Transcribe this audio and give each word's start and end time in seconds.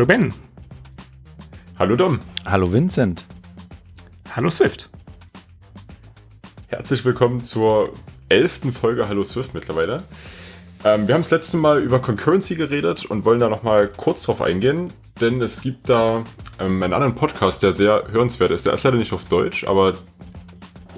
Hallo 0.00 0.06
Ben. 0.06 0.32
Hallo 1.78 1.94
Dom. 1.94 2.20
Hallo 2.46 2.72
Vincent. 2.72 3.26
Hallo 4.34 4.48
Swift. 4.48 4.88
Herzlich 6.68 7.04
willkommen 7.04 7.44
zur 7.44 7.92
elften 8.30 8.72
Folge 8.72 9.10
Hallo 9.10 9.24
Swift 9.24 9.52
mittlerweile. 9.52 10.04
Ähm, 10.84 11.06
wir 11.06 11.14
haben 11.14 11.20
das 11.20 11.30
letzte 11.30 11.58
Mal 11.58 11.82
über 11.82 11.98
Concurrency 11.98 12.54
geredet 12.54 13.04
und 13.04 13.26
wollen 13.26 13.40
da 13.40 13.50
nochmal 13.50 13.88
kurz 13.88 14.22
drauf 14.22 14.40
eingehen, 14.40 14.90
denn 15.20 15.42
es 15.42 15.60
gibt 15.60 15.90
da 15.90 16.24
ähm, 16.58 16.82
einen 16.82 16.94
anderen 16.94 17.14
Podcast, 17.14 17.62
der 17.62 17.74
sehr 17.74 18.04
hörenswert 18.10 18.52
ist. 18.52 18.64
Der 18.64 18.72
ist 18.72 18.84
leider 18.84 18.96
nicht 18.96 19.12
auf 19.12 19.24
Deutsch, 19.24 19.64
aber 19.64 19.98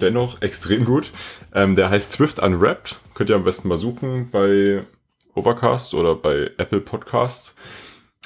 dennoch 0.01 0.43
extrem 0.43 0.85
gut. 0.85 1.11
Ähm, 1.53 1.75
der 1.75 1.91
heißt 1.91 2.13
Swift 2.13 2.39
Unwrapped. 2.39 2.95
Könnt 3.15 3.31
ihr 3.31 3.35
am 3.37 3.43
besten 3.43 3.67
mal 3.67 3.79
suchen 3.79 4.31
bei 4.31 4.85
Overcast 5.35 5.93
oder 5.95 6.15
bei 6.15 6.53
Apple 6.57 6.81
Podcasts. 6.81 7.57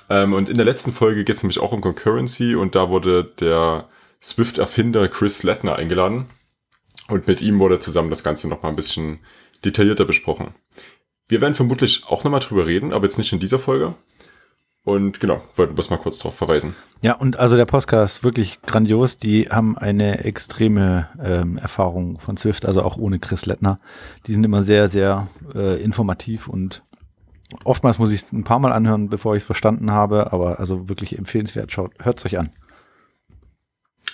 Ähm, 0.08 0.32
und 0.32 0.48
in 0.48 0.56
der 0.56 0.64
letzten 0.64 0.92
Folge 0.92 1.24
geht 1.24 1.36
es 1.36 1.42
nämlich 1.42 1.58
auch 1.58 1.72
um 1.72 1.80
Concurrency 1.80 2.54
und 2.54 2.74
da 2.74 2.90
wurde 2.90 3.24
der 3.40 3.86
Swift-Erfinder 4.22 5.08
Chris 5.08 5.42
Lettner 5.42 5.76
eingeladen. 5.76 6.26
Und 7.08 7.28
mit 7.28 7.40
ihm 7.40 7.58
wurde 7.60 7.78
zusammen 7.78 8.10
das 8.10 8.24
Ganze 8.24 8.48
nochmal 8.48 8.72
ein 8.72 8.76
bisschen 8.76 9.20
detaillierter 9.64 10.04
besprochen. 10.04 10.54
Wir 11.28 11.40
werden 11.40 11.54
vermutlich 11.54 12.04
auch 12.06 12.24
nochmal 12.24 12.40
drüber 12.40 12.66
reden, 12.66 12.92
aber 12.92 13.04
jetzt 13.04 13.18
nicht 13.18 13.32
in 13.32 13.40
dieser 13.40 13.58
Folge. 13.58 13.94
Und 14.84 15.18
genau, 15.18 15.42
wollten 15.56 15.74
bloß 15.74 15.90
mal 15.90 15.96
kurz 15.96 16.18
darauf 16.18 16.36
verweisen. 16.36 16.76
Ja, 17.02 17.16
und 17.16 17.40
also 17.40 17.56
der 17.56 17.66
Podcast 17.66 18.22
wirklich 18.22 18.62
grandios. 18.62 19.16
Die 19.16 19.48
haben 19.50 19.76
eine 19.76 20.22
extreme 20.24 21.08
ähm, 21.20 21.58
Erfahrung 21.58 22.20
von 22.20 22.36
Swift, 22.36 22.64
also 22.66 22.82
auch 22.82 22.96
ohne 22.96 23.18
Chris 23.18 23.46
Lettner. 23.46 23.80
Die 24.28 24.32
sind 24.32 24.44
immer 24.44 24.62
sehr, 24.62 24.88
sehr 24.88 25.26
äh, 25.52 25.82
informativ 25.82 26.46
und 26.46 26.84
oftmals 27.64 27.98
muss 27.98 28.12
ich 28.12 28.22
es 28.22 28.32
ein 28.32 28.44
paar 28.44 28.58
Mal 28.58 28.72
anhören, 28.72 29.08
bevor 29.08 29.34
ich 29.36 29.42
es 29.42 29.46
verstanden 29.46 29.92
habe, 29.92 30.32
aber 30.32 30.58
also 30.58 30.88
wirklich 30.88 31.18
empfehlenswert. 31.18 31.72
Schaut, 31.72 31.92
hört 32.02 32.18
es 32.18 32.26
euch 32.26 32.38
an. 32.38 32.50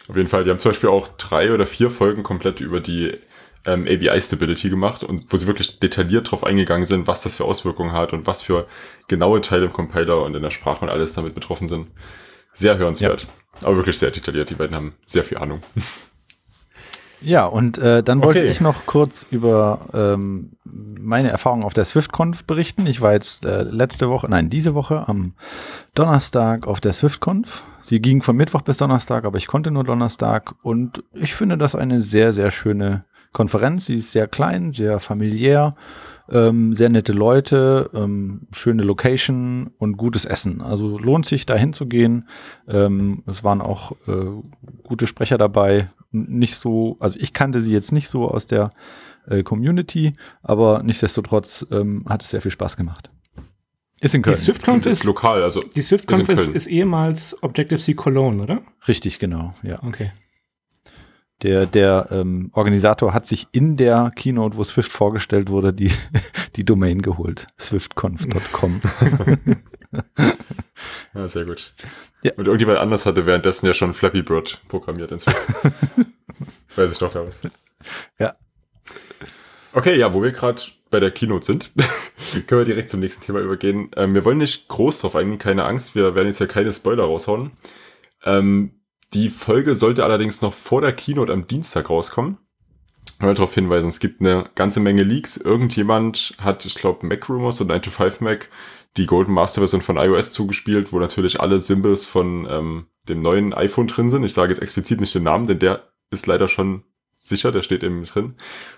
Auf 0.09 0.17
jeden 0.17 0.29
Fall, 0.29 0.45
die 0.45 0.51
haben 0.51 0.59
zum 0.59 0.73
Beispiel 0.73 0.91
auch 0.91 1.09
drei 1.17 1.53
oder 1.53 1.67
vier 1.67 1.91
Folgen 1.91 2.23
komplett 2.23 2.61
über 2.61 2.81
die 2.81 3.19
ähm, 3.65 3.87
ABI-Stability 3.87 4.69
gemacht 4.69 5.05
und 5.05 5.33
wo 5.33 5.37
sie 5.37 5.47
wirklich 5.47 5.79
detailliert 5.79 6.31
drauf 6.31 6.45
eingegangen 6.45 6.87
sind, 6.87 7.07
was 7.07 7.23
das 7.23 7.37
für 7.37 7.45
Auswirkungen 7.45 7.93
hat 7.93 8.13
und 8.13 8.27
was 8.27 8.43
für 8.43 8.67
genaue 9.09 9.41
Teile 9.41 9.67
im 9.67 9.73
Compiler 9.73 10.23
und 10.23 10.35
in 10.35 10.43
der 10.43 10.51
Sprache 10.51 10.85
und 10.85 10.91
alles 10.91 11.15
damit 11.15 11.35
betroffen 11.35 11.69
sind. 11.69 11.89
Sehr 12.53 12.77
hörenswert. 12.77 13.23
Ja. 13.61 13.69
Aber 13.69 13.77
wirklich 13.77 13.99
sehr 13.99 14.11
detailliert. 14.11 14.51
Die 14.51 14.55
beiden 14.55 14.75
haben 14.75 14.95
sehr 15.07 15.25
viel 15.25 15.39
Ahnung. 15.39 15.63
Ja, 17.25 17.47
und 17.47 17.79
äh, 17.79 18.03
dann 18.03 18.23
wollte 18.23 18.41
okay. 18.41 18.49
ich 18.49 18.61
noch 18.61 18.87
kurz 18.87 19.27
über 19.31 19.81
ähm, 19.95 20.53
meine 20.65 21.31
Erfahrungen 21.31 21.63
auf 21.63 21.75
der 21.75 21.85
SwiftConf 21.85 22.45
berichten. 22.45 22.87
Ich 22.87 23.01
war 23.01 23.13
jetzt 23.13 23.45
äh, 23.45 23.63
letzte 23.63 24.09
Woche, 24.09 24.29
nein, 24.29 24.51
diese 24.51 24.75
Woche 24.75 25.09
am 25.09 25.35
Donnerstag 25.95 26.67
auf 26.67 26.81
der 26.81 26.93
SwiftConf. 26.93 27.63
Sie 27.81 28.01
ging 28.01 28.23
von 28.23 28.37
Mittwoch 28.37 28.63
bis 28.63 28.79
Donnerstag, 28.79 29.25
aber 29.25 29.39
ich 29.39 29.47
konnte 29.47 29.71
nur 29.71 29.85
Donnerstag 29.85 30.55
und 30.63 31.05
ich 31.13 31.35
finde 31.35 31.59
das 31.59 31.75
eine 31.75 32.03
sehr, 32.03 32.33
sehr 32.33 32.51
schöne 32.51 33.03
Konferenz. 33.33 33.87
Sie 33.87 33.97
ist 33.97 34.13
sehr 34.13 34.29
klein, 34.29 34.73
sehr 34.73 35.01
familiär, 35.01 35.71
ähm, 36.31 36.75
sehr 36.75 36.89
nette 36.89 37.13
Leute, 37.13 37.91
ähm, 37.95 38.47
schöne 38.53 38.83
Location 38.83 39.71
und 39.79 39.97
gutes 39.97 40.25
Essen. 40.25 40.61
Also 40.61 40.99
lohnt 40.99 41.27
sich 41.27 41.47
da 41.47 41.55
hinzugehen. 41.55 42.27
Ähm, 42.69 43.23
es 43.27 43.43
waren 43.43 43.61
auch 43.61 43.93
äh, 44.07 44.27
gute 44.83 45.07
Sprecher 45.07 45.39
dabei, 45.39 45.91
nicht 46.13 46.57
so, 46.57 46.97
also 47.01 47.19
ich 47.19 47.33
kannte 47.33 47.63
sie 47.63 47.73
jetzt 47.73 47.93
nicht 47.93 48.09
so 48.09 48.29
aus 48.29 48.47
der 48.47 48.71
äh, 49.27 49.43
Community, 49.43 50.13
aber 50.43 50.83
nichtsdestotrotz 50.83 51.67
ähm, 51.71 52.05
hat 52.09 52.23
es 52.23 52.31
sehr 52.31 52.41
viel 52.41 52.51
Spaß 52.51 52.77
gemacht. 52.77 53.11
Ist 54.01 54.15
in 54.15 54.23
Köln. 54.23 54.37
Die 54.37 54.43
SwiftConf 54.43 54.85
ist, 54.85 54.95
ist 54.95 55.05
lokal, 55.05 55.43
also 55.43 55.63
die 55.63 55.83
SwiftConf 55.83 56.29
ist, 56.29 56.41
ist, 56.41 56.55
ist, 56.55 56.67
ehemals 56.67 57.41
Objective-C 57.43 57.95
Cologne, 57.95 58.43
oder? 58.43 58.63
Richtig, 58.89 59.19
genau, 59.21 59.53
ja. 59.63 59.81
Okay. 59.83 60.11
Der, 61.43 61.67
der 61.67 62.09
ähm, 62.11 62.51
Organisator 62.53 63.13
hat 63.13 63.27
sich 63.27 63.49
in 63.53 63.77
der 63.77 64.13
Keynote, 64.15 64.57
wo 64.57 64.65
Swift 64.65 64.93
vorgestellt 64.93 65.51
wurde, 65.51 65.73
die, 65.73 65.91
die 66.57 66.65
Domain 66.65 67.03
geholt. 67.03 67.49
swiftconf.com. 67.59 68.81
ja, 71.15 71.29
sehr 71.29 71.45
gut. 71.45 71.73
Ja. 72.23 72.33
Und 72.37 72.47
irgendjemand 72.47 72.79
anders 72.79 73.07
hatte 73.07 73.27
währenddessen 73.27 73.67
ja 73.67 73.75
schon 73.75 73.93
Flappy 73.93 74.23
Bird 74.23 74.61
programmiert. 74.69 75.11
Weiß 76.77 76.93
ich 76.93 76.99
doch 76.99 77.13
damals. 77.13 77.41
Ja. 78.19 78.37
Okay, 79.73 79.99
ja, 79.99 80.15
wo 80.15 80.23
wir 80.23 80.31
gerade 80.31 80.63
bei 80.91 81.01
der 81.01 81.11
Keynote 81.11 81.47
sind, 81.47 81.73
können 82.47 82.61
wir 82.61 82.65
direkt 82.65 82.91
zum 82.91 83.01
nächsten 83.01 83.25
Thema 83.25 83.41
übergehen. 83.41 83.91
Ähm, 83.97 84.15
wir 84.15 84.25
wollen 84.25 84.39
nicht 84.39 84.69
groß 84.69 85.01
drauf 85.01 85.17
eingehen, 85.17 85.39
keine 85.39 85.65
Angst, 85.65 85.95
wir 85.95 86.15
werden 86.15 86.29
jetzt 86.29 86.39
ja 86.39 86.47
keine 86.47 86.73
Spoiler 86.73 87.05
raushauen. 87.05 87.53
Ähm, 88.25 88.82
die 89.15 89.31
Folge 89.31 89.75
sollte 89.75 90.05
allerdings 90.05 90.43
noch 90.43 90.55
vor 90.55 90.81
der 90.81 90.93
Keynote 90.93 91.33
am 91.33 91.47
Dienstag 91.47 91.91
rauskommen. 91.91 92.39
Will 93.19 93.35
darauf 93.35 93.55
hinweisen, 93.55 93.89
es 93.89 94.01
gibt 94.01 94.21
eine 94.21 94.51
ganze 94.55 94.81
Menge 94.81 95.03
Leaks. 95.05 95.37
Irgendjemand 95.37 96.35
hat, 96.39 96.65
ich 96.67 96.75
glaube, 96.75 97.07
Mac 97.07 97.29
Rumors 97.29 97.61
und 97.61 97.69
9 97.69 97.83
to 97.83 97.91
5 97.91 98.21
Mac 98.21 98.49
die 98.97 99.07
Golden 99.07 99.33
Master 99.33 99.61
Version 99.61 99.81
von 99.81 99.97
iOS 99.97 100.33
zugespielt, 100.33 100.93
wo 100.93 100.99
natürlich 100.99 101.41
alle 101.41 101.61
Symbols 101.61 102.05
von 102.05 102.47
ähm, 102.51 102.87
dem 103.09 103.23
neuen 103.23 103.55
iPhone 103.55 103.87
drin 103.87 104.09
sind. 104.09 104.25
Ich 104.25 104.35
sage 104.35 104.53
jetzt 104.53 104.61
explizit 104.61 105.01
nicht 105.01 105.15
den 105.15 105.23
Namen, 105.23 105.47
denn 105.47 105.59
der 105.59 105.89
ist 106.11 106.27
leider 106.27 106.49
schon 106.49 106.85
sicher, 107.23 107.53
der 107.53 107.63
steht 107.63 107.85
eben 107.85 108.05
drin. 108.05 108.35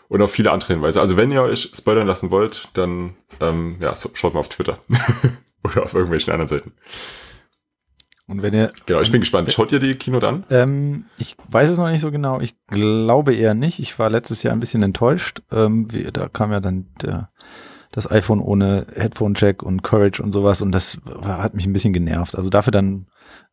Und 0.09 0.23
auch 0.23 0.31
viele 0.31 0.53
andere 0.53 0.75
Hinweise. 0.75 1.01
Also 1.01 1.17
wenn 1.17 1.33
ihr 1.33 1.43
euch 1.43 1.71
spoilern 1.75 2.07
lassen 2.07 2.31
wollt, 2.31 2.69
dann 2.75 3.17
ähm, 3.41 3.77
ja, 3.81 3.95
schaut 3.95 4.35
mal 4.35 4.41
auf 4.41 4.49
Twitter 4.49 4.79
oder 5.65 5.85
auf 5.85 5.95
irgendwelchen 5.95 6.33
anderen 6.33 6.49
Seiten. 6.49 6.73
Und 8.27 8.43
wenn 8.43 8.55
ihr. 8.55 8.71
Genau, 8.87 9.01
ich 9.01 9.11
bin 9.11 9.21
gespannt. 9.21 9.53
Schaut 9.53 9.73
ihr 9.73 9.79
die 9.79 9.95
Keynote 9.97 10.29
an? 10.29 10.45
Ähm, 10.51 11.05
ich 11.19 11.37
weiß 11.49 11.71
es 11.71 11.79
noch 11.79 11.91
nicht 11.91 12.01
so 12.01 12.11
genau. 12.11 12.41
Ich 12.41 12.55
glaube 12.69 13.35
eher 13.35 13.55
nicht. 13.55 13.79
Ich 13.81 13.99
war 13.99 14.09
letztes 14.09 14.43
Jahr 14.43 14.55
ein 14.55 14.61
bisschen 14.61 14.83
enttäuscht. 14.83 15.43
Ähm, 15.53 15.93
wie, 15.93 16.05
da 16.05 16.29
kam 16.29 16.51
ja 16.51 16.61
dann 16.61 16.87
der 17.03 17.29
das 17.95 18.11
iPhone 18.11 18.41
ohne 18.41 18.89
Headphone-Jack 18.93 19.63
und 19.63 19.83
Courage 19.83 20.21
und 20.21 20.33
sowas 20.33 20.63
und 20.63 20.73
das 20.73 20.99
hat 21.23 21.55
mich 21.55 21.65
ein 21.65 21.73
bisschen 21.73 21.93
genervt. 21.93 22.35
Also 22.35 22.51
dafür 22.51 22.73
dann 22.73 23.07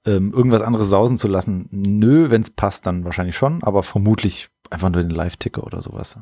ähm, 0.03 0.33
irgendwas 0.33 0.63
anderes 0.63 0.89
sausen 0.89 1.19
zu 1.19 1.27
lassen, 1.27 1.67
nö, 1.69 2.31
wenn 2.31 2.41
es 2.41 2.49
passt, 2.49 2.87
dann 2.87 3.05
wahrscheinlich 3.05 3.35
schon, 3.35 3.63
aber 3.63 3.83
vermutlich 3.83 4.49
einfach 4.71 4.89
nur 4.89 5.03
den 5.03 5.11
Live-Ticker 5.11 5.63
oder 5.63 5.81
sowas. 5.81 6.17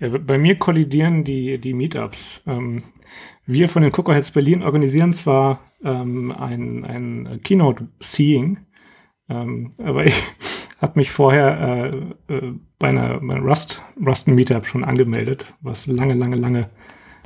Ja, 0.00 0.08
bei 0.08 0.38
mir 0.38 0.56
kollidieren 0.56 1.24
die, 1.24 1.58
die 1.58 1.74
Meetups. 1.74 2.44
Ähm, 2.46 2.82
wir 3.46 3.68
von 3.68 3.82
den 3.82 3.92
Cookerheads 3.92 4.30
Berlin 4.32 4.62
organisieren 4.62 5.12
zwar 5.12 5.60
ähm, 5.84 6.32
ein, 6.32 6.84
ein 6.84 7.40
Keynote-Seeing, 7.42 8.58
ähm, 9.28 9.72
aber 9.82 10.06
ich, 10.06 10.14
habe 10.84 10.98
mich 10.98 11.10
vorher 11.10 12.04
äh, 12.28 12.34
äh, 12.34 12.52
bei 12.78 12.88
einer, 12.88 13.20
bei 13.20 13.34
einer 13.34 13.44
Rust, 13.44 13.82
Rust 14.04 14.28
Meetup 14.28 14.66
schon 14.66 14.84
angemeldet, 14.84 15.54
was 15.60 15.86
lange, 15.86 16.14
lange, 16.14 16.36
lange 16.36 16.70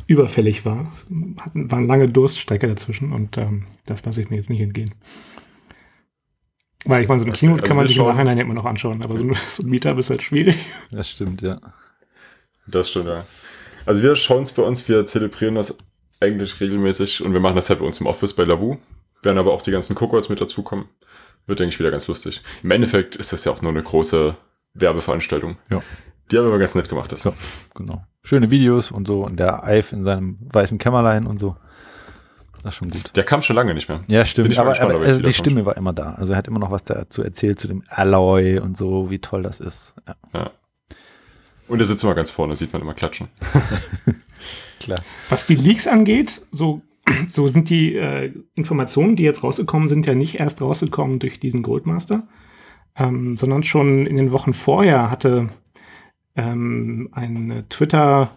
überfällig 0.06 0.64
war. 0.64 0.90
Es 0.94 1.06
hatten, 1.40 1.70
waren 1.70 1.86
lange 1.86 2.08
Durststrecke 2.08 2.66
dazwischen 2.68 3.12
und 3.12 3.36
ähm, 3.36 3.64
das 3.86 4.04
lasse 4.04 4.22
ich 4.22 4.30
mir 4.30 4.36
jetzt 4.36 4.50
nicht 4.50 4.60
entgehen. 4.60 4.90
Weil 6.84 7.02
ich 7.02 7.08
meine, 7.08 7.20
so 7.20 7.26
eine 7.26 7.34
Keynote 7.34 7.62
also 7.62 7.68
kann 7.68 7.76
man 7.76 7.88
sich 7.88 7.98
im 7.98 8.04
Nachhinein 8.04 8.38
immer 8.38 8.54
noch 8.54 8.64
anschauen, 8.64 9.02
aber 9.02 9.16
so 9.16 9.24
ein, 9.24 9.34
so 9.48 9.62
ein 9.62 9.68
Meetup 9.68 9.98
ist 9.98 10.10
halt 10.10 10.22
schwierig. 10.22 10.56
Das 10.90 11.10
stimmt, 11.10 11.42
ja. 11.42 11.60
Das 12.70 12.90
stimmt, 12.90 13.06
ja. 13.06 13.26
Also 13.86 14.02
wir 14.02 14.16
schauen 14.16 14.42
es 14.42 14.52
bei 14.52 14.62
uns, 14.62 14.88
wir 14.88 15.06
zelebrieren 15.06 15.54
das 15.54 15.76
eigentlich 16.20 16.60
regelmäßig 16.60 17.22
und 17.22 17.32
wir 17.32 17.40
machen 17.40 17.56
das 17.56 17.70
halt 17.70 17.80
bei 17.80 17.86
uns 17.86 18.00
im 18.00 18.06
Office 18.06 18.34
bei 18.34 18.44
Lavu. 18.44 18.76
Werden 19.22 19.38
aber 19.38 19.52
auch 19.52 19.62
die 19.62 19.70
ganzen 19.70 19.96
Cocoats 19.96 20.28
mit 20.28 20.40
dazukommen. 20.40 20.86
Wird, 21.46 21.60
denke 21.60 21.72
ich, 21.74 21.80
wieder 21.80 21.90
ganz 21.90 22.06
lustig. 22.06 22.42
Im 22.62 22.70
Endeffekt 22.70 23.16
ist 23.16 23.32
das 23.32 23.44
ja 23.44 23.52
auch 23.52 23.62
nur 23.62 23.72
eine 23.72 23.82
große 23.82 24.36
Werbeveranstaltung. 24.74 25.56
Ja. 25.70 25.82
Die 26.30 26.36
haben 26.36 26.46
aber 26.46 26.58
ganz 26.58 26.74
nett 26.74 26.88
gemacht, 26.88 27.10
das. 27.10 27.24
Ja, 27.24 27.32
genau. 27.74 28.04
Schöne 28.22 28.50
Videos 28.50 28.90
und 28.90 29.08
so 29.08 29.24
und 29.24 29.40
der 29.40 29.64
Eif 29.64 29.92
in 29.92 30.04
seinem 30.04 30.38
weißen 30.52 30.76
Kämmerlein 30.76 31.26
und 31.26 31.40
so. 31.40 31.56
Das 32.62 32.74
ist 32.74 32.78
schon 32.78 32.90
gut. 32.90 33.16
Der 33.16 33.24
kam 33.24 33.40
schon 33.40 33.56
lange 33.56 33.72
nicht 33.72 33.88
mehr. 33.88 34.04
Ja, 34.08 34.26
stimmt. 34.26 34.58
Aber, 34.58 34.70
gespannt, 34.70 34.92
aber 34.92 35.04
also 35.04 35.22
die 35.22 35.32
Stimme 35.32 35.64
war 35.64 35.76
immer 35.76 35.92
da. 35.92 36.14
Also 36.14 36.32
er 36.32 36.38
hat 36.38 36.48
immer 36.48 36.58
noch 36.58 36.70
was 36.70 36.84
dazu 36.84 37.22
erzählt, 37.22 37.58
zu 37.60 37.68
dem 37.68 37.84
Alloy 37.88 38.58
und 38.58 38.76
so, 38.76 39.10
wie 39.10 39.20
toll 39.20 39.42
das 39.42 39.60
ist. 39.60 39.94
Ja. 40.06 40.16
ja. 40.34 40.50
Und 41.68 41.80
er 41.80 41.86
sitzt 41.86 42.02
immer 42.04 42.14
ganz 42.14 42.30
vorne, 42.30 42.56
sieht 42.56 42.72
man 42.72 42.82
immer 42.82 42.94
klatschen. 42.94 43.28
Klar. 44.80 45.02
Was 45.28 45.46
die 45.46 45.56
Leaks 45.56 45.86
angeht, 45.86 46.42
so 46.50 46.82
so 47.28 47.48
sind 47.48 47.70
die 47.70 47.94
äh, 47.94 48.32
Informationen, 48.54 49.16
die 49.16 49.22
jetzt 49.22 49.42
rausgekommen 49.42 49.88
sind, 49.88 50.06
ja 50.06 50.14
nicht 50.14 50.40
erst 50.40 50.60
rausgekommen 50.60 51.18
durch 51.18 51.40
diesen 51.40 51.62
Goldmaster, 51.62 52.26
ähm, 52.96 53.36
sondern 53.36 53.62
schon 53.62 54.06
in 54.06 54.16
den 54.16 54.32
Wochen 54.32 54.52
vorher 54.52 55.10
hatte 55.10 55.48
ähm, 56.36 57.08
ein 57.12 57.64
Twitter, 57.68 58.30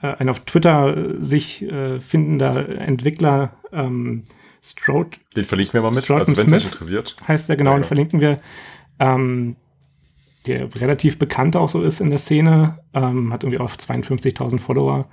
äh, 0.00 0.14
ein 0.18 0.28
auf 0.28 0.40
Twitter 0.40 1.22
sich 1.22 1.62
äh, 1.62 2.00
findender 2.00 2.68
Entwickler 2.80 3.52
ähm, 3.72 4.24
Stroud. 4.62 5.18
Den 5.36 5.44
verlinken 5.44 5.74
wir 5.74 5.82
mal 5.82 5.92
mit, 5.92 6.04
Stroud 6.04 6.20
also 6.20 6.36
wenn 6.36 6.46
es 6.46 6.52
euch 6.52 6.64
interessiert. 6.64 7.16
Heißt 7.26 7.48
der 7.48 7.56
genau, 7.56 7.70
ja, 7.70 7.76
genau. 7.76 7.84
den 7.84 7.88
verlinken 7.88 8.20
wir. 8.20 8.38
Ähm, 8.98 9.56
der 10.48 10.74
relativ 10.74 11.18
bekannt 11.18 11.56
auch 11.56 11.68
so 11.68 11.82
ist 11.82 12.00
in 12.00 12.10
der 12.10 12.18
Szene, 12.18 12.80
ähm, 12.94 13.32
hat 13.32 13.44
irgendwie 13.44 13.60
auf 13.60 13.76
52.000 13.76 14.58
Follower 14.58 15.08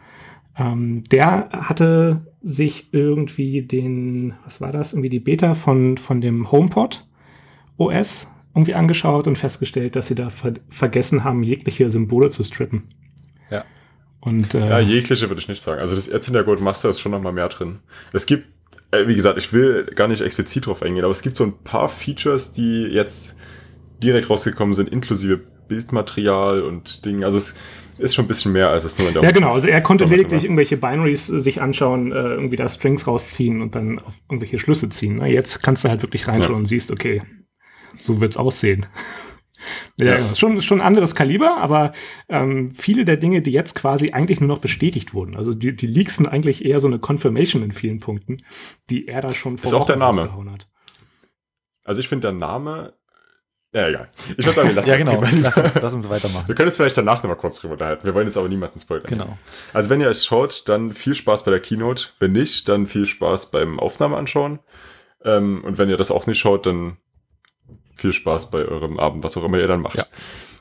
Ähm, 0.57 1.03
der 1.11 1.49
hatte 1.51 2.27
sich 2.41 2.87
irgendwie 2.93 3.61
den, 3.61 4.35
was 4.45 4.61
war 4.61 4.71
das, 4.71 4.93
irgendwie 4.93 5.09
die 5.09 5.19
Beta 5.19 5.53
von, 5.53 5.97
von 5.97 6.21
dem 6.21 6.49
HomePod 6.51 7.05
OS 7.77 8.31
irgendwie 8.53 8.75
angeschaut 8.75 9.27
und 9.27 9.37
festgestellt, 9.37 9.97
dass 9.97 10.07
sie 10.07 10.15
da 10.15 10.29
ver 10.29 10.53
vergessen 10.69 11.25
haben, 11.25 11.43
jegliche 11.43 11.89
Symbole 11.89 12.29
zu 12.29 12.43
strippen. 12.43 12.83
Ja. 13.51 13.65
Und, 14.21 14.53
äh, 14.53 14.69
ja, 14.69 14.79
jegliche 14.79 15.29
würde 15.29 15.41
ich 15.41 15.49
nicht 15.49 15.61
sagen. 15.61 15.81
Also 15.81 15.95
das 15.95 16.07
Erzähler 16.07 16.43
Gold 16.45 16.61
Master 16.61 16.89
ist 16.89 17.01
schon 17.01 17.11
noch 17.11 17.21
mal 17.21 17.33
mehr 17.33 17.49
drin. 17.49 17.79
Es 18.13 18.25
gibt, 18.25 18.47
äh, 18.91 19.07
wie 19.07 19.15
gesagt, 19.15 19.37
ich 19.37 19.51
will 19.51 19.85
gar 19.93 20.07
nicht 20.07 20.21
explizit 20.21 20.67
drauf 20.67 20.81
eingehen, 20.81 21.03
aber 21.03 21.11
es 21.11 21.21
gibt 21.21 21.35
so 21.35 21.43
ein 21.43 21.53
paar 21.65 21.89
Features, 21.89 22.53
die 22.53 22.83
jetzt 22.83 23.35
direkt 24.01 24.29
rausgekommen 24.29 24.73
sind, 24.73 24.89
inklusive 24.89 25.41
Bildmaterial 25.67 26.61
und 26.61 27.05
Dingen. 27.05 27.23
Also 27.23 27.37
es 27.37 27.55
ist 27.97 28.15
schon 28.15 28.25
ein 28.25 28.27
bisschen 28.27 28.51
mehr, 28.51 28.69
als 28.69 28.83
es 28.83 28.97
nur 28.97 29.07
in 29.07 29.13
der 29.13 29.23
Ja, 29.23 29.31
genau. 29.31 29.53
Also 29.53 29.67
er 29.67 29.81
konnte 29.81 30.05
lediglich 30.05 30.43
irgendwelche 30.43 30.77
Binaries 30.77 31.29
äh, 31.29 31.39
sich 31.39 31.61
anschauen, 31.61 32.11
äh, 32.11 32.15
irgendwie 32.15 32.57
da 32.57 32.67
Strings 32.67 33.07
rausziehen 33.07 33.61
und 33.61 33.75
dann 33.75 33.99
auf 33.99 34.13
irgendwelche 34.29 34.59
Schlüsse 34.59 34.89
ziehen. 34.89 35.17
Ne? 35.17 35.27
Jetzt 35.27 35.63
kannst 35.63 35.83
du 35.83 35.89
halt 35.89 36.01
wirklich 36.01 36.27
reinschauen 36.27 36.51
ja. 36.51 36.57
und 36.57 36.65
siehst, 36.65 36.91
okay, 36.91 37.23
so 37.93 38.19
wird's 38.21 38.37
aussehen. 38.37 38.85
ja, 39.97 40.17
ja. 40.17 40.35
Schon, 40.35 40.61
schon 40.61 40.81
ein 40.81 40.87
anderes 40.87 41.15
Kaliber, 41.15 41.57
aber 41.57 41.93
ähm, 42.27 42.73
viele 42.75 43.05
der 43.05 43.17
Dinge, 43.17 43.41
die 43.41 43.51
jetzt 43.51 43.75
quasi 43.75 44.11
eigentlich 44.11 44.41
nur 44.41 44.49
noch 44.49 44.59
bestätigt 44.59 45.13
wurden, 45.13 45.35
also 45.35 45.53
die, 45.53 45.75
die 45.75 45.87
Leaks 45.87 46.17
sind 46.17 46.27
eigentlich 46.27 46.65
eher 46.65 46.81
so 46.81 46.87
eine 46.87 46.99
Confirmation 46.99 47.63
in 47.63 47.71
vielen 47.71 47.99
Punkten, 47.99 48.37
die 48.89 49.07
er 49.07 49.21
da 49.21 49.31
schon 49.31 49.57
vor 49.57 49.65
Ist 49.65 49.73
auch 49.73 49.85
der 49.85 49.97
Name. 49.97 50.29
Hat. 50.51 50.67
Also 51.85 52.01
ich 52.01 52.09
finde 52.09 52.27
der 52.27 52.33
Name 52.33 52.93
ja, 53.75 53.89
egal. 53.89 54.09
Ich 54.37 54.45
würde 54.45 54.53
sagen, 54.53 54.69
wir 54.69 54.75
lassen 54.75 54.89
ja, 54.89 54.95
genau. 54.95 55.21
Lass 55.21 55.57
uns, 55.57 55.75
lass 55.81 55.93
uns 55.93 56.09
weitermachen. 56.09 56.47
Wir 56.47 56.55
können 56.55 56.69
es 56.69 56.77
vielleicht 56.77 56.95
danach 56.95 57.21
nochmal 57.21 57.35
kurz 57.35 57.59
drüber 57.59 57.73
unterhalten. 57.73 58.05
Wir 58.05 58.15
wollen 58.15 58.25
jetzt 58.25 58.37
aber 58.37 58.47
niemanden 58.47 58.79
spoilern. 58.79 59.05
Genau. 59.05 59.37
Also 59.73 59.89
wenn 59.89 59.99
ihr 59.99 60.07
euch 60.07 60.23
schaut, 60.23 60.69
dann 60.69 60.91
viel 60.91 61.13
Spaß 61.13 61.43
bei 61.43 61.51
der 61.51 61.59
Keynote. 61.59 62.05
Wenn 62.19 62.31
nicht, 62.31 62.69
dann 62.69 62.87
viel 62.87 63.05
Spaß 63.05 63.51
beim 63.51 63.77
Aufnahme 63.77 64.15
anschauen. 64.15 64.59
Ähm, 65.25 65.61
und 65.65 65.77
wenn 65.77 65.89
ihr 65.89 65.97
das 65.97 66.09
auch 66.09 66.25
nicht 66.25 66.39
schaut, 66.39 66.65
dann 66.65 66.95
viel 67.97 68.13
Spaß 68.13 68.49
bei 68.49 68.59
eurem 68.59 68.97
Abend, 68.97 69.25
was 69.25 69.35
auch 69.35 69.43
immer 69.43 69.59
ihr 69.59 69.67
dann 69.67 69.81
macht. 69.81 69.97
Ja. 69.97 70.05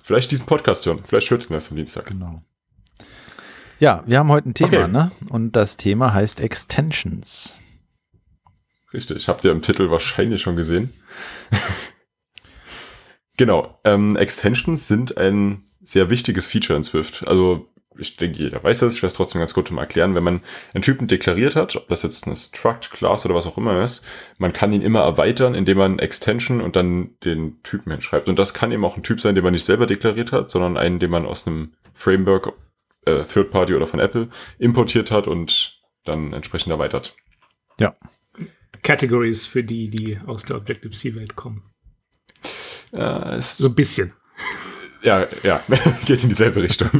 Vielleicht 0.02 0.32
diesen 0.32 0.46
Podcast 0.46 0.84
hören. 0.84 0.98
Vielleicht 1.06 1.30
hört 1.30 1.48
ihr 1.48 1.54
das 1.54 1.70
am 1.70 1.76
Dienstag. 1.76 2.06
Genau. 2.06 2.42
Ja, 3.78 4.02
wir 4.06 4.18
haben 4.18 4.30
heute 4.30 4.48
ein 4.48 4.54
Thema, 4.54 4.84
okay. 4.84 4.88
ne? 4.88 5.12
Und 5.30 5.52
das 5.52 5.76
Thema 5.76 6.14
heißt 6.14 6.40
Extensions. 6.40 7.54
Richtig, 8.92 9.28
habt 9.28 9.44
ihr 9.44 9.52
im 9.52 9.62
Titel 9.62 9.88
wahrscheinlich 9.90 10.42
schon 10.42 10.56
gesehen. 10.56 10.92
Genau, 13.36 13.78
ähm, 13.84 14.16
Extensions 14.16 14.88
sind 14.88 15.16
ein 15.16 15.64
sehr 15.82 16.10
wichtiges 16.10 16.46
Feature 16.46 16.76
in 16.76 16.82
Swift. 16.82 17.26
Also 17.26 17.68
ich 17.96 18.16
denke, 18.16 18.38
jeder 18.38 18.62
weiß 18.62 18.80
das, 18.80 18.96
ich 18.96 19.02
werde 19.02 19.12
es 19.12 19.14
trotzdem 19.14 19.38
ganz 19.38 19.54
gut 19.54 19.68
zum 19.68 19.78
Erklären, 19.78 20.14
wenn 20.14 20.24
man 20.24 20.42
einen 20.72 20.82
Typen 20.82 21.06
deklariert 21.06 21.54
hat, 21.54 21.76
ob 21.76 21.88
das 21.88 22.02
jetzt 22.02 22.26
eine 22.26 22.36
Struct, 22.36 22.90
Class 22.90 23.24
oder 23.24 23.34
was 23.34 23.46
auch 23.46 23.58
immer 23.58 23.82
ist, 23.82 24.04
man 24.38 24.52
kann 24.52 24.72
ihn 24.72 24.82
immer 24.82 25.00
erweitern, 25.00 25.54
indem 25.54 25.78
man 25.78 25.98
Extension 25.98 26.60
und 26.60 26.76
dann 26.76 27.10
den 27.24 27.62
Typen 27.62 27.92
hinschreibt. 27.92 28.28
Und 28.28 28.38
das 28.38 28.54
kann 28.54 28.72
eben 28.72 28.84
auch 28.84 28.96
ein 28.96 29.02
Typ 29.02 29.20
sein, 29.20 29.34
den 29.34 29.44
man 29.44 29.52
nicht 29.52 29.64
selber 29.64 29.86
deklariert 29.86 30.32
hat, 30.32 30.50
sondern 30.50 30.76
einen, 30.76 30.98
den 30.98 31.10
man 31.10 31.26
aus 31.26 31.46
einem 31.46 31.72
Framework, 31.92 32.52
äh, 33.06 33.22
Third 33.22 33.50
Party 33.50 33.74
oder 33.74 33.86
von 33.86 34.00
Apple 34.00 34.28
importiert 34.58 35.10
hat 35.10 35.28
und 35.28 35.80
dann 36.04 36.32
entsprechend 36.32 36.72
erweitert. 36.72 37.16
Ja. 37.78 37.96
Categories 38.82 39.46
für 39.46 39.64
die, 39.64 39.88
die 39.88 40.18
aus 40.26 40.44
der 40.44 40.56
Objective-C-Welt 40.56 41.36
kommen. 41.36 41.62
Äh, 42.94 43.40
so 43.40 43.68
ein 43.68 43.74
bisschen. 43.74 44.12
Ja, 45.02 45.26
ja, 45.42 45.62
geht 46.06 46.22
in 46.22 46.30
dieselbe 46.30 46.62
Richtung. 46.62 46.90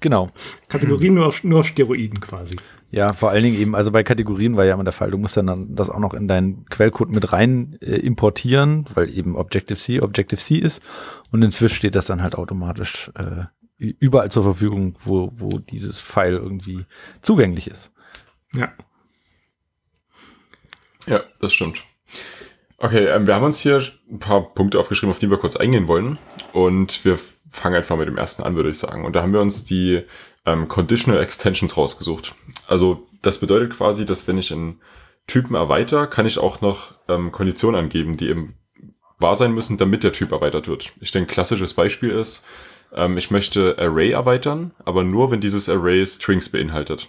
Genau. 0.00 0.30
Kategorien 0.68 1.14
nur 1.14 1.26
auf, 1.26 1.44
nur 1.44 1.60
auf 1.60 1.66
Steroiden 1.66 2.20
quasi. 2.20 2.56
Ja, 2.90 3.12
vor 3.12 3.30
allen 3.30 3.44
Dingen 3.44 3.58
eben, 3.58 3.76
also 3.76 3.92
bei 3.92 4.02
Kategorien 4.02 4.56
war 4.56 4.64
ja 4.64 4.74
immer 4.74 4.84
der 4.84 4.92
Fall, 4.92 5.10
du 5.10 5.18
musst 5.18 5.36
dann 5.36 5.76
das 5.76 5.90
auch 5.90 6.00
noch 6.00 6.14
in 6.14 6.26
deinen 6.26 6.64
Quellcode 6.66 7.10
mit 7.10 7.32
rein 7.32 7.78
äh, 7.80 7.96
importieren, 7.96 8.86
weil 8.94 9.10
eben 9.16 9.36
Objective-C 9.36 10.00
Objective-C 10.00 10.56
ist. 10.56 10.82
Und 11.30 11.42
in 11.42 11.52
Swift 11.52 11.76
steht 11.76 11.94
das 11.94 12.06
dann 12.06 12.22
halt 12.22 12.34
automatisch 12.34 13.12
äh, 13.14 13.44
überall 13.76 14.30
zur 14.30 14.42
Verfügung, 14.42 14.96
wo, 15.04 15.30
wo 15.32 15.58
dieses 15.58 16.00
File 16.00 16.36
irgendwie 16.36 16.86
zugänglich 17.22 17.68
ist. 17.68 17.92
Ja. 18.54 18.72
Ja, 21.06 21.22
das 21.40 21.52
stimmt. 21.52 21.84
Okay, 22.82 23.04
ähm, 23.08 23.26
wir 23.26 23.34
haben 23.34 23.44
uns 23.44 23.60
hier 23.60 23.82
ein 24.10 24.18
paar 24.18 24.54
Punkte 24.54 24.80
aufgeschrieben, 24.80 25.12
auf 25.12 25.18
die 25.18 25.30
wir 25.30 25.36
kurz 25.36 25.54
eingehen 25.54 25.86
wollen. 25.86 26.18
Und 26.54 27.04
wir 27.04 27.18
fangen 27.50 27.76
einfach 27.76 27.98
mit 27.98 28.08
dem 28.08 28.16
ersten 28.16 28.42
an, 28.42 28.56
würde 28.56 28.70
ich 28.70 28.78
sagen. 28.78 29.04
Und 29.04 29.14
da 29.14 29.22
haben 29.22 29.34
wir 29.34 29.42
uns 29.42 29.64
die 29.64 30.02
ähm, 30.46 30.66
Conditional 30.66 31.22
Extensions 31.22 31.76
rausgesucht. 31.76 32.34
Also 32.66 33.06
das 33.20 33.38
bedeutet 33.38 33.76
quasi, 33.76 34.06
dass 34.06 34.26
wenn 34.26 34.38
ich 34.38 34.50
einen 34.50 34.80
Typen 35.26 35.56
erweitere, 35.56 36.06
kann 36.06 36.24
ich 36.24 36.38
auch 36.38 36.62
noch 36.62 36.94
ähm, 37.06 37.32
Konditionen 37.32 37.78
angeben, 37.78 38.16
die 38.16 38.30
eben 38.30 38.54
wahr 39.18 39.36
sein 39.36 39.52
müssen, 39.52 39.76
damit 39.76 40.02
der 40.02 40.14
Typ 40.14 40.32
erweitert 40.32 40.66
wird. 40.66 40.92
Ich 41.00 41.10
denke, 41.10 41.34
klassisches 41.34 41.74
Beispiel 41.74 42.10
ist, 42.10 42.42
ähm, 42.94 43.18
ich 43.18 43.30
möchte 43.30 43.76
Array 43.78 44.12
erweitern, 44.12 44.72
aber 44.86 45.04
nur, 45.04 45.30
wenn 45.30 45.42
dieses 45.42 45.68
Array 45.68 46.06
Strings 46.06 46.48
beinhaltet. 46.48 47.08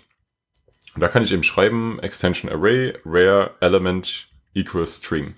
Und 0.95 0.99
da 0.99 1.07
kann 1.07 1.23
ich 1.23 1.31
eben 1.31 1.43
schreiben, 1.43 1.97
Extension 1.99 2.51
Array, 2.51 2.93
Rare 3.05 3.51
Element 3.61 4.27
equals 4.53 4.97
String. 4.97 5.35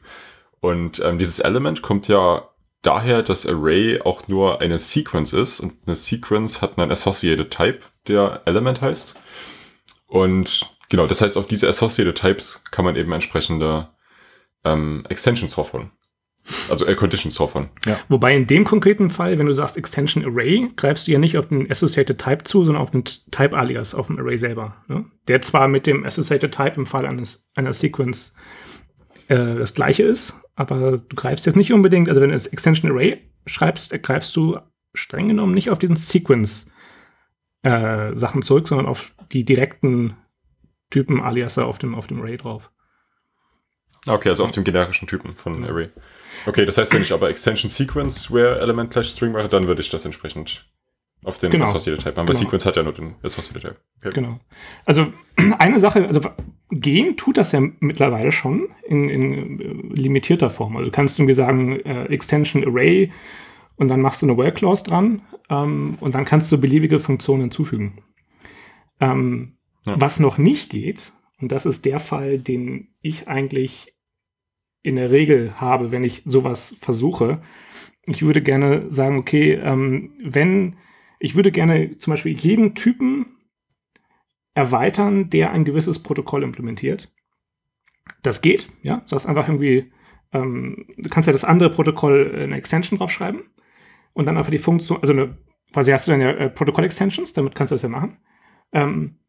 Und 0.59 1.01
ähm, 1.03 1.19
dieses 1.19 1.39
Element 1.39 1.81
kommt 1.81 2.07
ja 2.07 2.47
daher, 2.83 3.23
dass 3.23 3.47
Array 3.47 3.99
auch 4.01 4.27
nur 4.27 4.61
eine 4.61 4.77
Sequence 4.77 5.33
ist 5.33 5.59
und 5.59 5.73
eine 5.85 5.95
Sequence 5.95 6.61
hat 6.61 6.77
einen 6.77 6.91
Associated 6.91 7.49
Type, 7.49 7.79
der 8.07 8.41
Element 8.45 8.81
heißt. 8.81 9.15
Und 10.05 10.61
genau, 10.89 11.07
das 11.07 11.21
heißt, 11.21 11.37
auf 11.37 11.47
diese 11.47 11.67
Associated 11.67 12.15
Types 12.15 12.63
kann 12.71 12.85
man 12.85 12.95
eben 12.95 13.11
entsprechende 13.11 13.89
ähm, 14.63 15.05
Extensions 15.09 15.53
draufholen. 15.55 15.91
Also 16.69 16.85
äh, 16.85 16.95
Conditions 16.95 17.35
draufholen. 17.35 17.69
Ja. 17.85 17.99
Wobei 18.09 18.35
in 18.35 18.47
dem 18.47 18.65
konkreten 18.65 19.09
Fall, 19.09 19.37
wenn 19.37 19.45
du 19.45 19.53
sagst 19.53 19.77
Extension 19.77 20.25
Array, 20.25 20.69
greifst 20.75 21.07
du 21.07 21.11
ja 21.11 21.19
nicht 21.19 21.37
auf 21.37 21.47
den 21.47 21.71
Associated 21.71 22.19
Type 22.19 22.43
zu, 22.43 22.65
sondern 22.65 22.81
auf 22.81 22.91
den 22.91 23.05
Type 23.05 23.57
Alias, 23.57 23.95
auf 23.95 24.07
dem 24.07 24.19
Array 24.19 24.37
selber. 24.37 24.75
Ne? 24.87 25.05
Der 25.29 25.41
zwar 25.41 25.69
mit 25.69 25.87
dem 25.87 26.05
Associated 26.05 26.53
Type 26.53 26.73
im 26.75 26.85
Fall 26.85 27.05
eines, 27.05 27.49
einer 27.55 27.71
Sequence 27.71 28.33
äh, 28.37 28.62
das 29.27 29.73
gleiche 29.73 30.03
ist, 30.03 30.41
aber 30.55 30.97
du 30.97 31.15
greifst 31.15 31.45
jetzt 31.45 31.55
nicht 31.55 31.73
unbedingt, 31.73 32.09
also 32.09 32.21
wenn 32.21 32.29
du 32.29 32.35
das 32.35 32.47
Extension 32.47 32.91
Array 32.91 33.17
schreibst, 33.45 33.91
greifst 34.03 34.35
du 34.35 34.57
streng 34.93 35.27
genommen 35.27 35.53
nicht 35.53 35.69
auf 35.69 35.79
diesen 35.79 35.95
Sequence 35.95 36.69
äh, 37.63 38.15
Sachen 38.15 38.41
zurück, 38.41 38.67
sondern 38.67 38.87
auf 38.87 39.13
die 39.31 39.45
direkten 39.45 40.17
Typen 40.89 41.21
Aliaser 41.21 41.65
auf 41.65 41.77
dem, 41.77 41.95
auf 41.95 42.07
dem 42.07 42.21
Array 42.21 42.37
drauf. 42.37 42.71
Okay, 44.05 44.29
also 44.29 44.43
auf 44.43 44.51
dem 44.51 44.63
generischen 44.63 45.07
Typen 45.07 45.35
von 45.35 45.63
Array. 45.63 45.89
Okay, 46.45 46.65
das 46.65 46.77
heißt, 46.77 46.93
wenn 46.93 47.01
ich 47.01 47.13
aber 47.13 47.29
Extension 47.29 47.69
Sequence 47.69 48.31
where 48.31 48.59
Element 48.59 48.91
gleich 48.91 49.09
String 49.09 49.31
mache, 49.31 49.47
dann 49.47 49.67
würde 49.67 49.81
ich 49.81 49.89
das 49.89 50.03
entsprechend 50.03 50.67
auf 51.23 51.37
den 51.37 51.51
genau. 51.51 51.65
Associated 51.65 52.03
Type. 52.03 52.17
Weil 52.17 52.25
genau. 52.25 52.37
Sequence 52.37 52.65
hat 52.65 52.75
ja 52.75 52.83
nur 52.83 52.93
den 52.93 53.15
Associated 53.23 53.61
Type. 53.61 53.75
Okay. 53.99 54.21
Genau. 54.21 54.39
Also 54.85 55.13
eine 55.59 55.79
Sache, 55.79 56.07
also 56.07 56.21
gehen 56.71 57.17
tut 57.17 57.37
das 57.37 57.51
ja 57.51 57.61
mittlerweile 57.79 58.31
schon 58.31 58.69
in, 58.87 59.09
in 59.09 59.59
äh, 59.59 60.01
limitierter 60.01 60.49
Form. 60.49 60.75
Also 60.77 60.89
du 60.89 60.95
kannst 60.95 61.19
irgendwie 61.19 61.33
sagen, 61.33 61.79
äh, 61.81 62.05
Extension 62.05 62.65
Array 62.65 63.11
und 63.75 63.87
dann 63.87 64.01
machst 64.01 64.21
du 64.21 64.25
eine 64.25 64.37
Where 64.37 64.51
Clause 64.51 64.83
dran 64.83 65.21
ähm, 65.49 65.97
und 65.99 66.15
dann 66.15 66.25
kannst 66.25 66.51
du 66.51 66.59
beliebige 66.59 66.99
Funktionen 66.99 67.41
hinzufügen. 67.41 68.01
Ähm, 68.99 69.57
ja. 69.85 69.99
Was 69.99 70.19
noch 70.19 70.37
nicht 70.37 70.69
geht, 70.69 71.11
und 71.41 71.51
das 71.51 71.65
ist 71.65 71.83
der 71.85 71.99
Fall, 71.99 72.37
den 72.37 72.87
ich 73.01 73.27
eigentlich 73.27 73.93
in 74.81 74.95
der 74.95 75.11
Regel 75.11 75.59
habe, 75.59 75.91
wenn 75.91 76.03
ich 76.03 76.23
sowas 76.25 76.75
versuche, 76.79 77.41
ich 78.05 78.21
würde 78.23 78.41
gerne 78.41 78.91
sagen, 78.91 79.17
okay, 79.17 79.53
ähm, 79.53 80.11
wenn 80.21 80.75
ich 81.23 81.35
würde 81.35 81.53
gerne 81.53 81.97
zum 81.99 82.11
Beispiel 82.11 82.37
jeden 82.37 82.75
Typen 82.75 83.37
erweitern, 84.53 85.29
der 85.29 85.51
ein 85.51 85.63
gewisses 85.63 86.03
Protokoll 86.03 86.43
implementiert. 86.43 87.13
Das 88.23 88.41
geht, 88.41 88.67
ja. 88.81 88.97
Das 89.03 89.13
heißt 89.13 89.27
einfach 89.27 89.47
irgendwie, 89.47 89.93
ähm, 90.33 90.85
du 90.97 91.07
kannst 91.07 91.27
ja 91.27 91.31
das 91.31 91.45
andere 91.45 91.69
Protokoll 91.69 92.35
eine 92.35 92.57
Extension 92.57 92.99
draufschreiben 92.99 93.41
und 94.11 94.25
dann 94.25 94.37
einfach 94.37 94.51
die 94.51 94.57
Funktion, 94.57 94.99
also 94.99 95.13
eine, 95.13 95.37
quasi 95.71 95.91
hast 95.91 96.07
du 96.07 96.11
dann 96.11 96.19
ja 96.19 96.31
äh, 96.31 96.49
Protokoll-Extensions, 96.49 97.31
damit 97.31 97.55
kannst 97.55 97.71
du 97.71 97.75
das 97.75 97.83
ja 97.83 97.89
machen. 97.89 98.17
Ähm, 98.73 99.19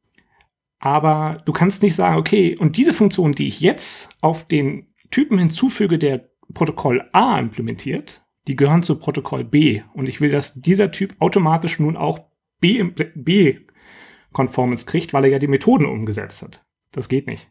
aber 0.80 1.42
du 1.46 1.52
kannst 1.52 1.84
nicht 1.84 1.94
sagen, 1.94 2.16
okay, 2.16 2.56
und 2.58 2.76
diese 2.76 2.92
Funktion, 2.92 3.32
die 3.36 3.46
ich 3.46 3.60
jetzt 3.60 4.16
auf 4.20 4.48
den 4.48 4.92
Typen 5.12 5.38
hinzufüge, 5.38 5.96
der 5.96 6.28
Protokoll 6.54 7.08
A 7.12 7.38
implementiert, 7.38 8.23
die 8.46 8.56
gehören 8.56 8.82
zu 8.82 8.98
Protokoll 8.98 9.44
B. 9.44 9.82
Und 9.94 10.08
ich 10.08 10.20
will, 10.20 10.30
dass 10.30 10.54
dieser 10.54 10.90
Typ 10.90 11.14
automatisch 11.18 11.78
nun 11.78 11.96
auch 11.96 12.20
B, 12.60 12.82
B 13.14 13.60
Conformance 14.32 14.86
kriegt, 14.86 15.12
weil 15.12 15.24
er 15.24 15.30
ja 15.30 15.38
die 15.38 15.46
Methoden 15.46 15.86
umgesetzt 15.86 16.42
hat. 16.42 16.64
Das 16.92 17.08
geht 17.08 17.26
nicht. 17.26 17.50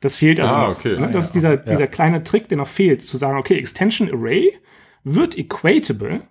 Das 0.00 0.16
fehlt 0.16 0.40
also. 0.40 0.54
Ah, 0.54 0.68
okay. 0.70 0.92
Noch, 0.92 1.00
ne? 1.00 1.06
ah, 1.08 1.10
das 1.12 1.24
ja. 1.24 1.28
ist 1.28 1.34
dieser, 1.34 1.54
ja. 1.54 1.76
dieser 1.76 1.86
kleine 1.86 2.22
Trick, 2.22 2.48
der 2.48 2.58
noch 2.58 2.68
fehlt, 2.68 3.02
zu 3.02 3.16
sagen, 3.16 3.38
okay, 3.38 3.58
Extension 3.58 4.10
Array 4.12 4.56
wird 5.04 5.36
equatable 5.36 6.22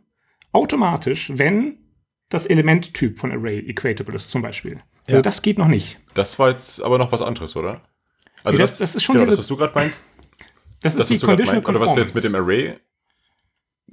automatisch, 0.51 1.31
wenn 1.33 1.77
das 2.29 2.45
Elementtyp 2.45 3.19
von 3.19 3.31
Array 3.31 3.59
equatable 3.59 4.15
ist 4.15 4.29
zum 4.29 4.41
Beispiel. 4.41 4.81
Ja. 5.07 5.15
Also 5.15 5.21
das 5.21 5.41
geht 5.41 5.57
noch 5.57 5.67
nicht. 5.67 5.99
Das 6.13 6.37
war 6.39 6.49
jetzt 6.49 6.81
aber 6.81 6.97
noch 6.97 7.11
was 7.11 7.21
anderes, 7.21 7.55
oder? 7.55 7.81
Also 8.43 8.57
nee, 8.57 8.63
das, 8.63 8.77
das, 8.77 8.95
ist 8.95 9.03
schon 9.03 9.15
genau, 9.15 9.27
das, 9.27 9.39
was 9.39 9.47
du 9.47 9.57
gerade 9.57 9.73
meinst. 9.73 10.03
Das, 10.81 10.95
das 10.95 11.09
ist 11.09 11.21
die 11.21 11.25
Conditional 11.25 11.65
Oder 11.65 11.79
was 11.79 11.95
du 11.95 12.01
jetzt 12.01 12.13
mit 12.13 12.23
dem 12.23 12.35
Array 12.35 12.75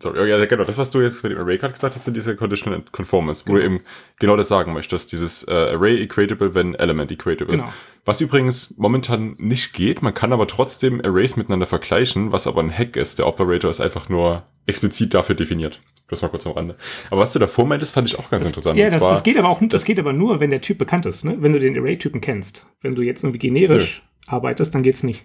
Sorry, 0.00 0.28
ja, 0.28 0.44
genau, 0.44 0.64
das, 0.64 0.76
was 0.76 0.90
du 0.90 1.00
jetzt 1.00 1.22
mit 1.22 1.32
dem 1.32 1.38
Array 1.38 1.56
gerade 1.56 1.72
gesagt 1.72 1.94
hast, 1.94 2.04
sind 2.04 2.16
diese 2.16 2.34
Conditional 2.34 2.82
Conformance, 2.90 3.44
genau. 3.44 3.56
wo 3.56 3.60
du 3.60 3.64
eben 3.64 3.80
genau 4.18 4.36
das 4.36 4.48
sagen 4.48 4.72
möchtest, 4.72 5.12
dieses 5.12 5.46
äh, 5.46 5.52
Array 5.52 6.02
equatable, 6.02 6.54
wenn 6.54 6.74
Element 6.74 7.12
equatable. 7.12 7.56
Genau. 7.56 7.72
Was 8.04 8.20
übrigens 8.20 8.74
momentan 8.76 9.36
nicht 9.38 9.72
geht, 9.72 10.02
man 10.02 10.12
kann 10.12 10.32
aber 10.32 10.48
trotzdem 10.48 11.00
Arrays 11.04 11.36
miteinander 11.36 11.66
vergleichen, 11.66 12.32
was 12.32 12.46
aber 12.46 12.60
ein 12.60 12.76
Hack 12.76 12.96
ist. 12.96 13.20
Der 13.20 13.26
Operator 13.28 13.70
ist 13.70 13.80
einfach 13.80 14.08
nur 14.08 14.42
explizit 14.66 15.14
dafür 15.14 15.36
definiert. 15.36 15.80
Das 16.08 16.22
mal 16.22 16.28
kurz 16.28 16.46
am 16.46 16.52
Rande. 16.52 16.76
Aber 17.10 17.20
was 17.20 17.32
du 17.32 17.38
davor 17.38 17.64
meintest, 17.64 17.94
fand 17.94 18.08
ich 18.08 18.18
auch 18.18 18.28
ganz 18.30 18.42
das, 18.42 18.50
interessant. 18.52 18.78
Ja, 18.78 18.90
das, 18.90 18.98
zwar, 18.98 19.12
das, 19.12 19.22
geht 19.22 19.38
aber 19.38 19.48
auch, 19.48 19.60
das, 19.60 19.68
das, 19.68 19.84
geht 19.84 19.98
aber 19.98 20.12
nur, 20.12 20.40
wenn 20.40 20.50
der 20.50 20.60
Typ 20.60 20.76
bekannt 20.76 21.06
ist, 21.06 21.24
ne? 21.24 21.36
Wenn 21.38 21.52
du 21.52 21.58
den 21.60 21.78
Array-Typen 21.78 22.20
kennst. 22.20 22.66
Wenn 22.82 22.94
du 22.94 23.02
jetzt 23.02 23.22
irgendwie 23.22 23.38
generisch 23.38 24.02
nö. 24.26 24.32
arbeitest, 24.32 24.74
dann 24.74 24.82
geht's 24.82 25.02
nicht. 25.02 25.24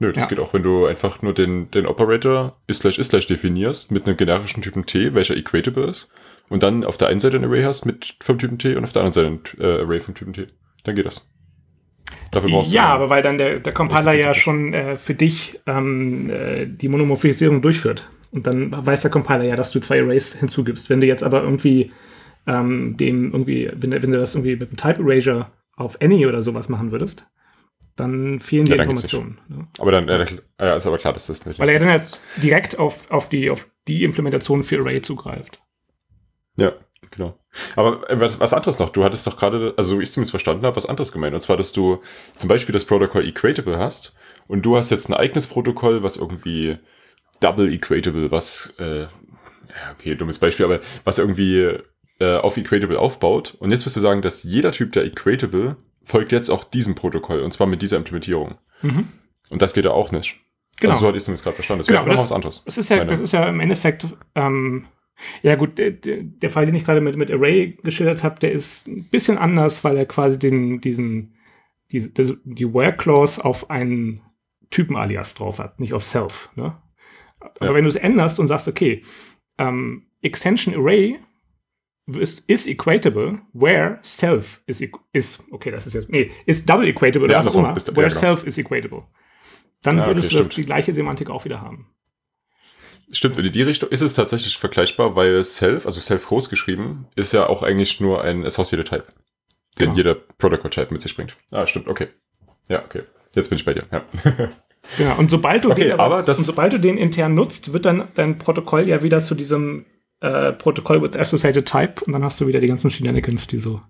Nö, 0.00 0.12
das 0.12 0.24
ja. 0.24 0.28
geht 0.30 0.38
auch, 0.40 0.54
wenn 0.54 0.62
du 0.62 0.86
einfach 0.86 1.20
nur 1.20 1.34
den, 1.34 1.70
den 1.70 1.86
Operator 1.86 2.56
is 2.66 2.80
gleich 2.80 2.98
is 2.98 3.10
gleich 3.10 3.26
definierst 3.26 3.92
mit 3.92 4.06
einem 4.06 4.16
generischen 4.16 4.62
Typen 4.62 4.86
T, 4.86 5.14
welcher 5.14 5.36
equatable 5.36 5.84
ist, 5.84 6.10
und 6.48 6.62
dann 6.62 6.84
auf 6.84 6.96
der 6.96 7.08
einen 7.08 7.20
Seite 7.20 7.36
ein 7.36 7.44
Array 7.44 7.62
hast 7.62 7.84
mit 7.84 8.16
vom 8.20 8.38
Typen 8.38 8.58
T 8.58 8.76
und 8.76 8.84
auf 8.84 8.92
der 8.92 9.02
anderen 9.02 9.12
Seite 9.12 9.60
ein 9.60 9.62
äh, 9.62 9.82
Array 9.82 10.00
vom 10.00 10.14
Typen 10.14 10.32
T. 10.32 10.46
Dann 10.84 10.96
geht 10.96 11.04
das. 11.04 11.28
Dafür 12.30 12.50
brauchst 12.50 12.72
ja, 12.72 12.86
du 12.86 12.92
aber 12.92 13.10
weil 13.10 13.22
dann 13.22 13.36
der, 13.36 13.60
der 13.60 13.74
Compiler 13.74 14.14
ja 14.14 14.32
schon 14.32 14.72
äh, 14.72 14.96
für 14.96 15.14
dich 15.14 15.60
ähm, 15.66 16.30
äh, 16.30 16.66
die 16.66 16.88
Monomorphisierung 16.88 17.60
durchführt. 17.60 18.08
Und 18.32 18.46
dann 18.46 18.74
weiß 18.86 19.02
der 19.02 19.10
Compiler 19.10 19.44
ja, 19.44 19.54
dass 19.54 19.70
du 19.70 19.80
zwei 19.80 20.00
Arrays 20.00 20.34
hinzugibst. 20.34 20.88
Wenn 20.88 21.02
du 21.02 21.06
jetzt 21.06 21.22
aber 21.22 21.42
irgendwie 21.42 21.92
ähm, 22.46 22.96
dem 22.96 23.32
irgendwie, 23.32 23.70
wenn, 23.74 23.92
wenn 23.92 24.12
du 24.12 24.18
das 24.18 24.34
irgendwie 24.34 24.56
mit 24.56 24.70
einem 24.70 24.76
Type 24.76 25.02
Erasure 25.02 25.48
auf 25.76 26.00
Any 26.00 26.26
oder 26.26 26.40
sowas 26.40 26.70
machen 26.70 26.90
würdest, 26.90 27.26
dann 28.00 28.40
fehlen 28.40 28.64
die 28.64 28.72
ja, 28.72 28.78
Informationen. 28.78 29.38
Ne? 29.48 29.68
Aber 29.78 29.92
dann 29.92 30.08
ja, 30.58 30.76
ist 30.76 30.86
aber 30.86 30.98
klar, 30.98 31.12
dass 31.12 31.26
das 31.26 31.46
nicht. 31.46 31.58
Weil 31.58 31.68
er 31.68 31.78
dann 31.78 31.90
jetzt 31.90 32.20
direkt 32.36 32.78
auf, 32.78 33.10
auf, 33.10 33.28
die, 33.28 33.50
auf 33.50 33.68
die 33.86 34.04
Implementation 34.04 34.64
für 34.64 34.78
Array 34.78 35.02
zugreift. 35.02 35.60
Ja, 36.56 36.72
genau. 37.10 37.38
Aber 37.76 38.08
äh, 38.10 38.18
was, 38.20 38.40
was 38.40 38.52
anderes 38.52 38.78
noch, 38.78 38.90
du 38.90 39.04
hattest 39.04 39.26
doch 39.26 39.36
gerade, 39.36 39.74
also 39.76 39.96
so 39.96 40.00
ich 40.00 40.10
zumindest 40.10 40.30
verstanden 40.30 40.64
habe, 40.64 40.76
was 40.76 40.86
anderes 40.86 41.12
gemeint. 41.12 41.34
Und 41.34 41.40
zwar, 41.40 41.56
dass 41.56 41.72
du 41.72 42.00
zum 42.36 42.48
Beispiel 42.48 42.72
das 42.72 42.84
Protokoll 42.84 43.26
Equatable 43.26 43.78
hast 43.78 44.14
und 44.48 44.62
du 44.62 44.76
hast 44.76 44.90
jetzt 44.90 45.08
ein 45.08 45.14
eigenes 45.14 45.46
Protokoll, 45.46 46.02
was 46.02 46.16
irgendwie 46.16 46.78
Double 47.40 47.72
Equatable, 47.72 48.30
was, 48.30 48.74
äh, 48.78 49.02
ja, 49.02 49.08
okay, 49.92 50.14
dummes 50.14 50.38
Beispiel, 50.38 50.66
aber 50.66 50.80
was 51.04 51.18
irgendwie 51.18 51.78
äh, 52.18 52.36
auf 52.36 52.56
Equatable 52.56 52.98
aufbaut. 52.98 53.56
Und 53.58 53.70
jetzt 53.70 53.86
wirst 53.86 53.96
du 53.96 54.00
sagen, 54.00 54.22
dass 54.22 54.42
jeder 54.42 54.72
Typ 54.72 54.92
der 54.92 55.04
Equatable 55.04 55.76
folgt 56.10 56.32
jetzt 56.32 56.50
auch 56.50 56.64
diesem 56.64 56.94
Protokoll 56.94 57.40
und 57.40 57.52
zwar 57.52 57.66
mit 57.66 57.82
dieser 57.82 57.96
Implementierung. 57.96 58.56
Mhm. 58.82 59.08
Und 59.50 59.62
das 59.62 59.72
geht 59.72 59.84
ja 59.84 59.92
auch 59.92 60.12
nicht. 60.12 60.36
Genau. 60.78 60.92
Also 60.92 61.00
so 61.00 61.06
hatte 61.08 61.18
ich 61.18 61.28
es 61.28 61.42
gerade 61.42 61.54
verstanden. 61.54 61.80
Das 61.80 61.86
genau, 61.86 62.04
wäre 62.04 62.14
noch 62.14 62.22
was 62.22 62.32
anderes. 62.32 62.64
Das 62.64 62.78
ist 62.78 62.88
ja, 62.88 63.04
das 63.04 63.20
ist 63.20 63.32
ja 63.32 63.48
im 63.48 63.60
Endeffekt, 63.60 64.06
ähm, 64.34 64.86
ja 65.42 65.54
gut, 65.54 65.78
der, 65.78 65.90
der 65.90 66.50
Fall, 66.50 66.66
den 66.66 66.74
ich 66.74 66.84
gerade 66.84 67.00
mit, 67.00 67.16
mit 67.16 67.30
Array 67.30 67.78
geschildert 67.82 68.22
habe, 68.24 68.40
der 68.40 68.52
ist 68.52 68.88
ein 68.88 69.08
bisschen 69.10 69.36
anders, 69.36 69.84
weil 69.84 69.96
er 69.96 70.06
quasi 70.06 70.38
den, 70.38 70.80
diesen, 70.80 71.34
die, 71.92 72.10
die 72.12 72.74
Where-Clause 72.74 73.44
auf 73.44 73.70
einen 73.70 74.22
Typen-Alias 74.70 75.34
drauf 75.34 75.58
hat, 75.58 75.78
nicht 75.80 75.92
auf 75.92 76.04
Self. 76.04 76.48
Ne? 76.54 76.76
Aber 77.40 77.66
ja. 77.66 77.74
wenn 77.74 77.84
du 77.84 77.88
es 77.88 77.96
änderst 77.96 78.38
und 78.38 78.46
sagst, 78.46 78.68
okay, 78.68 79.04
ähm, 79.58 80.06
Extension 80.22 80.74
Array 80.74 81.18
ist, 82.18 82.48
is 82.48 82.66
equatable 82.66 83.40
where 83.52 83.98
self 84.02 84.62
is, 84.66 84.82
is, 85.12 85.42
okay, 85.50 85.70
das 85.70 85.86
ist 85.86 85.94
jetzt, 85.94 86.08
nee, 86.08 86.30
ist 86.46 86.68
double 86.68 86.88
equatable 86.88 87.24
oder 87.24 87.38
was 87.38 87.54
auch 87.54 87.58
immer, 87.58 87.74
where 87.74 88.02
ja, 88.02 88.08
genau. 88.08 88.20
self 88.20 88.44
is 88.44 88.58
equatable. 88.58 89.04
Dann 89.82 89.98
ja, 89.98 90.06
würdest 90.06 90.28
okay, 90.28 90.36
du 90.36 90.42
das, 90.42 90.54
die 90.54 90.62
gleiche 90.62 90.92
Semantik 90.92 91.30
auch 91.30 91.44
wieder 91.44 91.60
haben. 91.60 91.88
Stimmt, 93.12 93.38
in 93.38 93.50
die 93.50 93.62
Richtung 93.62 93.88
ist 93.88 94.02
es 94.02 94.14
tatsächlich 94.14 94.58
vergleichbar, 94.58 95.16
weil 95.16 95.42
self, 95.42 95.84
also 95.84 96.00
self 96.00 96.26
groß 96.26 96.48
geschrieben, 96.48 97.06
ist 97.16 97.32
ja 97.32 97.46
auch 97.46 97.62
eigentlich 97.62 98.00
nur 98.00 98.22
ein 98.22 98.44
Associated 98.44 98.88
Type, 98.88 99.06
den 99.78 99.86
genau. 99.86 99.96
jeder 99.96 100.14
Protocol 100.14 100.70
Type 100.70 100.92
mit 100.92 101.02
sich 101.02 101.16
bringt. 101.16 101.36
Ah, 101.50 101.66
stimmt, 101.66 101.88
okay. 101.88 102.08
Ja, 102.68 102.84
okay. 102.84 103.02
Jetzt 103.34 103.48
bin 103.48 103.58
ich 103.58 103.64
bei 103.64 103.74
dir, 103.74 103.84
ja. 103.90 104.04
Genau, 104.96 105.18
und 105.18 105.30
sobald 105.30 105.64
du, 105.64 105.70
okay, 105.70 105.84
den, 105.84 105.92
aber, 105.92 106.18
aber 106.18 106.34
sobald 106.34 106.72
du 106.72 106.80
den 106.80 106.98
intern 106.98 107.34
nutzt, 107.34 107.72
wird 107.72 107.84
dann 107.84 108.08
dein 108.14 108.38
Protokoll 108.38 108.88
ja 108.88 109.02
wieder 109.02 109.20
zu 109.20 109.34
diesem 109.34 109.86
äh, 110.20 110.52
Protokoll 110.52 111.02
with 111.02 111.16
Associated 111.16 111.66
Type 111.66 112.04
und 112.04 112.12
dann 112.12 112.24
hast 112.24 112.40
du 112.40 112.46
wieder 112.46 112.60
die 112.60 112.66
ganzen 112.66 112.90
Shenanigans, 112.90 113.46
die 113.46 113.58
so 113.58 113.80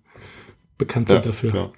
bekannt 0.78 1.08
sind 1.08 1.24
ja, 1.24 1.32
dafür. 1.32 1.54
Ja. 1.54 1.72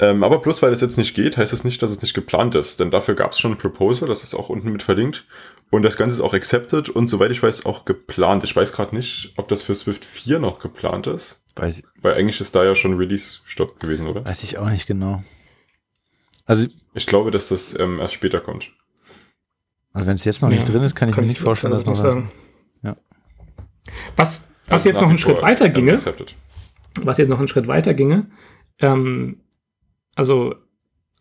Ähm, 0.00 0.22
aber 0.22 0.38
bloß 0.38 0.62
weil 0.62 0.72
es 0.72 0.80
jetzt 0.80 0.96
nicht 0.96 1.14
geht, 1.14 1.36
heißt 1.36 1.52
es 1.52 1.60
das 1.60 1.64
nicht, 1.64 1.82
dass 1.82 1.90
es 1.90 2.02
nicht 2.02 2.14
geplant 2.14 2.54
ist. 2.54 2.78
Denn 2.78 2.90
dafür 2.90 3.14
gab 3.14 3.32
es 3.32 3.40
schon 3.40 3.52
ein 3.52 3.58
Proposal, 3.58 4.08
das 4.08 4.22
ist 4.22 4.34
auch 4.34 4.48
unten 4.48 4.70
mit 4.70 4.82
verlinkt. 4.82 5.26
Und 5.70 5.82
das 5.82 5.96
Ganze 5.96 6.16
ist 6.16 6.22
auch 6.22 6.34
accepted 6.34 6.88
und 6.88 7.08
soweit 7.08 7.30
ich 7.30 7.42
weiß 7.42 7.66
auch 7.66 7.84
geplant. 7.84 8.44
Ich 8.44 8.54
weiß 8.54 8.72
gerade 8.72 8.94
nicht, 8.94 9.32
ob 9.36 9.48
das 9.48 9.62
für 9.62 9.74
Swift 9.74 10.04
4 10.04 10.38
noch 10.38 10.60
geplant 10.60 11.06
ist. 11.08 11.42
Weiß 11.56 11.82
weil 12.00 12.14
eigentlich 12.14 12.40
ist 12.40 12.54
da 12.54 12.64
ja 12.64 12.74
schon 12.74 12.96
Release-Stopp 12.96 13.80
gewesen, 13.80 14.06
oder? 14.06 14.24
Weiß 14.24 14.44
ich 14.44 14.56
auch 14.58 14.70
nicht 14.70 14.86
genau. 14.86 15.22
Also 16.46 16.68
ich 16.94 17.06
glaube, 17.06 17.30
dass 17.30 17.48
das 17.48 17.78
ähm, 17.78 17.98
erst 17.98 18.14
später 18.14 18.40
kommt. 18.40 18.70
Also 19.92 20.06
wenn 20.06 20.14
es 20.14 20.24
jetzt 20.24 20.40
noch 20.40 20.50
ja, 20.50 20.56
nicht 20.56 20.72
drin 20.72 20.84
ist, 20.84 20.94
kann 20.94 21.08
ich 21.08 21.16
mir 21.16 21.26
nicht 21.26 21.40
vorstellen, 21.40 21.72
dass 21.72 21.84
noch 21.84 21.96
sagen. 21.96 22.30
Was, 24.16 24.48
was 24.66 24.86
also 24.86 24.88
jetzt 24.88 25.00
noch 25.00 25.08
einen 25.08 25.18
Schritt 25.18 25.42
weiter 25.42 25.68
ginge, 25.68 25.98
was 27.02 27.18
jetzt 27.18 27.28
noch 27.28 27.38
einen 27.38 27.48
Schritt 27.48 27.66
weiter 27.66 27.94
ginge, 27.94 28.30
ähm, 28.80 29.40
also 30.14 30.54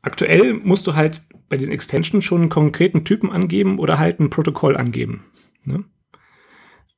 aktuell 0.02 0.54
musst 0.54 0.88
du 0.88 0.96
halt 0.96 1.22
bei 1.50 1.58
den 1.58 1.72
Extensions 1.72 2.24
schon 2.24 2.42
einen 2.42 2.50
konkreten 2.50 3.06
Typen 3.06 3.32
angeben 3.32 3.80
oder 3.80 4.00
halt 4.00 4.20
ein 4.20 4.30
Protokoll 4.30 4.76
angeben. 4.76 5.24
Ne? 5.64 5.84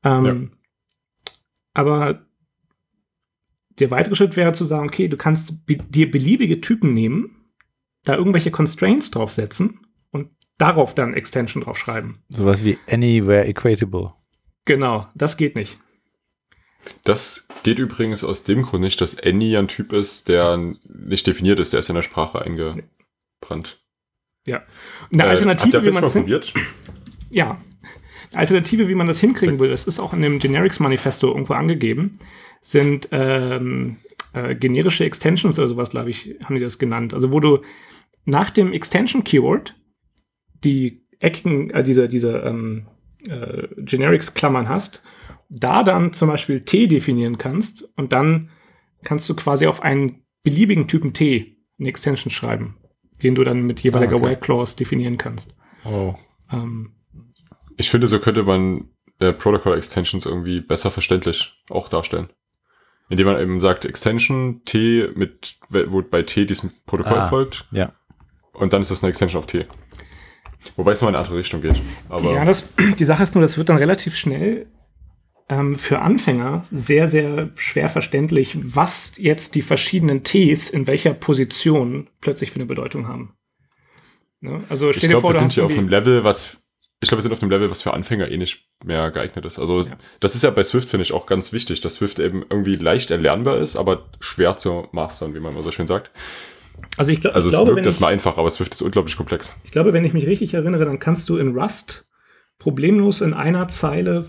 Ähm, 0.04 0.24
ja. 0.24 0.36
Aber 1.74 2.26
der 3.80 3.92
weitere 3.92 4.16
Schritt 4.16 4.36
wäre 4.36 4.54
zu 4.54 4.66
sagen, 4.66 4.88
okay, 4.88 5.08
du 5.08 5.18
kannst 5.18 5.66
be 5.66 5.78
dir 5.78 6.10
beliebige 6.12 6.62
Typen 6.62 6.94
nehmen, 6.94 7.52
da 8.04 8.16
irgendwelche 8.16 8.52
Constraints 8.52 9.12
draufsetzen 9.12 9.80
und 10.12 10.32
darauf 10.58 10.94
dann 10.94 11.14
Extension 11.14 11.64
draufschreiben. 11.64 12.20
Sowas 12.30 12.64
wie 12.64 12.78
anywhere 12.90 13.48
equatable. 13.48 14.10
Genau, 14.70 15.08
das 15.16 15.36
geht 15.36 15.56
nicht. 15.56 15.80
Das 17.04 17.48
geht 17.64 17.80
übrigens 17.80 18.24
aus 18.24 18.44
dem 18.44 18.62
Grund 18.62 18.84
nicht, 18.84 19.02
dass 19.02 19.18
Any 19.18 19.58
ein 19.58 19.68
Typ 19.68 19.94
ist, 19.94 20.30
der 20.30 20.76
nicht 20.84 21.26
definiert 21.26 21.58
ist, 21.58 21.74
der 21.74 21.80
ist 21.80 21.90
in 21.90 21.96
der 21.96 22.04
Sprache 22.04 22.40
eingebrannt. 22.40 23.84
Ja. 24.46 24.62
Eine 25.12 25.24
Alternative, 25.24 25.78
äh, 25.78 25.86
wie 25.86 25.92
man 25.92 26.04
es 26.04 26.14
probiert? 26.14 26.54
Ja. 27.32 27.58
Eine 28.30 28.42
Alternative, 28.42 28.88
wie 28.88 28.94
man 28.94 29.08
das 29.08 29.20
hinkriegen 29.20 29.58
will, 29.58 29.72
das 29.72 29.88
ist 29.88 30.00
auch 30.00 30.14
in 30.14 30.22
dem 30.22 30.38
Generics 30.38 30.80
Manifesto 30.80 31.30
irgendwo 31.30 31.54
angegeben, 31.54 32.20
sind 32.62 33.08
ähm, 33.12 33.98
äh, 34.34 34.54
generische 34.54 35.04
Extensions 35.04 35.58
oder 35.58 35.68
sowas, 35.68 35.90
glaube 35.90 36.12
ich, 36.12 36.36
haben 36.46 36.54
die 36.54 36.62
das 36.62 36.78
genannt. 36.78 37.16
Also 37.16 37.32
wo 37.32 37.40
du 37.40 37.64
nach 38.26 38.52
dem 38.52 38.72
Extension 38.72 39.24
Keyword 39.24 39.74
die 40.64 41.08
eckigen, 41.20 41.72
äh, 41.72 41.84
diese, 41.84 42.08
diese 42.08 42.38
ähm, 42.38 42.86
äh, 43.28 43.68
Generics-Klammern 43.78 44.70
hast, 44.70 45.04
da 45.50 45.84
dann 45.84 46.14
zum 46.14 46.30
Beispiel 46.30 46.62
T 46.62 46.88
definieren 46.88 47.38
kannst 47.38 47.84
und 47.98 48.14
dann 48.14 48.50
kannst 49.04 49.30
du 49.30 49.36
quasi 49.36 49.68
auf 49.68 49.82
einen 49.82 50.24
beliebigen 50.44 50.88
Typen 50.88 51.14
T 51.14 51.58
eine 51.80 51.90
Extension 51.90 52.32
schreiben, 52.32 52.78
den 53.24 53.36
du 53.36 53.44
dann 53.44 53.64
mit 53.64 53.82
jeweiliger 53.82 54.16
ah, 54.16 54.20
okay. 54.20 54.36
Clause 54.36 54.76
definieren 54.76 55.18
kannst. 55.18 55.56
Oh. 55.86 56.14
Ähm, 56.52 56.94
ich 57.78 57.90
finde, 57.90 58.08
so 58.08 58.20
könnte 58.20 58.44
man 58.44 58.90
äh, 59.20 59.34
Protocol 59.34 59.78
Extensions 59.78 60.26
irgendwie 60.26 60.62
besser 60.62 60.92
verständlich 60.92 61.54
auch 61.70 61.90
darstellen. 61.90 62.30
Indem 63.10 63.26
man 63.26 63.42
eben 63.42 63.60
sagt, 63.60 63.86
Extension 63.86 64.62
T 64.66 65.10
mit, 65.16 65.58
wo 65.70 66.02
bei 66.04 66.22
T 66.22 66.46
diesem 66.46 66.72
Protokoll 66.86 67.18
ah, 67.18 67.28
folgt. 67.28 67.68
Ja. 67.72 67.94
Und 68.54 68.74
dann 68.74 68.82
ist 68.82 68.92
das 68.92 69.02
eine 69.04 69.10
Extension 69.10 69.40
auf 69.40 69.48
T. 69.48 69.66
Wobei 70.76 70.92
es 70.92 71.02
noch 71.02 71.10
in 71.10 71.16
eine 71.16 71.24
andere 71.24 71.38
Richtung 71.38 71.62
geht. 71.62 71.80
Aber 72.10 72.34
ja, 72.34 72.46
das, 72.46 72.70
die 72.98 73.06
Sache 73.06 73.24
ist 73.24 73.36
nur, 73.36 73.42
das 73.42 73.58
wird 73.58 73.70
dann 73.70 73.78
relativ 73.78 74.16
schnell 74.16 74.68
ähm, 75.48 75.76
für 75.76 76.00
Anfänger 76.00 76.64
sehr, 76.72 77.08
sehr 77.08 77.50
schwer 77.56 77.90
verständlich, 77.90 78.58
was 78.62 79.14
jetzt 79.18 79.56
die 79.56 79.62
verschiedenen 79.62 80.24
Ts 80.24 80.70
in 80.70 80.88
welcher 80.88 81.14
Position 81.14 82.10
plötzlich 82.22 82.52
für 82.52 82.58
eine 82.58 82.66
Bedeutung 82.66 83.08
haben. 83.08 83.34
Ne? 84.42 84.62
Also 84.70 84.92
stell 84.94 85.04
ich 85.04 85.10
glaube, 85.10 85.30
wir 85.30 85.40
sind 85.40 85.52
hier 85.52 85.66
auf 85.66 85.72
einem 85.72 85.90
Level, 85.90 86.24
was 86.24 86.58
ich 87.02 87.08
glaube, 87.08 87.20
wir 87.20 87.24
sind 87.24 87.32
auf 87.32 87.42
einem 87.42 87.52
Level, 87.52 87.72
was 87.72 87.82
für 87.82 87.94
Anfänger 87.94 88.30
eh 88.30 88.36
nicht 88.36 88.68
mehr 88.84 89.10
geeignet 89.12 89.46
ist. 89.46 89.58
Also 89.58 89.82
ja. 89.82 89.98
das 90.20 90.36
ist 90.36 90.44
ja 90.44 90.50
bei 90.50 90.64
Swift, 90.64 90.90
finde 90.90 91.04
ich, 91.04 91.14
auch 91.14 91.26
ganz 91.28 91.54
wichtig, 91.54 91.80
dass 91.80 91.96
Swift 91.96 92.20
eben 92.20 92.46
irgendwie 92.50 92.76
leicht 92.76 93.10
erlernbar 93.10 93.58
ist, 93.58 93.78
aber 93.78 94.10
schwer 94.20 94.58
zu 94.58 94.90
mastern, 94.92 95.34
wie 95.34 95.40
man 95.40 95.54
immer 95.54 95.64
so 95.64 95.72
schön 95.72 95.88
sagt. 95.88 96.12
Also, 96.98 97.12
ich, 97.12 97.22
gl 97.22 97.32
also 97.32 97.50
ich 97.50 97.54
glaube, 97.54 97.72
es 97.72 97.76
wirkt 97.76 97.86
erstmal 97.86 98.14
einfach, 98.14 98.38
aber 98.38 98.50
Swift 98.50 98.74
ist 98.74 98.82
unglaublich 98.82 99.16
komplex. 99.18 99.56
Ich 99.64 99.72
glaube, 99.72 99.94
wenn 99.94 100.06
ich 100.06 100.14
mich 100.14 100.28
richtig 100.28 100.54
erinnere, 100.54 100.86
dann 100.86 101.00
kannst 101.00 101.30
du 101.30 101.38
in 101.38 101.58
Rust 101.58 102.08
problemlos 102.58 103.22
in 103.22 103.34
einer 103.34 103.68
Zeile 103.70 104.28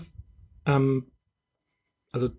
ähm, 0.65 1.11
also 2.11 2.29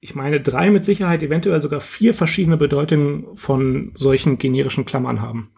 ich 0.00 0.14
meine, 0.14 0.40
drei 0.40 0.70
mit 0.70 0.84
Sicherheit, 0.84 1.22
eventuell 1.22 1.60
sogar 1.60 1.80
vier 1.80 2.14
verschiedene 2.14 2.56
Bedeutungen 2.56 3.36
von 3.36 3.92
solchen 3.96 4.38
generischen 4.38 4.86
Klammern 4.86 5.20
haben. 5.20 5.52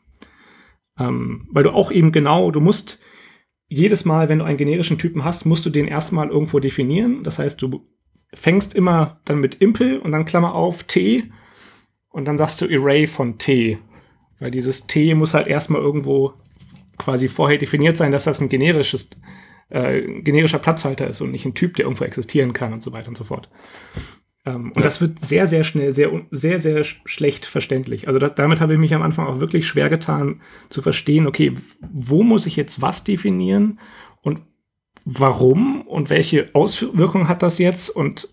Ähm, 0.99 1.49
weil 1.53 1.63
du 1.63 1.71
auch 1.71 1.93
eben 1.93 2.11
genau, 2.11 2.51
du 2.51 2.61
musst 2.61 3.01
jedes 3.69 4.05
Mal, 4.05 4.29
wenn 4.29 4.41
du 4.41 4.45
einen 4.45 4.59
generischen 4.59 4.99
Typen 4.99 5.25
hast, 5.25 5.47
musst 5.47 5.65
du 5.65 5.71
den 5.71 5.87
erstmal 5.87 6.29
irgendwo 6.29 6.59
definieren. 6.59 7.23
Das 7.23 7.39
heißt, 7.39 7.63
du 7.63 7.89
fängst 8.35 8.75
immer 8.75 9.21
dann 9.25 9.39
mit 9.39 9.57
Impel 9.57 9.99
und 9.99 10.11
dann 10.11 10.25
Klammer 10.25 10.55
auf 10.55 10.85
T 10.85 11.31
und 12.13 12.27
dann 12.27 12.39
sagst 12.39 12.61
du 12.61 12.67
Array 12.67 13.07
von 13.07 13.39
T. 13.39 13.79
Weil 14.39 14.51
dieses 14.51 14.87
T 14.87 15.15
muss 15.15 15.35
halt 15.35 15.49
erstmal 15.49 15.81
irgendwo 15.81 16.35
quasi 16.99 17.29
vorher 17.29 17.59
definiert 17.59 17.97
sein, 17.97 18.13
dass 18.13 18.25
das 18.25 18.41
ein 18.41 18.49
generisches, 18.49 19.11
äh, 19.71 20.03
generischer 20.21 20.59
Platzhalter 20.59 21.07
ist 21.09 21.21
und 21.21 21.31
nicht 21.31 21.47
ein 21.47 21.55
Typ, 21.55 21.77
der 21.77 21.87
irgendwo 21.87 22.05
existieren 22.05 22.53
kann 22.53 22.73
und 22.73 22.83
so 22.83 22.93
weiter 22.93 23.09
und 23.09 23.17
so 23.17 23.25
fort. 23.25 23.49
Ähm, 24.45 24.67
und 24.67 24.77
ja. 24.77 24.83
das 24.83 25.01
wird 25.01 25.25
sehr, 25.25 25.47
sehr 25.47 25.65
schnell, 25.65 25.95
sehr, 25.95 26.11
sehr, 26.31 26.59
sehr 26.59 26.85
schlecht 26.85 27.47
verständlich. 27.47 28.09
Also 28.09 28.19
da, 28.19 28.29
damit 28.29 28.61
habe 28.61 28.75
ich 28.75 28.79
mich 28.79 28.95
am 28.95 29.03
Anfang 29.03 29.27
auch 29.27 29.41
wirklich 29.41 29.67
schwer 29.67 29.89
getan 29.89 30.41
zu 30.69 30.83
verstehen, 30.83 31.27
okay, 31.27 31.55
wo 31.93 32.23
muss 32.23 32.47
ich 32.47 32.57
jetzt 32.57 32.83
was 32.83 33.05
definieren 33.05 33.79
und 34.21 34.41
warum 35.05 35.83
und 35.83 36.11
welche 36.11 36.51
Auswirkungen 36.55 37.29
hat 37.29 37.43
das 37.43 37.59
jetzt? 37.59 37.91
Und 37.91 38.29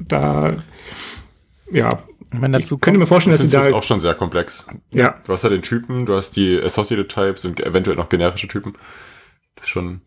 da, 0.00 0.56
ja, 1.70 2.02
ich, 2.34 2.40
meine, 2.40 2.58
dazu 2.58 2.76
ich 2.76 2.80
könnte 2.80 3.00
mir 3.00 3.06
vorstellen, 3.06 3.36
dass 3.36 3.48
sie 3.48 3.56
da 3.56 3.72
auch 3.72 3.82
schon 3.82 4.00
sehr 4.00 4.14
komplex. 4.14 4.66
Ja. 4.92 5.20
Du 5.24 5.32
hast 5.32 5.44
ja 5.44 5.50
den 5.50 5.62
Typen, 5.62 6.06
du 6.06 6.14
hast 6.14 6.36
die 6.36 6.60
Associated 6.60 7.08
Types 7.08 7.44
und 7.44 7.60
eventuell 7.60 7.96
noch 7.96 8.08
generische 8.08 8.48
Typen. 8.48 8.74
Das 9.56 9.64
ist 9.64 9.70
schon 9.70 10.00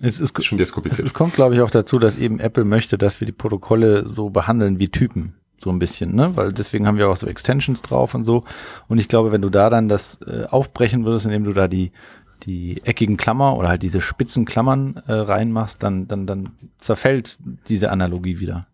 es 0.00 0.20
ist 0.20 0.42
schon 0.44 0.58
jetzt 0.58 0.72
kompliziert. 0.72 1.06
Es, 1.06 1.12
es 1.12 1.14
kommt, 1.14 1.34
glaube 1.34 1.54
ich, 1.54 1.60
auch 1.60 1.70
dazu, 1.70 1.98
dass 1.98 2.16
eben 2.16 2.40
Apple 2.40 2.64
möchte, 2.64 2.96
dass 2.96 3.20
wir 3.20 3.26
die 3.26 3.32
Protokolle 3.32 4.08
so 4.08 4.30
behandeln 4.30 4.78
wie 4.78 4.88
Typen. 4.88 5.34
So 5.62 5.68
ein 5.68 5.78
bisschen, 5.78 6.14
ne? 6.14 6.36
Weil 6.36 6.52
deswegen 6.52 6.86
haben 6.86 6.96
wir 6.96 7.10
auch 7.10 7.16
so 7.16 7.26
Extensions 7.26 7.82
drauf 7.82 8.14
und 8.14 8.24
so. 8.24 8.44
Und 8.88 8.98
ich 8.98 9.08
glaube, 9.08 9.30
wenn 9.30 9.42
du 9.42 9.50
da 9.50 9.68
dann 9.68 9.88
das 9.88 10.18
äh, 10.26 10.44
aufbrechen 10.46 11.04
würdest, 11.04 11.26
indem 11.26 11.44
du 11.44 11.52
da 11.52 11.68
die, 11.68 11.92
die 12.44 12.80
eckigen 12.84 13.18
Klammer 13.18 13.58
oder 13.58 13.68
halt 13.68 13.82
diese 13.82 14.00
spitzen 14.00 14.46
Klammern 14.46 15.02
äh, 15.06 15.12
reinmachst, 15.12 15.82
dann, 15.82 16.08
dann, 16.08 16.26
dann 16.26 16.52
zerfällt 16.78 17.38
diese 17.68 17.90
Analogie 17.90 18.40
wieder. 18.40 18.66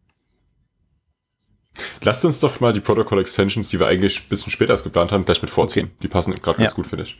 Lasst 2.02 2.24
uns 2.24 2.40
doch 2.40 2.60
mal 2.60 2.72
die 2.72 2.80
Protocol 2.80 3.20
Extensions, 3.20 3.68
die 3.68 3.78
wir 3.78 3.86
eigentlich 3.86 4.20
ein 4.20 4.28
bisschen 4.28 4.50
später 4.50 4.72
als 4.72 4.84
geplant 4.84 5.12
haben, 5.12 5.24
gleich 5.24 5.42
mit 5.42 5.50
vorziehen. 5.50 5.86
Okay. 5.86 5.96
Die 6.02 6.08
passen 6.08 6.34
gerade 6.34 6.58
ganz 6.58 6.70
ja. 6.70 6.76
gut, 6.76 6.86
finde 6.86 7.04
ich. 7.04 7.16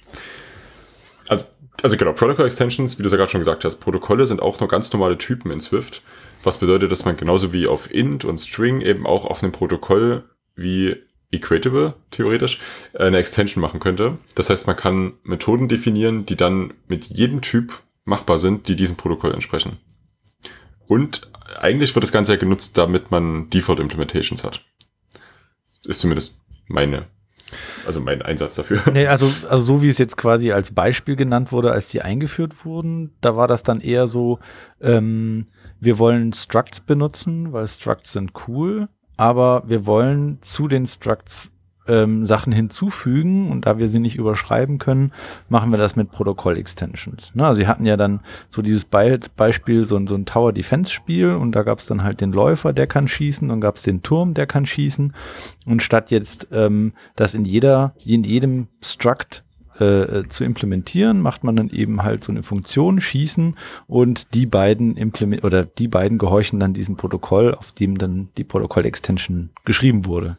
Also 1.28 1.44
also 1.82 1.96
genau, 1.96 2.12
Protocol 2.12 2.46
Extensions, 2.46 2.98
wie 2.98 3.02
du 3.02 3.06
es 3.06 3.12
ja 3.12 3.18
gerade 3.18 3.30
schon 3.30 3.40
gesagt 3.40 3.64
hast, 3.64 3.76
Protokolle 3.76 4.26
sind 4.26 4.40
auch 4.40 4.58
nur 4.60 4.68
ganz 4.68 4.92
normale 4.92 5.18
Typen 5.18 5.50
in 5.50 5.60
Swift, 5.60 6.02
was 6.42 6.58
bedeutet, 6.58 6.90
dass 6.90 7.04
man 7.04 7.16
genauso 7.16 7.52
wie 7.52 7.66
auf 7.66 7.92
int 7.92 8.24
und 8.24 8.38
string 8.38 8.80
eben 8.80 9.06
auch 9.06 9.24
auf 9.24 9.42
einem 9.42 9.52
Protokoll 9.52 10.24
wie 10.54 10.96
equatable, 11.30 11.94
theoretisch, 12.10 12.60
eine 12.94 13.18
Extension 13.18 13.60
machen 13.60 13.80
könnte. 13.80 14.16
Das 14.36 14.48
heißt, 14.48 14.66
man 14.66 14.76
kann 14.76 15.14
Methoden 15.22 15.68
definieren, 15.68 16.24
die 16.24 16.36
dann 16.36 16.72
mit 16.88 17.06
jedem 17.06 17.42
Typ 17.42 17.82
machbar 18.04 18.38
sind, 18.38 18.68
die 18.68 18.76
diesem 18.76 18.96
Protokoll 18.96 19.34
entsprechen. 19.34 19.78
Und 20.86 21.30
eigentlich 21.58 21.94
wird 21.94 22.02
das 22.02 22.12
Ganze 22.12 22.32
ja 22.34 22.38
genutzt, 22.38 22.76
damit 22.78 23.10
man 23.10 23.50
Default 23.50 23.80
Implementations 23.80 24.44
hat. 24.44 24.60
Ist 25.86 26.00
zumindest 26.00 26.38
meine 26.66 27.06
also 27.86 28.00
mein 28.00 28.22
Einsatz 28.22 28.56
dafür. 28.56 28.82
Nee, 28.92 29.06
also, 29.06 29.30
also 29.48 29.62
so 29.62 29.82
wie 29.82 29.88
es 29.88 29.98
jetzt 29.98 30.16
quasi 30.16 30.52
als 30.52 30.72
Beispiel 30.72 31.16
genannt 31.16 31.52
wurde, 31.52 31.70
als 31.70 31.88
die 31.88 32.02
eingeführt 32.02 32.64
wurden, 32.64 33.14
da 33.20 33.36
war 33.36 33.46
das 33.46 33.62
dann 33.62 33.80
eher 33.80 34.08
so, 34.08 34.40
ähm, 34.80 35.46
wir 35.78 35.98
wollen 35.98 36.32
Structs 36.32 36.80
benutzen, 36.80 37.52
weil 37.52 37.68
Structs 37.68 38.12
sind 38.12 38.32
cool, 38.48 38.88
aber 39.16 39.62
wir 39.66 39.86
wollen 39.86 40.38
zu 40.42 40.66
den 40.68 40.86
Structs 40.86 41.50
ähm, 41.88 42.26
Sachen 42.26 42.52
hinzufügen 42.52 43.50
und 43.50 43.66
da 43.66 43.78
wir 43.78 43.88
sie 43.88 43.98
nicht 43.98 44.16
überschreiben 44.16 44.78
können, 44.78 45.12
machen 45.48 45.70
wir 45.70 45.78
das 45.78 45.96
mit 45.96 46.10
Protokoll-Extensions. 46.10 47.34
Ne? 47.34 47.46
Also 47.46 47.58
sie 47.58 47.66
hatten 47.66 47.86
ja 47.86 47.96
dann 47.96 48.20
so 48.50 48.62
dieses 48.62 48.84
Be 48.84 49.20
Beispiel, 49.36 49.84
so, 49.84 50.04
so 50.06 50.14
ein 50.14 50.26
Tower-Defense-Spiel 50.26 51.34
und 51.34 51.52
da 51.52 51.62
gab 51.62 51.78
es 51.78 51.86
dann 51.86 52.02
halt 52.02 52.20
den 52.20 52.32
Läufer, 52.32 52.72
der 52.72 52.86
kann 52.86 53.08
schießen, 53.08 53.48
dann 53.48 53.60
gab 53.60 53.76
es 53.76 53.82
den 53.82 54.02
Turm, 54.02 54.34
der 54.34 54.46
kann 54.46 54.66
schießen 54.66 55.12
und 55.66 55.82
statt 55.82 56.10
jetzt 56.10 56.48
ähm, 56.52 56.92
das 57.14 57.34
in 57.34 57.44
jeder, 57.44 57.94
in 58.04 58.24
jedem 58.24 58.68
Struct 58.82 59.44
äh, 59.78 60.24
zu 60.28 60.44
implementieren, 60.44 61.20
macht 61.20 61.44
man 61.44 61.56
dann 61.56 61.68
eben 61.68 62.02
halt 62.02 62.24
so 62.24 62.32
eine 62.32 62.42
Funktion 62.42 63.00
schießen 63.00 63.56
und 63.86 64.34
die 64.34 64.46
beiden 64.46 64.96
implement 64.96 65.44
oder 65.44 65.64
die 65.64 65.88
beiden 65.88 66.18
gehorchen 66.18 66.60
dann 66.60 66.74
diesem 66.74 66.96
Protokoll, 66.96 67.54
auf 67.54 67.72
dem 67.72 67.98
dann 67.98 68.30
die 68.36 68.44
Protokoll-Extension 68.44 69.50
geschrieben 69.64 70.06
wurde. 70.06 70.38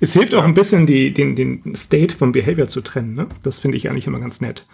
Es 0.00 0.12
hilft 0.12 0.34
auch 0.34 0.44
ein 0.44 0.54
bisschen, 0.54 0.86
die, 0.86 1.12
den, 1.12 1.36
den 1.36 1.74
State 1.74 2.14
vom 2.14 2.32
Behavior 2.32 2.68
zu 2.68 2.80
trennen. 2.80 3.14
Ne? 3.14 3.28
Das 3.42 3.58
finde 3.58 3.76
ich 3.76 3.90
eigentlich 3.90 4.06
immer 4.06 4.20
ganz 4.20 4.40
nett. 4.40 4.66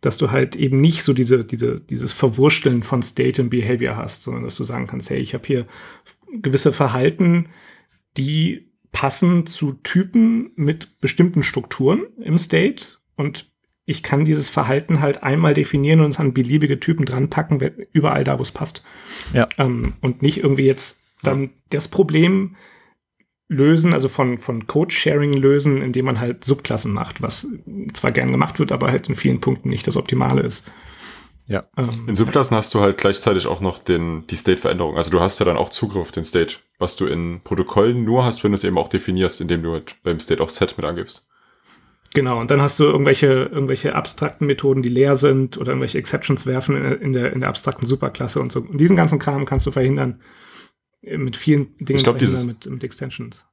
Dass 0.00 0.16
du 0.16 0.30
halt 0.30 0.54
eben 0.54 0.80
nicht 0.80 1.02
so 1.02 1.12
diese, 1.12 1.44
diese, 1.44 1.80
dieses 1.80 2.12
Verwursteln 2.12 2.82
von 2.82 3.02
State 3.02 3.42
und 3.42 3.50
Behavior 3.50 3.96
hast, 3.96 4.22
sondern 4.22 4.44
dass 4.44 4.56
du 4.56 4.64
sagen 4.64 4.86
kannst, 4.86 5.10
hey, 5.10 5.18
ich 5.18 5.34
habe 5.34 5.46
hier 5.46 5.66
gewisse 6.40 6.72
Verhalten, 6.72 7.48
die 8.16 8.68
passen 8.92 9.46
zu 9.46 9.74
Typen 9.82 10.50
mit 10.56 11.00
bestimmten 11.00 11.42
Strukturen 11.42 12.06
im 12.20 12.38
State 12.38 12.98
und 13.16 13.50
ich 13.84 14.02
kann 14.02 14.26
dieses 14.26 14.50
Verhalten 14.50 15.00
halt 15.00 15.22
einmal 15.22 15.54
definieren 15.54 16.00
und 16.00 16.10
es 16.10 16.20
an 16.20 16.34
beliebige 16.34 16.78
Typen 16.78 17.06
dran 17.06 17.30
packen, 17.30 17.58
überall 17.92 18.22
da, 18.22 18.38
wo 18.38 18.42
es 18.42 18.52
passt. 18.52 18.84
Ja. 19.32 19.48
Ähm, 19.56 19.94
und 20.02 20.20
nicht 20.20 20.42
irgendwie 20.42 20.66
jetzt 20.66 21.02
dann 21.22 21.50
das 21.70 21.88
Problem 21.88 22.56
lösen, 23.48 23.94
also 23.94 24.08
von, 24.08 24.38
von 24.38 24.66
Code-Sharing 24.66 25.32
lösen, 25.32 25.82
indem 25.82 26.04
man 26.04 26.20
halt 26.20 26.44
Subklassen 26.44 26.92
macht, 26.92 27.22
was 27.22 27.46
zwar 27.94 28.12
gern 28.12 28.30
gemacht 28.30 28.58
wird, 28.58 28.72
aber 28.72 28.88
halt 28.88 29.08
in 29.08 29.16
vielen 29.16 29.40
Punkten 29.40 29.70
nicht 29.70 29.86
das 29.86 29.96
Optimale 29.96 30.42
ist. 30.42 30.70
Ja. 31.46 31.64
Ähm, 31.78 32.04
in 32.06 32.14
Subklassen 32.14 32.56
hast 32.56 32.74
du 32.74 32.80
halt 32.80 32.98
gleichzeitig 32.98 33.46
auch 33.46 33.60
noch 33.62 33.78
den, 33.78 34.26
die 34.26 34.36
State-Veränderung. 34.36 34.98
Also 34.98 35.10
du 35.10 35.20
hast 35.20 35.38
ja 35.38 35.46
dann 35.46 35.56
auch 35.56 35.70
Zugriff 35.70 36.02
auf 36.02 36.12
den 36.12 36.24
State, 36.24 36.56
was 36.78 36.96
du 36.96 37.06
in 37.06 37.40
Protokollen 37.42 38.04
nur 38.04 38.24
hast, 38.24 38.44
wenn 38.44 38.52
du 38.52 38.56
es 38.56 38.64
eben 38.64 38.76
auch 38.76 38.88
definierst, 38.88 39.40
indem 39.40 39.62
du 39.62 39.72
halt 39.72 39.96
beim 40.02 40.20
State 40.20 40.42
auch 40.42 40.50
Set 40.50 40.76
mit 40.76 40.86
angibst. 40.86 41.26
Genau, 42.14 42.38
und 42.40 42.50
dann 42.50 42.60
hast 42.60 42.78
du 42.78 42.84
irgendwelche, 42.84 43.26
irgendwelche 43.26 43.94
abstrakten 43.94 44.46
Methoden, 44.46 44.82
die 44.82 44.88
leer 44.88 45.16
sind 45.16 45.56
oder 45.58 45.68
irgendwelche 45.68 45.98
Exceptions 45.98 46.46
werfen 46.46 46.76
in, 46.76 47.00
in 47.00 47.12
der, 47.14 47.32
in 47.32 47.40
der 47.40 47.48
abstrakten 47.48 47.86
Superklasse 47.86 48.40
und 48.40 48.52
so. 48.52 48.60
Und 48.60 48.78
diesen 48.78 48.96
ganzen 48.96 49.18
Kram 49.18 49.46
kannst 49.46 49.66
du 49.66 49.70
verhindern, 49.70 50.20
mit 51.16 51.36
vielen 51.36 51.76
Dingen 51.78 51.96
ich 51.96 52.04
glaub, 52.04 52.18
dieses 52.18 52.46
mit, 52.46 52.66
mit 52.66 52.84
Extensions. 52.84 53.44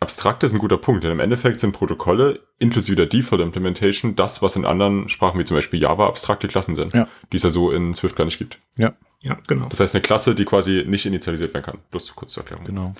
Abstrakt 0.00 0.42
ist 0.42 0.52
ein 0.52 0.58
guter 0.58 0.76
Punkt, 0.76 1.02
denn 1.02 1.12
im 1.12 1.20
Endeffekt 1.20 1.60
sind 1.60 1.72
Protokolle 1.72 2.40
inklusive 2.58 2.96
der 2.96 3.06
Default 3.06 3.40
Implementation 3.40 4.14
das, 4.16 4.42
was 4.42 4.54
in 4.54 4.66
anderen 4.66 5.08
Sprachen 5.08 5.38
wie 5.40 5.44
zum 5.44 5.56
Beispiel 5.56 5.80
Java 5.80 6.06
abstrakte 6.06 6.46
Klassen 6.46 6.76
sind, 6.76 6.92
ja. 6.92 7.08
die 7.32 7.36
es 7.36 7.42
ja 7.42 7.50
so 7.50 7.70
in 7.70 7.94
Swift 7.94 8.14
gar 8.14 8.24
nicht 8.24 8.38
gibt. 8.38 8.58
Ja, 8.76 8.94
ja, 9.20 9.38
genau. 9.46 9.66
Das 9.68 9.80
heißt 9.80 9.94
eine 9.94 10.02
Klasse, 10.02 10.34
die 10.34 10.44
quasi 10.44 10.84
nicht 10.86 11.06
initialisiert 11.06 11.54
werden 11.54 11.64
kann. 11.64 11.78
Bloß 11.90 12.14
kurz 12.14 12.34
zur 12.34 12.42
Erklärung. 12.42 12.66
Genau. 12.66 12.82
Aber 12.82 12.94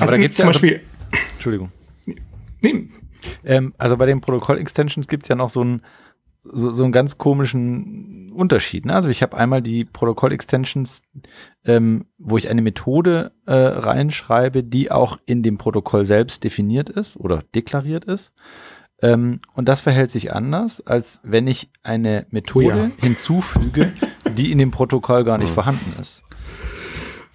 also 0.00 0.10
da 0.12 0.18
gibt 0.18 0.30
es 0.30 0.36
zum 0.36 0.46
ja 0.46 0.52
Beispiel. 0.52 0.82
Entschuldigung. 1.34 1.70
Nee. 2.62 2.88
Ähm, 3.44 3.74
also 3.76 3.96
bei 3.96 4.06
den 4.06 4.20
Protokoll-Extensions 4.20 5.08
gibt 5.08 5.24
es 5.24 5.28
ja 5.28 5.34
noch 5.34 5.50
so 5.50 5.62
ein 5.62 5.82
so, 6.52 6.72
so 6.72 6.84
einen 6.84 6.92
ganz 6.92 7.18
komischen 7.18 8.32
Unterschied. 8.32 8.86
Ne? 8.86 8.94
Also 8.94 9.08
ich 9.08 9.22
habe 9.22 9.36
einmal 9.36 9.62
die 9.62 9.84
Protokoll-Extensions, 9.84 11.02
ähm, 11.66 12.06
wo 12.18 12.38
ich 12.38 12.48
eine 12.48 12.62
Methode 12.62 13.32
äh, 13.46 13.52
reinschreibe, 13.52 14.62
die 14.62 14.90
auch 14.90 15.18
in 15.26 15.42
dem 15.42 15.58
Protokoll 15.58 16.06
selbst 16.06 16.44
definiert 16.44 16.88
ist 16.88 17.16
oder 17.16 17.42
deklariert 17.54 18.04
ist. 18.04 18.32
Ähm, 19.02 19.40
und 19.54 19.68
das 19.68 19.82
verhält 19.82 20.10
sich 20.10 20.32
anders, 20.32 20.80
als 20.86 21.20
wenn 21.22 21.46
ich 21.46 21.68
eine 21.82 22.26
Methode 22.30 22.66
oh 22.66 22.86
ja. 22.86 22.90
hinzufüge, 23.02 23.92
die 24.36 24.52
in 24.52 24.58
dem 24.58 24.70
Protokoll 24.70 25.24
gar 25.24 25.38
nicht 25.38 25.50
mhm. 25.50 25.54
vorhanden 25.54 26.00
ist. 26.00 26.22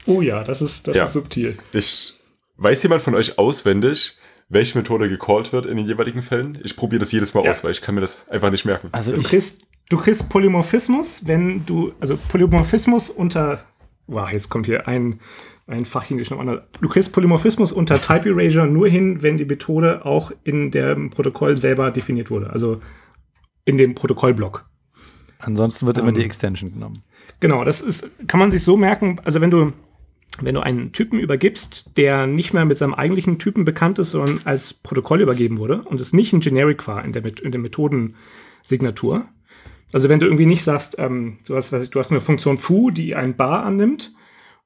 Oh 0.07 0.21
ja, 0.21 0.43
das 0.43 0.61
ist, 0.61 0.87
das 0.87 0.95
ja. 0.95 1.05
ist 1.05 1.13
subtil. 1.13 1.57
Ich 1.73 2.15
weiß 2.57 2.81
jemand 2.83 3.01
von 3.03 3.13
euch 3.13 3.37
auswendig, 3.37 4.17
welche 4.49 4.77
Methode 4.77 5.07
gecallt 5.07 5.53
wird 5.53 5.65
in 5.65 5.77
den 5.77 5.85
jeweiligen 5.85 6.21
Fällen. 6.21 6.57
Ich 6.63 6.75
probiere 6.75 6.99
das 6.99 7.11
jedes 7.11 7.33
Mal 7.33 7.45
ja. 7.45 7.51
aus, 7.51 7.63
weil 7.63 7.71
ich 7.71 7.81
kann 7.81 7.95
mir 7.95 8.01
das 8.01 8.27
einfach 8.29 8.49
nicht 8.49 8.65
merken. 8.65 8.89
Also 8.91 9.13
du 9.13 9.21
kriegst, 9.21 9.61
du 9.89 9.97
kriegst 9.97 10.29
Polymorphismus, 10.29 11.27
wenn 11.27 11.65
du, 11.65 11.93
also 11.99 12.17
Polymorphismus 12.17 13.09
unter, 13.09 13.63
wow, 14.11 14.31
jetzt 14.31 14.49
kommt 14.49 14.65
hier 14.65 14.87
ein, 14.87 15.19
ein 15.67 15.83
noch 15.83 16.39
anders. 16.39 16.63
Du 16.81 16.89
kriegst 16.89 17.13
Polymorphismus 17.13 17.71
unter 17.71 18.01
Type 18.01 18.29
Erasure 18.29 18.67
nur 18.67 18.87
hin, 18.87 19.23
wenn 19.23 19.37
die 19.37 19.45
Methode 19.45 20.05
auch 20.05 20.31
in 20.43 20.71
dem 20.71 21.09
Protokoll 21.09 21.57
selber 21.57 21.91
definiert 21.91 22.29
wurde, 22.29 22.49
also 22.49 22.81
in 23.65 23.77
dem 23.77 23.95
Protokollblock. 23.95 24.65
Ansonsten 25.39 25.87
wird 25.87 25.97
ähm, 25.97 26.03
immer 26.03 26.11
die 26.11 26.25
Extension 26.25 26.73
genommen. 26.73 27.03
Genau, 27.39 27.63
das 27.63 27.81
ist, 27.81 28.11
kann 28.27 28.39
man 28.39 28.51
sich 28.51 28.63
so 28.63 28.77
merken, 28.77 29.19
also 29.23 29.41
wenn 29.41 29.51
du 29.51 29.73
wenn 30.39 30.55
du 30.55 30.61
einen 30.61 30.93
Typen 30.93 31.19
übergibst, 31.19 31.97
der 31.97 32.25
nicht 32.25 32.53
mehr 32.53 32.63
mit 32.63 32.77
seinem 32.77 32.93
eigentlichen 32.93 33.37
Typen 33.37 33.65
bekannt 33.65 33.99
ist, 33.99 34.11
sondern 34.11 34.39
als 34.45 34.73
Protokoll 34.73 35.21
übergeben 35.21 35.57
wurde 35.57 35.81
und 35.81 35.99
es 35.99 36.13
nicht 36.13 36.31
ein 36.31 36.39
Generic 36.39 36.87
war 36.87 37.03
in 37.03 37.11
der, 37.11 37.23
in 37.43 37.51
der 37.51 37.59
Methodensignatur, 37.59 39.25
Also 39.93 40.09
wenn 40.09 40.19
du 40.19 40.25
irgendwie 40.25 40.45
nicht 40.45 40.63
sagst, 40.63 40.97
ähm, 40.99 41.37
du, 41.47 41.55
hast, 41.55 41.73
ich, 41.73 41.89
du 41.89 41.99
hast 41.99 42.11
eine 42.11 42.21
Funktion 42.21 42.57
foo, 42.57 42.91
die 42.91 43.15
ein 43.15 43.35
bar 43.35 43.63
annimmt 43.63 44.13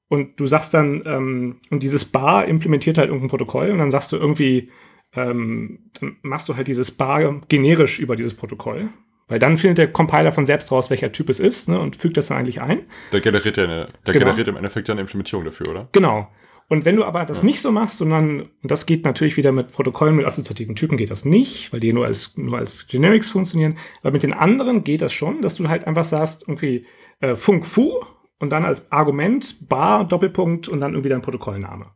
und 0.07 0.39
du 0.39 0.45
sagst 0.45 0.73
dann, 0.73 1.03
ähm, 1.05 1.55
und 1.71 1.81
dieses 1.81 2.05
bar 2.05 2.45
implementiert 2.45 2.97
halt 2.97 3.07
irgendein 3.07 3.29
Protokoll 3.29 3.71
und 3.71 3.79
dann 3.79 3.91
sagst 3.91 4.11
du 4.11 4.17
irgendwie, 4.17 4.69
ähm, 5.15 5.79
dann 5.99 6.17
machst 6.21 6.49
du 6.49 6.55
halt 6.55 6.67
dieses 6.67 6.91
bar 6.91 7.41
generisch 7.47 7.99
über 7.99 8.15
dieses 8.15 8.33
Protokoll. 8.33 8.89
Weil 9.27 9.39
dann 9.39 9.57
findet 9.57 9.79
der 9.79 9.91
Compiler 9.91 10.31
von 10.31 10.45
selbst 10.45 10.71
raus, 10.71 10.91
welcher 10.91 11.11
Typ 11.11 11.29
es 11.29 11.39
ist, 11.39 11.67
ne, 11.67 11.79
und 11.79 11.95
fügt 11.95 12.15
das 12.15 12.27
dann 12.27 12.37
eigentlich 12.37 12.61
ein. 12.61 12.81
Der 13.11 13.21
generiert 13.21 13.57
ja 13.57 13.63
eine, 13.63 13.87
der 14.05 14.13
genau. 14.13 14.25
generiert 14.25 14.47
im 14.49 14.55
Endeffekt 14.55 14.87
ja 14.87 14.93
eine 14.93 15.01
Implementierung 15.01 15.43
dafür, 15.43 15.69
oder? 15.69 15.87
Genau. 15.93 16.29
Und 16.67 16.83
wenn 16.83 16.95
du 16.95 17.05
aber 17.05 17.25
das 17.25 17.43
nicht 17.43 17.61
so 17.61 17.71
machst, 17.71 17.97
sondern, 17.97 18.41
und 18.41 18.71
das 18.71 18.87
geht 18.87 19.05
natürlich 19.05 19.37
wieder 19.37 19.51
mit 19.51 19.71
Protokollen 19.71 20.15
mit 20.15 20.25
assoziativen 20.25 20.75
Typen 20.75 20.97
geht 20.97 21.11
das 21.11 21.23
nicht, 21.23 21.71
weil 21.71 21.79
die 21.79 21.93
nur 21.93 22.05
als, 22.05 22.35
nur 22.37 22.57
als 22.57 22.87
Generics 22.87 23.29
funktionieren. 23.29 23.77
Aber 24.01 24.11
mit 24.11 24.23
den 24.23 24.33
anderen 24.33 24.83
geht 24.83 25.01
das 25.01 25.13
schon, 25.13 25.41
dass 25.41 25.55
du 25.55 25.69
halt 25.69 25.85
einfach 25.85 26.03
sagst, 26.03 26.47
irgendwie 26.47 26.87
äh, 27.19 27.35
Funk 27.35 27.67
Fu 27.67 27.93
und 28.39 28.49
dann 28.49 28.65
als 28.65 28.91
Argument 28.91 29.69
Bar, 29.69 30.07
Doppelpunkt 30.07 30.67
und 30.67 30.81
dann 30.81 30.93
irgendwie 30.93 31.09
dein 31.09 31.21
Protokollname. 31.21 31.91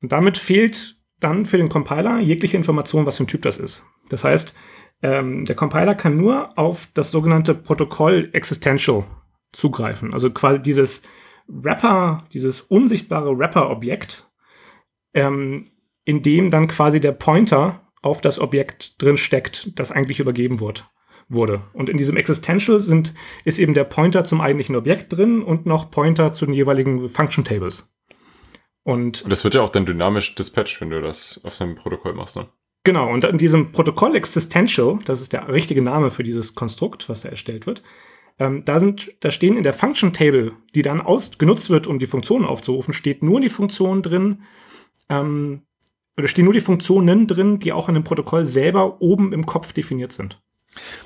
Und 0.00 0.12
damit 0.12 0.38
fehlt 0.38 0.96
dann 1.18 1.44
für 1.44 1.56
den 1.56 1.68
Compiler 1.68 2.20
jegliche 2.20 2.56
Information, 2.56 3.04
was 3.04 3.16
für 3.16 3.24
ein 3.24 3.28
Typ 3.28 3.42
das 3.42 3.58
ist. 3.58 3.84
Das 4.10 4.22
heißt, 4.22 4.56
ähm, 5.02 5.44
der 5.44 5.56
Compiler 5.56 5.96
kann 5.96 6.16
nur 6.16 6.56
auf 6.56 6.88
das 6.94 7.10
sogenannte 7.10 7.54
Protokoll 7.54 8.30
Existential 8.32 9.04
zugreifen. 9.52 10.12
Also 10.12 10.30
quasi 10.30 10.62
dieses 10.62 11.02
Wrapper, 11.48 12.24
dieses 12.32 12.60
unsichtbare 12.60 13.36
Wrapper-Objekt, 13.36 14.30
ähm, 15.14 15.64
in 16.04 16.22
dem 16.22 16.50
dann 16.50 16.68
quasi 16.68 17.00
der 17.00 17.12
Pointer 17.12 17.80
auf 18.02 18.20
das 18.20 18.38
Objekt 18.38 19.00
drin 19.02 19.16
steckt, 19.16 19.78
das 19.78 19.90
eigentlich 19.90 20.20
übergeben 20.20 20.60
wird, 20.60 20.88
wurde. 21.28 21.62
Und 21.72 21.88
in 21.88 21.96
diesem 21.96 22.16
Existential 22.16 22.80
sind, 22.80 23.14
ist 23.44 23.58
eben 23.58 23.74
der 23.74 23.84
Pointer 23.84 24.24
zum 24.24 24.40
eigentlichen 24.40 24.76
Objekt 24.76 25.12
drin 25.12 25.42
und 25.42 25.66
noch 25.66 25.90
Pointer 25.90 26.32
zu 26.32 26.46
den 26.46 26.54
jeweiligen 26.54 27.08
Function 27.08 27.44
Tables. 27.44 27.92
Und, 28.84 29.22
und 29.22 29.30
das 29.30 29.44
wird 29.44 29.54
ja 29.54 29.62
auch 29.62 29.70
dann 29.70 29.84
dynamisch 29.86 30.34
dispatched, 30.34 30.80
wenn 30.80 30.90
du 30.90 31.00
das 31.00 31.40
auf 31.44 31.58
deinem 31.58 31.74
Protokoll 31.74 32.14
machst, 32.14 32.36
ne? 32.36 32.48
Genau, 32.84 33.10
und 33.12 33.24
in 33.24 33.36
diesem 33.36 33.72
Protokoll 33.72 34.16
Existential, 34.16 34.98
das 35.04 35.20
ist 35.20 35.34
der 35.34 35.52
richtige 35.52 35.82
Name 35.82 36.10
für 36.10 36.22
dieses 36.22 36.54
Konstrukt, 36.54 37.08
was 37.08 37.20
da 37.20 37.28
erstellt 37.28 37.66
wird, 37.66 37.82
ähm, 38.38 38.64
da, 38.64 38.80
sind, 38.80 39.12
da 39.20 39.30
stehen 39.30 39.56
in 39.56 39.62
der 39.62 39.72
Function 39.72 40.12
Table, 40.12 40.52
die 40.74 40.82
dann 40.82 41.00
aus, 41.00 41.38
genutzt 41.38 41.70
wird, 41.70 41.86
um 41.86 41.98
die 41.98 42.06
Funktionen 42.06 42.44
aufzurufen, 42.44 42.94
steht 42.94 43.22
nur 43.22 43.40
die 43.40 43.48
Funktion 43.48 44.02
drin, 44.02 44.42
ähm, 45.08 45.62
oder 46.16 46.28
stehen 46.28 46.44
nur 46.44 46.54
die 46.54 46.60
Funktionen 46.60 47.26
drin, 47.26 47.58
die 47.60 47.72
auch 47.72 47.88
in 47.88 47.94
dem 47.94 48.04
Protokoll 48.04 48.44
selber 48.44 49.00
oben 49.00 49.32
im 49.32 49.46
Kopf 49.46 49.72
definiert 49.72 50.12
sind. 50.12 50.40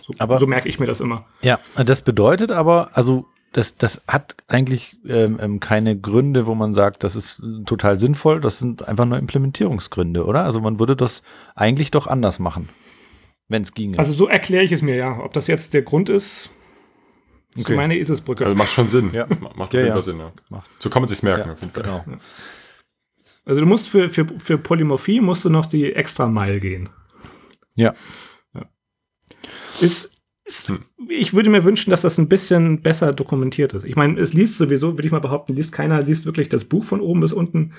So, 0.03 0.15
aber, 0.19 0.39
so 0.39 0.47
merke 0.47 0.69
ich 0.69 0.81
mir 0.81 0.87
das 0.87 1.01
immer. 1.01 1.27
Ja, 1.43 1.61
das 1.77 2.03
bedeutet 2.03 2.51
aber, 2.51 2.91
also 2.95 3.27
das, 3.53 3.77
das 3.77 4.03
hat 4.09 4.37
eigentlich 4.49 4.97
ähm, 5.07 5.39
ähm 5.41 5.61
keine 5.61 5.99
Gründe, 5.99 6.47
wo 6.47 6.55
man 6.55 6.73
sagt, 6.73 7.05
das 7.05 7.17
ist 7.17 7.43
total 7.67 7.99
sinnvoll. 7.99 8.41
Das 8.41 8.59
sind 8.59 8.89
einfach 8.89 9.05
nur 9.05 9.19
Implementierungsgründe, 9.19 10.25
oder? 10.25 10.45
Also 10.45 10.61
man 10.61 10.79
würde 10.79 10.97
das 10.97 11.23
eigentlich 11.55 11.91
doch 11.91 12.07
anders 12.07 12.39
machen, 12.39 12.71
wenn 13.49 13.63
es 13.63 13.75
ginge. 13.75 13.99
Also 13.99 14.15
so 14.15 14.27
erkläre 14.27 14.65
ich 14.65 14.73
es 14.73 14.81
mir 14.81 14.97
ja. 14.97 15.21
Ob 15.21 15.35
das 15.35 15.47
jetzt 15.47 15.75
der 15.75 15.83
Grund 15.83 16.09
ist, 16.09 16.51
Okay. 17.55 17.73
So 17.73 17.75
meine 17.75 17.97
Eselsbrücke. 17.99 18.45
Also 18.45 18.57
macht 18.57 18.73
schon 18.73 18.89
Sinn. 18.89 19.11
Ja. 19.13 19.27
Macht, 19.27 19.61
auf 19.61 19.73
jeden 19.75 19.93
Fall 19.93 20.03
Sinn, 20.03 20.19
ja. 20.19 20.33
Macht. 20.49 20.71
So 20.79 20.89
kann 20.89 21.03
man 21.03 21.09
sich 21.09 21.23
merken, 21.23 21.49
ja, 21.49 21.53
auf 21.53 21.61
jeden 21.61 21.73
Fall. 21.73 21.83
Genau. 21.83 22.05
Also 23.45 23.61
du 23.61 23.67
musst 23.67 23.89
für, 23.89 24.09
für, 24.09 24.27
für 24.39 24.57
Polymorphie 24.57 25.21
musst 25.21 25.45
du 25.45 25.51
noch 25.51 25.67
die 25.67 25.93
extra 25.93 26.29
Mile 26.29 26.61
gehen. 26.61 26.89
Ja. 27.75 27.95
ja. 28.55 28.63
Ist, 29.81 30.17
ist, 30.45 30.69
hm. 30.69 30.85
Ich 31.09 31.35
würde 31.35 31.51
mir 31.51 31.65
wünschen, 31.65 31.91
dass 31.91 32.03
das 32.03 32.19
ein 32.19 32.29
bisschen 32.29 32.83
besser 32.83 33.13
dokumentiert 33.13 33.75
ist. 33.75 33.85
Ich 33.85 33.97
meine, 33.97 34.19
es 34.21 34.33
liest 34.33 34.57
sowieso, 34.57 34.93
würde 34.97 35.07
ich 35.07 35.13
mal 35.13 35.21
behaupten, 35.21 35.55
liest 35.55 35.73
keiner, 35.73 36.03
liest 36.03 36.25
wirklich 36.25 36.49
das 36.49 36.65
Buch 36.65 36.85
von 36.85 37.01
oben 37.01 37.21
bis 37.21 37.33
unten. 37.33 37.75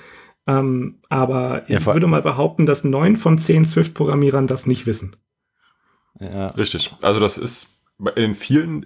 Ähm, 0.45 0.99
aber 1.09 1.63
ja, 1.69 1.79
ich 1.79 1.85
würde 1.85 2.07
mal 2.07 2.21
behaupten, 2.21 2.65
dass 2.65 2.83
neun 2.83 3.15
von 3.15 3.37
zehn 3.37 3.65
Swift-Programmierern 3.65 4.47
das 4.47 4.65
nicht 4.65 4.85
wissen. 4.85 5.15
Ja. 6.19 6.47
Richtig. 6.47 6.93
Also 7.01 7.19
das 7.19 7.37
ist 7.37 7.79
in 8.15 8.35
vielen 8.35 8.85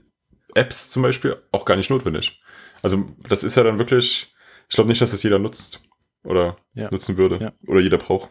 Apps 0.57 0.89
zum 0.89 1.03
Beispiel 1.03 1.37
auch 1.51 1.65
gar 1.65 1.75
nicht 1.75 1.89
notwendig. 1.89 2.41
Also 2.81 3.05
das 3.27 3.43
ist 3.43 3.55
ja 3.55 3.63
dann 3.63 3.79
wirklich, 3.79 4.33
ich 4.69 4.75
glaube 4.75 4.89
nicht, 4.89 5.01
dass 5.01 5.11
das 5.11 5.23
jeder 5.23 5.39
nutzt 5.39 5.81
oder 6.23 6.57
ja. 6.73 6.89
nutzen 6.91 7.17
würde 7.17 7.39
ja. 7.41 7.53
oder 7.67 7.79
jeder 7.79 7.97
braucht. 7.97 8.29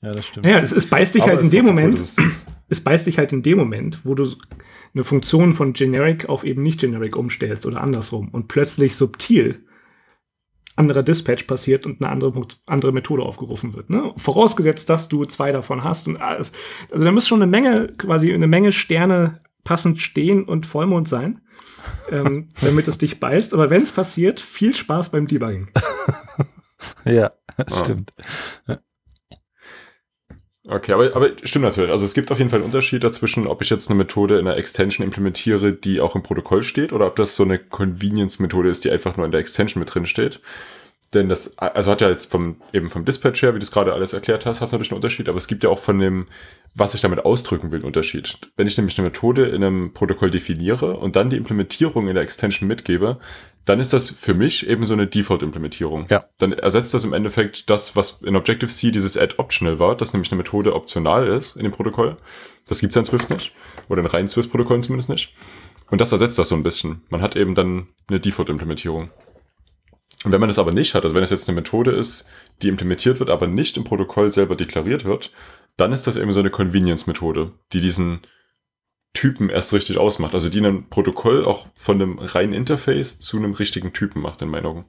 Ja, 0.00 0.10
das 0.10 0.26
stimmt. 0.26 0.46
Ja, 0.46 0.58
es, 0.58 0.72
es 0.72 0.88
beißt 0.88 1.14
dich 1.14 1.22
Aber 1.22 1.32
halt 1.32 1.42
in 1.42 1.50
dem 1.50 1.64
Moment, 1.64 1.98
cool, 1.98 2.24
es 2.68 2.82
beißt 2.82 3.06
dich 3.06 3.18
halt 3.18 3.32
in 3.32 3.42
dem 3.42 3.58
Moment, 3.58 4.04
wo 4.04 4.14
du 4.14 4.34
eine 4.94 5.04
Funktion 5.04 5.54
von 5.54 5.72
Generic 5.72 6.28
auf 6.28 6.44
eben 6.44 6.62
nicht 6.62 6.80
Generic 6.80 7.16
umstellst 7.16 7.66
oder 7.66 7.80
andersrum 7.80 8.28
und 8.30 8.48
plötzlich 8.48 8.96
subtil 8.96 9.64
anderer 10.74 11.02
Dispatch 11.02 11.44
passiert 11.44 11.86
und 11.86 12.02
eine 12.02 12.10
andere, 12.10 12.46
andere 12.66 12.92
Methode 12.92 13.22
aufgerufen 13.22 13.74
wird. 13.74 13.90
Ne? 13.90 14.12
Vorausgesetzt, 14.16 14.88
dass 14.88 15.08
du 15.08 15.24
zwei 15.26 15.52
davon 15.52 15.84
hast 15.84 16.08
und 16.08 16.20
alles. 16.20 16.52
Also 16.90 17.04
da 17.04 17.12
muss 17.12 17.28
schon 17.28 17.42
eine 17.42 17.50
Menge, 17.50 17.88
quasi 17.98 18.32
eine 18.32 18.46
Menge 18.46 18.72
Sterne 18.72 19.42
passend 19.64 20.00
stehen 20.00 20.44
und 20.44 20.66
Vollmond 20.66 21.08
sein, 21.08 21.40
ähm, 22.10 22.48
damit 22.60 22.88
es 22.88 22.98
dich 22.98 23.20
beißt. 23.20 23.54
Aber 23.54 23.70
wenn 23.70 23.82
es 23.82 23.92
passiert, 23.92 24.40
viel 24.40 24.74
Spaß 24.74 25.10
beim 25.10 25.26
Debugging. 25.26 25.70
ja, 27.04 27.32
das 27.56 27.80
oh. 27.80 27.84
stimmt. 27.84 28.12
Okay, 30.68 30.92
aber, 30.92 31.16
aber 31.16 31.30
stimmt 31.42 31.64
natürlich. 31.64 31.90
Also 31.90 32.04
es 32.04 32.14
gibt 32.14 32.30
auf 32.30 32.38
jeden 32.38 32.48
Fall 32.48 32.60
einen 32.60 32.66
Unterschied 32.66 33.02
dazwischen, 33.02 33.48
ob 33.48 33.62
ich 33.62 33.70
jetzt 33.70 33.90
eine 33.90 33.98
Methode 33.98 34.38
in 34.38 34.46
einer 34.46 34.56
Extension 34.56 35.04
implementiere, 35.04 35.72
die 35.72 36.00
auch 36.00 36.14
im 36.14 36.22
Protokoll 36.22 36.62
steht, 36.62 36.92
oder 36.92 37.08
ob 37.08 37.16
das 37.16 37.34
so 37.34 37.42
eine 37.42 37.58
Convenience-Methode 37.58 38.68
ist, 38.68 38.84
die 38.84 38.90
einfach 38.92 39.16
nur 39.16 39.26
in 39.26 39.32
der 39.32 39.40
Extension 39.40 39.80
mit 39.80 39.92
drin 39.92 40.06
steht. 40.06 40.40
Denn 41.14 41.28
das, 41.28 41.58
also 41.58 41.90
hat 41.90 42.00
ja 42.00 42.08
jetzt 42.08 42.30
vom, 42.30 42.56
eben 42.72 42.88
vom 42.88 43.04
Dispatch 43.04 43.42
her, 43.42 43.54
wie 43.54 43.58
du 43.58 43.64
es 43.64 43.70
gerade 43.70 43.92
alles 43.92 44.14
erklärt 44.14 44.46
hast, 44.46 44.60
hat 44.60 44.66
es 44.66 44.72
natürlich 44.72 44.92
einen 44.92 44.96
Unterschied, 44.96 45.28
aber 45.28 45.36
es 45.36 45.46
gibt 45.46 45.62
ja 45.62 45.68
auch 45.68 45.78
von 45.78 45.98
dem, 45.98 46.26
was 46.74 46.94
ich 46.94 47.02
damit 47.02 47.24
ausdrücken 47.24 47.70
will, 47.70 47.80
einen 47.80 47.86
Unterschied. 47.86 48.38
Wenn 48.56 48.66
ich 48.66 48.76
nämlich 48.78 48.98
eine 48.98 49.08
Methode 49.08 49.46
in 49.46 49.62
einem 49.62 49.92
Protokoll 49.92 50.30
definiere 50.30 50.96
und 50.96 51.16
dann 51.16 51.28
die 51.28 51.36
Implementierung 51.36 52.08
in 52.08 52.14
der 52.14 52.22
Extension 52.22 52.66
mitgebe, 52.66 53.18
dann 53.64 53.78
ist 53.78 53.92
das 53.92 54.10
für 54.10 54.34
mich 54.34 54.66
eben 54.66 54.84
so 54.84 54.94
eine 54.94 55.06
Default-Implementierung. 55.06 56.06
Ja. 56.08 56.20
Dann 56.38 56.52
ersetzt 56.52 56.94
das 56.94 57.04
im 57.04 57.12
Endeffekt 57.12 57.70
das, 57.70 57.94
was 57.94 58.20
in 58.22 58.34
Objective-C 58.34 58.90
dieses 58.90 59.16
Add 59.16 59.34
Optional 59.36 59.78
war, 59.78 59.96
dass 59.96 60.14
nämlich 60.14 60.32
eine 60.32 60.38
Methode 60.38 60.74
optional 60.74 61.28
ist 61.28 61.56
in 61.56 61.62
dem 61.62 61.72
Protokoll. 61.72 62.16
Das 62.68 62.80
gibt's 62.80 62.96
ja 62.96 63.00
in 63.00 63.06
Swift 63.06 63.30
nicht. 63.30 63.52
Oder 63.88 64.00
in 64.00 64.06
reinen 64.06 64.28
Swift-Protokollen 64.28 64.82
zumindest 64.82 65.10
nicht. 65.10 65.32
Und 65.90 66.00
das 66.00 66.10
ersetzt 66.10 66.38
das 66.38 66.48
so 66.48 66.54
ein 66.54 66.62
bisschen. 66.62 67.02
Man 67.10 67.20
hat 67.20 67.36
eben 67.36 67.54
dann 67.54 67.88
eine 68.08 68.18
Default-Implementierung. 68.18 69.10
Und 70.24 70.32
wenn 70.32 70.40
man 70.40 70.48
das 70.48 70.58
aber 70.58 70.72
nicht 70.72 70.94
hat, 70.94 71.02
also 71.02 71.14
wenn 71.14 71.24
es 71.24 71.30
jetzt 71.30 71.48
eine 71.48 71.56
Methode 71.56 71.92
ist, 71.92 72.28
die 72.62 72.68
implementiert 72.68 73.18
wird, 73.18 73.30
aber 73.30 73.48
nicht 73.48 73.76
im 73.76 73.84
Protokoll 73.84 74.30
selber 74.30 74.54
deklariert 74.54 75.04
wird, 75.04 75.32
dann 75.76 75.92
ist 75.92 76.06
das 76.06 76.16
eben 76.16 76.32
so 76.32 76.40
eine 76.40 76.50
Convenience-Methode, 76.50 77.52
die 77.72 77.80
diesen 77.80 78.20
Typen 79.14 79.50
erst 79.50 79.72
richtig 79.72 79.98
ausmacht. 79.98 80.34
Also 80.34 80.48
die 80.48 80.60
ein 80.60 80.88
Protokoll 80.88 81.44
auch 81.44 81.66
von 81.74 82.00
einem 82.00 82.18
reinen 82.18 82.52
Interface 82.52 83.18
zu 83.18 83.36
einem 83.36 83.52
richtigen 83.52 83.92
Typen 83.92 84.22
macht, 84.22 84.42
in 84.42 84.48
meinen 84.48 84.66
Augen. 84.66 84.86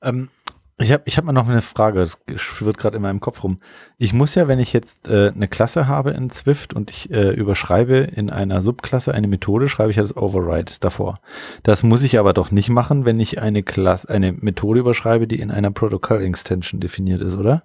Ähm, 0.00 0.30
ich 0.78 0.92
habe 0.92 1.02
ich 1.06 1.16
hab 1.16 1.24
mal 1.24 1.32
noch 1.32 1.48
eine 1.48 1.60
Frage, 1.60 2.00
es 2.00 2.18
schwirrt 2.36 2.78
gerade 2.78 2.96
in 2.96 3.02
meinem 3.02 3.20
Kopf 3.20 3.44
rum. 3.44 3.60
Ich 3.98 4.12
muss 4.12 4.34
ja, 4.34 4.48
wenn 4.48 4.58
ich 4.58 4.72
jetzt 4.72 5.08
äh, 5.08 5.30
eine 5.34 5.48
Klasse 5.48 5.86
habe 5.86 6.10
in 6.12 6.30
Swift 6.30 6.74
und 6.74 6.90
ich 6.90 7.10
äh, 7.10 7.30
überschreibe 7.30 7.96
in 7.96 8.30
einer 8.30 8.62
Subklasse 8.62 9.12
eine 9.12 9.28
Methode, 9.28 9.68
schreibe 9.68 9.90
ich 9.90 9.96
ja 9.96 10.02
das 10.02 10.16
Override 10.16 10.72
davor. 10.80 11.20
Das 11.62 11.82
muss 11.82 12.02
ich 12.02 12.18
aber 12.18 12.32
doch 12.32 12.50
nicht 12.50 12.68
machen, 12.68 13.04
wenn 13.04 13.20
ich 13.20 13.40
eine 13.40 13.62
Klasse, 13.62 14.08
eine 14.08 14.32
Methode 14.32 14.80
überschreibe, 14.80 15.26
die 15.26 15.40
in 15.40 15.50
einer 15.50 15.70
Protocol 15.70 16.22
Extension 16.22 16.80
definiert 16.80 17.20
ist, 17.20 17.36
oder? 17.36 17.64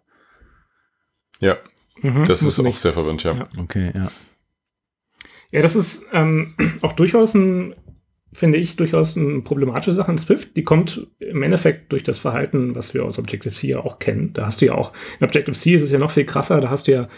Ja, 1.40 1.58
mhm, 2.02 2.26
das 2.26 2.42
ist 2.42 2.60
auch 2.60 2.64
nicht. 2.64 2.80
sehr 2.80 2.94
verwandt, 2.94 3.24
ja. 3.24 3.34
ja. 3.34 3.48
Okay, 3.58 3.92
ja. 3.94 4.12
Ja, 5.52 5.62
das 5.62 5.76
ist 5.76 6.06
ähm, 6.12 6.54
auch 6.82 6.94
durchaus 6.94 7.34
ein 7.34 7.74
finde 8.34 8.58
ich, 8.58 8.76
durchaus 8.76 9.18
eine 9.18 9.42
problematische 9.42 9.94
Sache 9.94 10.12
in 10.12 10.18
Swift. 10.18 10.56
Die 10.58 10.64
kommt 10.64 11.08
im 11.20 11.44
Endeffekt 11.44 11.92
durch 11.92 12.04
das 12.04 12.20
Verhalten, 12.20 12.76
was 12.76 12.94
wir 12.94 13.06
aus 13.06 13.18
Objective-C 13.18 13.68
ja 13.68 13.80
auch 13.80 14.00
kennen. 14.00 14.32
Da 14.34 14.46
hast 14.46 14.62
du 14.62 14.66
ja 14.66 14.76
auch, 14.76 14.94
in 15.20 15.26
Objective-C 15.26 15.74
ist 15.74 15.84
es 15.84 15.92
ja 15.92 16.00
noch 16.00 16.12
viel 16.12 16.26
krasser, 16.26 16.62
da 16.62 16.70
hast 16.70 16.88
du 16.88 16.92
ja, 16.92 17.10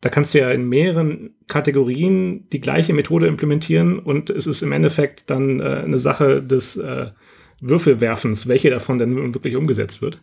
da 0.00 0.08
kannst 0.08 0.34
du 0.34 0.38
ja 0.38 0.50
in 0.50 0.68
mehreren 0.68 1.30
Kategorien 1.46 2.48
die 2.50 2.60
gleiche 2.60 2.92
Methode 2.92 3.28
implementieren 3.28 3.98
und 3.98 4.30
es 4.30 4.46
ist 4.46 4.62
im 4.62 4.72
Endeffekt 4.72 5.30
dann 5.30 5.60
äh, 5.60 5.82
eine 5.84 5.98
Sache 5.98 6.42
des 6.42 6.76
äh, 6.76 7.10
Würfelwerfens, 7.60 8.48
welche 8.48 8.70
davon 8.70 8.98
denn 8.98 9.32
wirklich 9.32 9.54
umgesetzt 9.54 10.02
wird. 10.02 10.20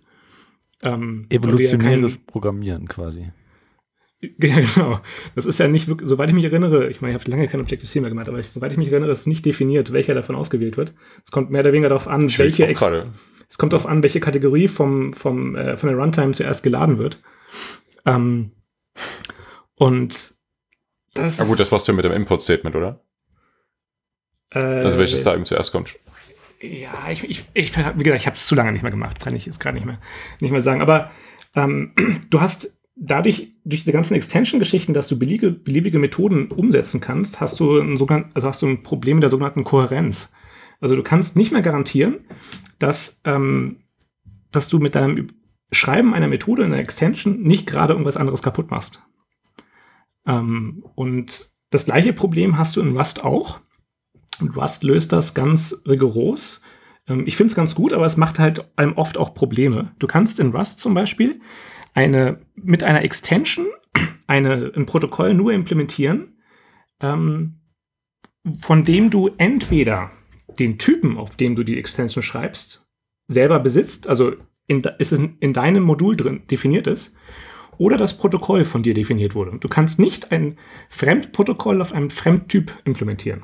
Ähm, 0.83 1.27
Evolutionäres 1.29 2.17
Programmieren 2.17 2.87
quasi. 2.87 3.25
Ja, 4.39 4.59
genau. 4.59 4.99
Das 5.35 5.45
ist 5.45 5.59
ja 5.59 5.67
nicht 5.67 5.87
wirklich, 5.87 6.09
soweit 6.09 6.27
ich 6.29 6.35
mich 6.35 6.43
erinnere, 6.43 6.89
ich 6.89 6.99
meine, 6.99 7.15
ich 7.15 7.21
habe 7.21 7.31
lange 7.31 7.47
kein 7.47 7.61
Objective-C 7.61 8.01
mehr 8.01 8.09
gemacht, 8.09 8.27
aber 8.27 8.39
ich, 8.39 8.49
soweit 8.49 8.71
ich 8.71 8.77
mich 8.77 8.91
erinnere, 8.91 9.11
ist 9.11 9.27
nicht 9.27 9.45
definiert, 9.45 9.93
welcher 9.93 10.13
davon 10.13 10.35
ausgewählt 10.35 10.75
wird. 10.75 10.93
Es 11.25 11.31
kommt 11.31 11.51
mehr 11.51 11.61
oder 11.61 11.71
weniger 11.71 11.89
darauf 11.89 12.07
an, 12.07 12.29
welche 12.37 12.65
es 13.49 13.57
kommt 13.57 13.73
darauf 13.73 13.87
an, 13.87 14.03
welche 14.03 14.19
Kategorie 14.19 14.67
vom, 14.67 15.13
vom, 15.13 15.55
äh, 15.55 15.75
von 15.75 15.89
der 15.89 15.97
Runtime 15.97 16.33
zuerst 16.33 16.61
geladen 16.61 16.99
wird. 16.99 17.19
Ähm, 18.05 18.51
und 19.75 20.33
Das 21.15 21.39
Na 21.39 21.45
gut, 21.45 21.59
das 21.59 21.71
warst 21.71 21.87
du 21.87 21.93
mit 21.93 22.05
dem 22.05 22.11
Import-Statement, 22.11 22.75
oder? 22.75 23.03
Äh, 24.51 24.59
also 24.59 24.99
welches 24.99 25.23
da 25.23 25.33
eben 25.33 25.45
zuerst 25.45 25.71
kommt. 25.71 25.97
Ja, 26.61 27.09
ich, 27.09 27.23
ich, 27.23 27.45
ich 27.53 27.75
wie 27.77 28.03
gesagt, 28.03 28.21
ich 28.21 28.27
habe 28.27 28.35
es 28.35 28.45
zu 28.45 28.53
lange 28.53 28.71
nicht 28.71 28.81
mehr 28.83 28.91
gemacht, 28.91 29.19
kann 29.19 29.35
ich 29.35 29.45
jetzt 29.45 29.59
gerade 29.59 29.75
nicht 29.75 29.85
mehr, 29.85 29.99
nicht 30.39 30.51
mehr 30.51 30.61
sagen. 30.61 30.81
Aber 30.81 31.09
ähm, 31.55 31.93
du 32.29 32.41
hast 32.41 32.78
dadurch, 32.99 33.53
durch 33.63 33.85
die 33.85 33.91
ganzen 33.91 34.13
Extension-Geschichten, 34.13 34.93
dass 34.93 35.07
du 35.07 35.17
beliebige, 35.17 35.51
beliebige 35.51 35.99
Methoden 35.99 36.51
umsetzen 36.51 36.99
kannst, 36.99 37.39
hast 37.39 37.59
du 37.59 37.79
ein, 37.79 37.97
sogenannten, 37.97 38.31
also 38.33 38.47
hast 38.47 38.61
du 38.61 38.67
ein 38.67 38.83
Problem 38.83 39.17
mit 39.17 39.23
der 39.23 39.29
sogenannten 39.29 39.63
Kohärenz. 39.63 40.31
Also 40.81 40.95
du 40.95 41.03
kannst 41.03 41.35
nicht 41.35 41.51
mehr 41.51 41.61
garantieren, 41.61 42.19
dass, 42.77 43.21
ähm, 43.25 43.77
dass 44.51 44.69
du 44.69 44.79
mit 44.79 44.95
deinem 44.95 45.29
Schreiben 45.71 46.13
einer 46.13 46.27
Methode 46.27 46.63
in 46.63 46.73
einer 46.73 46.81
Extension 46.81 47.41
nicht 47.41 47.67
gerade 47.67 47.93
irgendwas 47.93 48.17
anderes 48.17 48.41
kaputt 48.41 48.71
machst. 48.71 49.03
Ähm, 50.25 50.83
und 50.95 51.51
das 51.69 51.85
gleiche 51.85 52.13
Problem 52.13 52.57
hast 52.57 52.75
du 52.75 52.81
in 52.81 52.97
Rust 52.97 53.23
auch. 53.23 53.59
Und 54.41 54.55
Rust 54.55 54.83
löst 54.83 55.11
das 55.11 55.33
ganz 55.33 55.83
rigoros. 55.87 56.61
Ähm, 57.07 57.23
ich 57.27 57.37
finde 57.37 57.51
es 57.51 57.55
ganz 57.55 57.75
gut, 57.75 57.93
aber 57.93 58.05
es 58.05 58.17
macht 58.17 58.39
halt 58.39 58.69
einem 58.77 58.93
oft 58.93 59.17
auch 59.17 59.33
Probleme. 59.33 59.93
Du 59.99 60.07
kannst 60.07 60.39
in 60.39 60.51
Rust 60.51 60.79
zum 60.79 60.93
Beispiel 60.93 61.39
eine, 61.99 62.39
mit 62.55 62.83
einer 62.83 63.03
Extension 63.03 63.67
eine, 64.25 64.71
ein 64.73 64.85
Protokoll 64.85 65.33
nur 65.33 65.51
implementieren, 65.51 66.37
ähm, 67.01 67.55
von 68.61 68.85
dem 68.85 69.09
du 69.09 69.31
entweder 69.37 70.09
den 70.59 70.77
Typen, 70.77 71.17
auf 71.17 71.35
dem 71.35 71.55
du 71.55 71.63
die 71.63 71.77
Extension 71.77 72.23
schreibst, 72.23 72.87
selber 73.27 73.59
besitzt, 73.59 74.07
also 74.07 74.33
in, 74.65 74.81
ist 74.97 75.11
es 75.11 75.19
in 75.41 75.51
deinem 75.51 75.83
Modul 75.83 76.15
drin 76.15 76.43
definiert 76.49 76.87
ist, 76.87 77.17
oder 77.77 77.97
das 77.97 78.17
Protokoll 78.17 78.63
von 78.63 78.81
dir 78.81 78.93
definiert 78.93 79.35
wurde. 79.35 79.57
Du 79.59 79.67
kannst 79.67 79.99
nicht 79.99 80.31
ein 80.31 80.57
Fremdprotokoll 80.89 81.81
auf 81.81 81.91
einem 81.91 82.09
Fremdtyp 82.09 82.71
implementieren. 82.85 83.41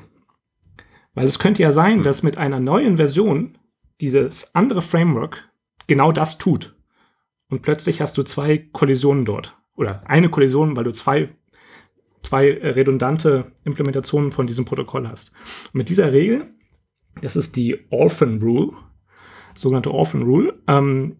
Weil 1.14 1.26
es 1.26 1.38
könnte 1.38 1.62
ja 1.62 1.72
sein, 1.72 2.02
dass 2.02 2.22
mit 2.22 2.38
einer 2.38 2.60
neuen 2.60 2.96
Version 2.96 3.58
dieses 4.00 4.54
andere 4.54 4.82
Framework 4.82 5.50
genau 5.86 6.12
das 6.12 6.38
tut. 6.38 6.75
Und 7.48 7.62
plötzlich 7.62 8.00
hast 8.00 8.18
du 8.18 8.22
zwei 8.22 8.58
Kollisionen 8.58 9.24
dort. 9.24 9.56
Oder 9.76 10.02
eine 10.08 10.28
Kollision, 10.30 10.76
weil 10.76 10.84
du 10.84 10.92
zwei, 10.92 11.28
zwei 12.22 12.52
redundante 12.52 13.52
Implementationen 13.64 14.30
von 14.30 14.46
diesem 14.46 14.64
Protokoll 14.64 15.06
hast. 15.06 15.32
Und 15.66 15.74
mit 15.74 15.88
dieser 15.88 16.12
Regel, 16.12 16.50
das 17.22 17.36
ist 17.36 17.56
die 17.56 17.78
Orphan 17.90 18.42
Rule, 18.42 18.72
sogenannte 19.54 19.92
Orphan 19.92 20.22
Rule, 20.22 20.60
ähm, 20.66 21.16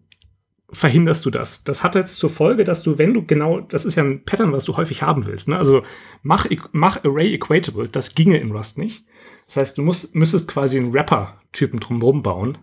verhinderst 0.69 1.25
du 1.25 1.29
das. 1.29 1.63
Das 1.63 1.83
hat 1.83 1.95
jetzt 1.95 2.17
zur 2.17 2.29
Folge, 2.29 2.63
dass 2.63 2.83
du, 2.83 2.97
wenn 2.97 3.13
du 3.13 3.25
genau, 3.25 3.61
das 3.61 3.85
ist 3.85 3.95
ja 3.95 4.03
ein 4.03 4.25
Pattern, 4.25 4.51
was 4.51 4.65
du 4.65 4.75
häufig 4.75 5.01
haben 5.01 5.25
willst. 5.25 5.47
Ne? 5.47 5.57
Also 5.57 5.83
mach, 6.23 6.47
mach 6.73 7.03
Array 7.05 7.33
equatable, 7.33 7.87
das 7.87 8.15
ginge 8.15 8.37
in 8.37 8.51
Rust 8.51 8.77
nicht. 8.77 9.05
Das 9.45 9.57
heißt, 9.57 9.77
du 9.77 9.81
musst, 9.81 10.13
müsstest 10.13 10.47
quasi 10.47 10.77
einen 10.77 10.93
Wrapper-Typen 10.93 11.79
drumherum 11.79 12.21
bauen. 12.21 12.57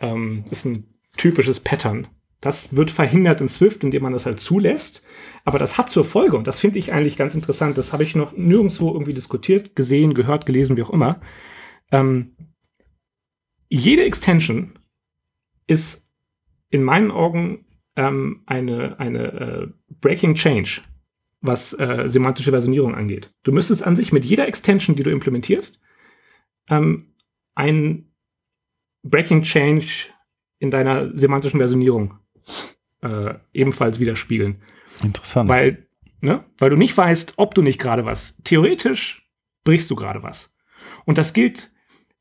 Ähm, 0.00 0.44
ist 0.50 0.66
ein 0.66 0.94
typisches 1.16 1.60
Pattern. 1.60 2.08
Das 2.40 2.76
wird 2.76 2.90
verhindert 2.90 3.40
in 3.40 3.48
Swift, 3.48 3.82
indem 3.82 4.02
man 4.02 4.12
das 4.12 4.26
halt 4.26 4.38
zulässt. 4.38 5.04
Aber 5.44 5.58
das 5.58 5.76
hat 5.76 5.90
zur 5.90 6.04
Folge, 6.04 6.36
und 6.36 6.46
das 6.46 6.60
finde 6.60 6.78
ich 6.78 6.92
eigentlich 6.92 7.16
ganz 7.16 7.34
interessant, 7.34 7.78
das 7.78 7.92
habe 7.92 8.04
ich 8.04 8.14
noch 8.14 8.32
nirgendwo 8.36 8.92
irgendwie 8.92 9.14
diskutiert, 9.14 9.74
gesehen, 9.74 10.14
gehört, 10.14 10.46
gelesen, 10.46 10.76
wie 10.76 10.82
auch 10.82 10.90
immer. 10.90 11.20
Ähm, 11.90 12.36
jede 13.68 14.04
Extension 14.04 14.78
ist 15.66 16.10
in 16.70 16.82
meinen 16.82 17.10
Augen 17.10 17.66
ähm, 17.96 18.42
eine, 18.46 19.00
eine 19.00 19.32
äh, 19.32 19.68
Breaking 20.00 20.34
Change, 20.34 20.82
was 21.40 21.78
äh, 21.78 22.04
semantische 22.06 22.50
Versionierung 22.50 22.94
angeht. 22.94 23.32
Du 23.42 23.52
müsstest 23.52 23.82
an 23.82 23.96
sich 23.96 24.12
mit 24.12 24.24
jeder 24.24 24.46
Extension, 24.46 24.96
die 24.96 25.02
du 25.02 25.10
implementierst, 25.10 25.80
ähm, 26.68 27.14
ein 27.54 28.12
Breaking 29.02 29.42
Change 29.42 30.10
in 30.58 30.70
deiner 30.70 31.16
semantischen 31.16 31.58
Versionierung 31.58 32.18
äh, 33.02 33.34
ebenfalls 33.52 34.00
widerspiegeln. 34.00 34.62
Interessant. 35.02 35.48
Weil, 35.48 35.86
ne, 36.20 36.44
weil 36.58 36.70
du 36.70 36.76
nicht 36.76 36.96
weißt, 36.96 37.34
ob 37.36 37.54
du 37.54 37.62
nicht 37.62 37.80
gerade 37.80 38.04
was. 38.04 38.38
Theoretisch 38.44 39.28
brichst 39.64 39.90
du 39.90 39.96
gerade 39.96 40.22
was. 40.22 40.54
Und 41.04 41.18
das 41.18 41.32
gilt 41.32 41.72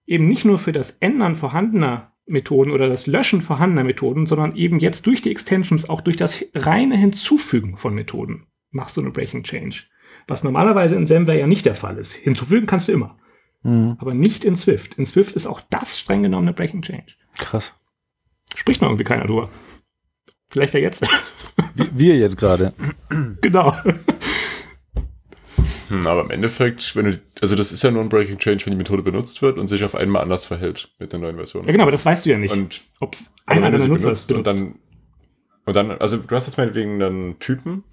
eben 0.05 0.27
nicht 0.27 0.45
nur 0.45 0.59
für 0.59 0.71
das 0.71 0.91
Ändern 0.91 1.35
vorhandener 1.35 2.13
Methoden 2.25 2.71
oder 2.71 2.89
das 2.89 3.07
Löschen 3.07 3.41
vorhandener 3.41 3.83
Methoden, 3.83 4.25
sondern 4.25 4.55
eben 4.55 4.79
jetzt 4.79 5.05
durch 5.05 5.21
die 5.21 5.31
Extensions 5.31 5.89
auch 5.89 6.01
durch 6.01 6.17
das 6.17 6.43
reine 6.53 6.97
Hinzufügen 6.97 7.77
von 7.77 7.95
Methoden 7.95 8.47
machst 8.71 8.97
du 8.97 9.01
eine 9.01 9.11
Breaking 9.11 9.43
Change. 9.43 9.83
Was 10.27 10.43
normalerweise 10.43 10.95
in 10.95 11.07
Semware 11.07 11.39
ja 11.39 11.47
nicht 11.47 11.65
der 11.65 11.75
Fall 11.75 11.97
ist. 11.97 12.13
Hinzufügen 12.13 12.67
kannst 12.67 12.87
du 12.87 12.91
immer. 12.91 13.17
Mhm. 13.63 13.95
Aber 13.99 14.13
nicht 14.13 14.43
in 14.43 14.55
Swift. 14.55 14.95
In 14.95 15.05
Swift 15.05 15.35
ist 15.35 15.47
auch 15.47 15.61
das 15.69 15.99
streng 15.99 16.23
genommen 16.23 16.47
eine 16.47 16.53
Breaking 16.53 16.81
Change. 16.81 17.13
Krass. 17.37 17.79
Spricht 18.55 18.81
noch 18.81 18.89
irgendwie 18.89 19.03
keiner 19.03 19.25
drüber. 19.25 19.49
Vielleicht 20.49 20.73
ja 20.73 20.79
jetzt. 20.79 21.05
Wir 21.75 22.17
jetzt 22.17 22.37
gerade. 22.37 22.73
genau. 23.41 23.75
Hm, 25.89 26.05
aber 26.05 26.21
im 26.21 26.31
Endeffekt, 26.31 26.95
wenn 26.95 27.05
du, 27.05 27.21
also 27.41 27.55
das 27.55 27.71
ist 27.71 27.83
ja 27.83 27.91
nur 27.91 28.01
ein 28.01 28.09
Breaking 28.09 28.37
Change, 28.37 28.65
wenn 28.65 28.71
die 28.71 28.77
Methode 28.77 29.03
benutzt 29.03 29.41
wird 29.41 29.57
und 29.57 29.67
sich 29.67 29.83
auf 29.83 29.95
einmal 29.95 30.21
anders 30.21 30.45
verhält 30.45 30.89
mit 30.99 31.13
der 31.13 31.19
neuen 31.19 31.37
Version. 31.37 31.65
Ja, 31.65 31.71
genau, 31.71 31.83
aber 31.83 31.91
das 31.91 32.05
weißt 32.05 32.25
du 32.25 32.31
ja 32.31 32.37
nicht. 32.37 32.51
Und 32.51 32.81
ob 32.99 33.15
einer 33.45 33.71
der 33.71 33.87
Nutzer 33.87 34.11
ist. 34.11 34.31
Und 34.31 34.45
dann, 34.45 34.75
und 35.65 35.75
dann, 35.75 35.91
also 35.91 36.17
du 36.17 36.35
hast 36.35 36.47
jetzt 36.47 36.57
meinetwegen 36.57 37.01
einen 37.01 37.39
Typen, 37.39 37.83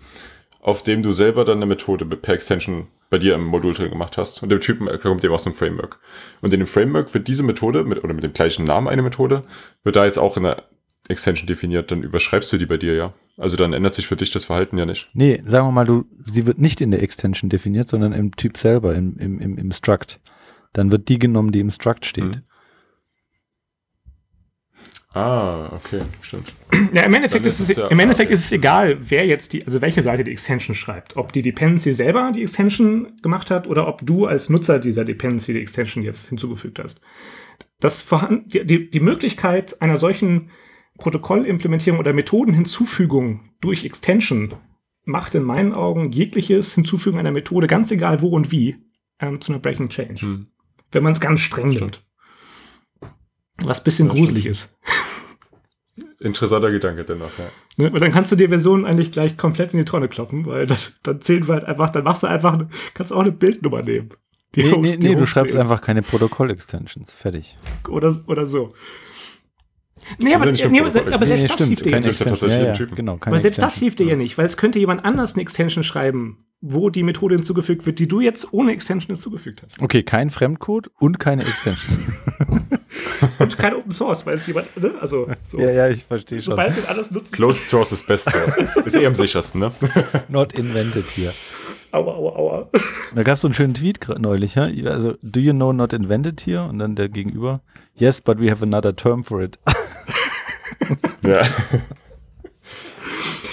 auf 0.60 0.82
dem 0.82 1.02
du 1.02 1.12
selber 1.12 1.44
dann 1.44 1.58
eine 1.58 1.66
Methode 1.66 2.04
per 2.04 2.34
Extension 2.34 2.88
bei 3.10 3.18
dir 3.18 3.34
im 3.34 3.44
Modul 3.44 3.74
drin 3.74 3.90
gemacht 3.90 4.16
hast. 4.16 4.42
Und 4.42 4.48
der 4.48 4.60
Typen 4.60 4.88
kommt 5.00 5.22
eben 5.22 5.34
aus 5.34 5.46
einem 5.46 5.54
Framework. 5.54 6.00
Und 6.40 6.52
in 6.52 6.60
dem 6.60 6.66
Framework 6.66 7.12
wird 7.14 7.28
diese 7.28 7.42
Methode 7.42 7.84
mit, 7.84 8.02
oder 8.02 8.14
mit 8.14 8.24
dem 8.24 8.32
gleichen 8.32 8.64
Namen 8.64 8.88
eine 8.88 9.02
Methode, 9.02 9.44
wird 9.84 9.96
da 9.96 10.04
jetzt 10.04 10.18
auch 10.18 10.36
in 10.36 10.44
der 10.44 10.64
Extension 11.08 11.46
definiert, 11.46 11.90
dann 11.90 12.02
überschreibst 12.02 12.52
du 12.52 12.56
die 12.56 12.66
bei 12.66 12.76
dir 12.76 12.94
ja. 12.94 13.14
Also 13.36 13.56
dann 13.56 13.72
ändert 13.72 13.94
sich 13.94 14.06
für 14.06 14.16
dich 14.16 14.30
das 14.30 14.44
Verhalten 14.44 14.78
ja 14.78 14.86
nicht. 14.86 15.10
Nee, 15.12 15.42
sagen 15.46 15.66
wir 15.66 15.72
mal, 15.72 15.84
du, 15.84 16.06
sie 16.24 16.46
wird 16.46 16.58
nicht 16.58 16.80
in 16.80 16.90
der 16.90 17.02
Extension 17.02 17.50
definiert, 17.50 17.88
sondern 17.88 18.12
im 18.12 18.34
Typ 18.36 18.56
selber, 18.56 18.94
im, 18.94 19.16
im, 19.18 19.38
im, 19.40 19.58
im 19.58 19.72
Struct. 19.72 20.20
Dann 20.72 20.90
wird 20.90 21.08
die 21.08 21.18
genommen, 21.18 21.52
die 21.52 21.60
im 21.60 21.70
Struct 21.70 22.06
steht. 22.06 22.24
Mhm. 22.24 22.42
Ah, 25.14 25.70
okay, 25.72 26.02
stimmt. 26.22 26.52
Ja, 26.92 27.02
im 27.02 27.14
Endeffekt, 27.14 27.46
ist, 27.46 27.60
es, 27.60 27.76
ja 27.76 27.86
im 27.86 28.00
Endeffekt 28.00 28.32
ist 28.32 28.46
es 28.46 28.50
egal, 28.50 28.98
wer 29.00 29.24
jetzt 29.24 29.52
die, 29.52 29.64
also 29.64 29.80
welche 29.80 30.02
Seite 30.02 30.24
die 30.24 30.32
Extension 30.32 30.74
schreibt. 30.74 31.16
Ob 31.16 31.32
die 31.32 31.42
Dependency 31.42 31.92
selber 31.92 32.32
die 32.34 32.42
Extension 32.42 33.12
gemacht 33.22 33.52
hat 33.52 33.68
oder 33.68 33.86
ob 33.86 34.04
du 34.04 34.26
als 34.26 34.50
Nutzer 34.50 34.80
dieser 34.80 35.04
Dependency 35.04 35.52
die 35.52 35.60
Extension 35.60 36.02
jetzt 36.02 36.28
hinzugefügt 36.28 36.80
hast. 36.80 37.00
Das 37.78 38.04
die, 38.46 38.66
die, 38.66 38.90
die 38.90 39.00
Möglichkeit 39.00 39.80
einer 39.80 39.98
solchen 39.98 40.50
Protokollimplementierung 40.98 41.98
oder 41.98 42.12
Methodenhinzufügung 42.12 43.50
durch 43.60 43.84
Extension 43.84 44.54
macht 45.04 45.34
in 45.34 45.42
meinen 45.42 45.72
Augen 45.72 46.12
jegliches 46.12 46.74
Hinzufügen 46.74 47.18
einer 47.18 47.32
Methode, 47.32 47.66
ganz 47.66 47.90
egal 47.90 48.22
wo 48.22 48.28
und 48.28 48.50
wie, 48.50 48.76
ähm, 49.20 49.40
zu 49.40 49.52
einer 49.52 49.60
Breaking 49.60 49.88
Change. 49.88 50.22
Hm. 50.22 50.46
Wenn 50.92 51.02
man 51.02 51.12
es 51.12 51.20
ganz 51.20 51.40
streng 51.40 51.70
nimmt. 51.70 52.04
Was 53.56 53.80
ein 53.80 53.84
bisschen 53.84 54.08
gruselig 54.08 54.44
stimmt. 54.44 54.56
ist. 54.56 54.76
Interessanter 56.20 56.70
Gedanke 56.70 57.04
dennoch, 57.04 57.38
ja. 57.38 57.50
Ne? 57.76 57.90
Und 57.90 58.00
dann 58.00 58.12
kannst 58.12 58.32
du 58.32 58.36
die 58.36 58.48
Version 58.48 58.86
eigentlich 58.86 59.12
gleich 59.12 59.36
komplett 59.36 59.74
in 59.74 59.78
die 59.80 59.84
Tonne 59.84 60.08
kloppen, 60.08 60.46
weil 60.46 60.66
dann, 60.66 60.78
dann 61.02 61.20
zählen 61.20 61.46
wir 61.46 61.54
halt 61.54 61.64
einfach, 61.64 61.90
dann 61.90 62.04
machst 62.04 62.22
du 62.22 62.28
einfach, 62.28 62.58
kannst 62.94 63.12
auch 63.12 63.20
eine 63.20 63.32
Bildnummer 63.32 63.82
nehmen. 63.82 64.10
Die 64.54 64.64
nee, 64.64 64.76
nee, 64.76 64.96
nee 64.96 65.14
du 65.16 65.26
schreibst 65.26 65.56
einfach 65.56 65.80
keine 65.80 66.02
Protokoll-Extensions. 66.02 67.12
Fertig. 67.12 67.58
Oder, 67.88 68.16
oder 68.26 68.46
so. 68.46 68.70
Nee, 70.18 70.34
aber, 70.34 70.46
nee, 70.52 70.80
aber, 70.80 70.90
selbst 70.90 71.20
nee, 71.20 71.42
das 71.42 71.52
stimmt, 71.54 71.68
hilft 71.68 71.84
dir 71.84 71.90
ja 71.90 72.00
nicht. 72.00 72.20
Ja, 72.42 72.74
ja, 72.74 72.84
genau, 72.94 73.18
aber 73.20 73.38
selbst 73.38 73.62
das 73.62 73.76
hilft 73.76 73.98
dir 73.98 74.06
ja 74.06 74.16
nicht, 74.16 74.36
weil 74.38 74.46
es 74.46 74.56
könnte 74.56 74.78
jemand 74.78 75.04
anders 75.04 75.34
eine 75.34 75.42
Extension 75.42 75.84
schreiben, 75.84 76.38
wo 76.60 76.88
die 76.88 77.02
Methode 77.02 77.34
hinzugefügt 77.34 77.84
wird, 77.84 77.98
die 77.98 78.08
du 78.08 78.20
jetzt 78.20 78.52
ohne 78.52 78.72
Extension 78.72 79.16
hinzugefügt 79.16 79.62
hast. 79.62 79.80
Okay, 79.82 80.02
kein 80.02 80.30
Fremdcode 80.30 80.90
und 80.98 81.18
keine 81.18 81.44
Extension. 81.44 82.14
und 83.38 83.58
kein 83.58 83.74
Open 83.74 83.92
Source, 83.92 84.24
weil 84.24 84.36
es 84.36 84.46
jemand, 84.46 84.74
ne? 84.80 84.94
Also, 85.00 85.28
so. 85.42 85.60
Ja, 85.60 85.70
ja, 85.70 85.88
ich 85.88 86.04
verstehe 86.04 86.40
schon. 86.40 86.52
Sobald 86.52 86.74
sie 86.74 86.86
alles 86.86 87.10
nutzen. 87.10 87.34
Closed 87.34 87.68
Source 87.68 87.92
ist 87.92 88.06
Best 88.06 88.30
Source. 88.30 88.56
ist 88.84 88.96
eh 88.96 89.06
am 89.06 89.14
sichersten, 89.14 89.60
ne? 89.60 89.70
Not 90.28 90.54
invented 90.54 91.10
hier. 91.10 91.32
Aua, 91.92 92.12
aua, 92.12 92.36
aua. 92.36 92.70
Da 93.14 93.22
gab 93.22 93.34
es 93.34 93.42
so 93.42 93.46
einen 93.46 93.54
schönen 93.54 93.74
Tweet 93.74 94.00
neulich, 94.18 94.54
ja? 94.54 94.64
Also, 94.86 95.14
do 95.22 95.40
you 95.40 95.52
know 95.52 95.72
not 95.72 95.92
invented 95.92 96.40
here? 96.40 96.64
Und 96.64 96.78
dann 96.78 96.96
der 96.96 97.08
Gegenüber. 97.08 97.60
Yes, 97.94 98.20
but 98.20 98.40
we 98.40 98.50
have 98.50 98.64
another 98.64 98.96
term 98.96 99.22
for 99.22 99.42
it. 99.42 99.58
ja. 101.22 101.42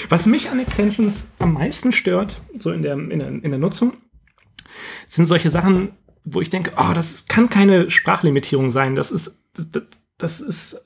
Was 0.10 0.26
mich 0.26 0.50
an 0.50 0.60
Extensions 0.60 1.32
am 1.40 1.54
meisten 1.54 1.92
stört, 1.92 2.42
so 2.60 2.72
in 2.72 2.82
der, 2.82 2.94
in 2.94 3.20
der, 3.20 3.28
in 3.30 3.50
der 3.50 3.60
Nutzung, 3.60 3.94
sind 5.08 5.26
solche 5.26 5.50
Sachen, 5.50 5.94
wo 6.24 6.42
ich 6.42 6.50
denke, 6.50 6.72
oh, 6.78 6.94
das 6.94 7.26
kann 7.28 7.50
keine 7.50 7.90
Sprachlimitierung 7.90 8.72
sein. 8.72 8.96
Das 8.96 9.12
ist, 9.12 9.42
das, 9.54 9.84
das 10.18 10.42
ist 10.42 10.82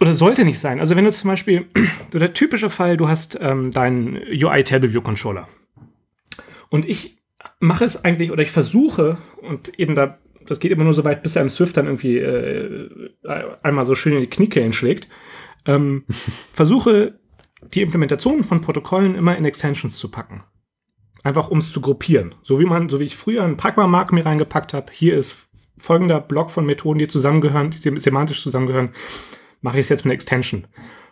oder 0.00 0.14
sollte 0.14 0.44
nicht 0.44 0.60
sein. 0.60 0.80
Also 0.80 0.94
wenn 0.96 1.04
du 1.04 1.12
zum 1.12 1.28
Beispiel, 1.28 1.66
so 2.12 2.18
der 2.18 2.32
typische 2.32 2.70
Fall, 2.70 2.96
du 2.96 3.08
hast 3.08 3.38
ähm, 3.40 3.70
deinen 3.70 4.16
UI 4.16 4.62
Table 4.64 4.92
View 4.92 5.02
Controller 5.02 5.48
Und 6.68 6.88
ich 6.88 7.18
mache 7.60 7.84
es 7.84 8.04
eigentlich, 8.04 8.30
oder 8.30 8.42
ich 8.42 8.50
versuche, 8.50 9.18
und 9.42 9.78
eben 9.78 9.94
da, 9.94 10.18
das 10.46 10.60
geht 10.60 10.72
immer 10.72 10.84
nur 10.84 10.94
so 10.94 11.04
weit, 11.04 11.22
bis 11.22 11.36
er 11.36 11.42
im 11.42 11.48
Swift 11.48 11.76
dann 11.76 11.86
irgendwie 11.86 12.18
äh, 12.18 13.10
einmal 13.62 13.86
so 13.86 13.94
schön 13.94 14.14
in 14.14 14.20
die 14.20 14.30
Kniekehlen 14.30 14.72
schlägt, 14.72 15.08
ähm, 15.66 16.04
versuche 16.52 17.18
die 17.72 17.82
Implementation 17.82 18.44
von 18.44 18.60
Protokollen 18.60 19.14
immer 19.14 19.36
in 19.36 19.44
Extensions 19.44 19.96
zu 19.96 20.10
packen. 20.10 20.44
Einfach 21.22 21.48
um 21.48 21.58
es 21.58 21.72
zu 21.72 21.80
gruppieren. 21.80 22.34
So 22.42 22.60
wie 22.60 22.66
man, 22.66 22.90
so 22.90 23.00
wie 23.00 23.04
ich 23.04 23.16
früher 23.16 23.42
einen 23.42 23.56
Pragma-Mark 23.56 24.12
mir 24.12 24.26
reingepackt 24.26 24.74
habe, 24.74 24.92
hier 24.92 25.16
ist 25.16 25.36
folgender 25.78 26.20
Block 26.20 26.50
von 26.50 26.66
Methoden, 26.66 26.98
die 26.98 27.08
zusammengehören, 27.08 27.70
die 27.70 27.98
semantisch 27.98 28.42
zusammengehören, 28.42 28.90
mache 29.62 29.78
ich 29.78 29.86
es 29.86 29.88
jetzt 29.88 30.00
mit 30.00 30.10
einer 30.10 30.14
Extension. 30.14 30.66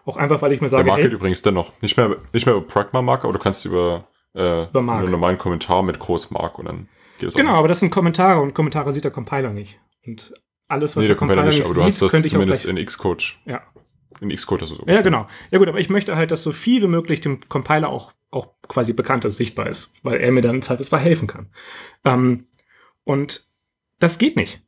Auch 0.05 0.17
einfach, 0.17 0.43
weil 0.43 0.53
ich 0.53 0.61
mir 0.61 0.69
sage, 0.69 0.85
Der 0.85 0.93
Mark 0.93 1.03
geht 1.03 1.13
übrigens 1.13 1.43
dennoch. 1.43 1.73
Nicht 1.81 1.97
mehr, 1.97 2.17
nicht 2.33 2.45
mehr 2.45 2.57
über 2.57 2.67
Pragma-Mark, 2.67 3.25
aber 3.25 3.33
du 3.33 3.39
kannst 3.39 3.65
über, 3.65 4.09
äh, 4.35 4.65
über 4.65 4.83
Mark. 4.83 5.01
einen 5.01 5.11
normalen 5.11 5.39
Kommentar 5.39 5.83
mit 5.83 5.99
Groß-Mark 5.99 6.59
und 6.59 6.67
dann 6.67 6.89
geht 7.29 7.35
Genau, 7.35 7.55
aber 7.55 7.69
das 7.69 7.81
sind 7.81 7.91
Kommentare 7.91 8.41
und 8.41 8.55
Kommentare 8.55 8.93
sieht 8.93 9.05
der 9.05 9.11
Compiler 9.11 9.53
nicht. 9.53 9.79
Und 10.07 10.33
alles, 10.69 10.97
was 10.97 11.03
nee, 11.03 11.09
der, 11.09 11.15
der 11.15 11.17
Compiler, 11.17 11.43
Compiler 11.43 11.59
nicht, 11.59 11.65
aber 11.65 11.75
sieht, 11.91 12.01
du 12.01 12.07
hast 12.07 12.15
das 12.15 12.29
zumindest 12.31 12.65
in 12.67 12.85
Xcode. 12.85 13.37
Ja. 13.45 13.63
In 14.21 14.31
Xcode 14.31 14.63
hast 14.63 14.73
du 14.73 14.77
so. 14.77 14.85
Ja, 14.87 15.03
genau. 15.03 15.27
Ja 15.51 15.59
gut, 15.59 15.69
aber 15.69 15.81
ich 15.81 15.91
möchte 15.91 16.17
halt, 16.17 16.31
dass 16.31 16.43
so 16.43 16.53
viel 16.53 16.83
wie 16.83 16.87
möglich 16.87 17.21
dem 17.21 17.41
Compiler 17.49 17.89
auch, 17.89 18.13
auch 18.31 18.49
quasi 18.69 18.93
bekannt 18.93 19.25
ist, 19.25 19.37
sichtbar 19.37 19.69
ist, 19.69 19.95
weil 20.03 20.21
er 20.21 20.31
mir 20.31 20.41
dann 20.41 20.57
im 20.57 20.63
Zweifelsfall 20.63 21.01
helfen 21.01 21.27
kann. 21.27 21.51
Ähm, 22.05 22.47
und 23.05 23.47
das 23.99 24.19
geht 24.19 24.37
nicht. 24.37 24.63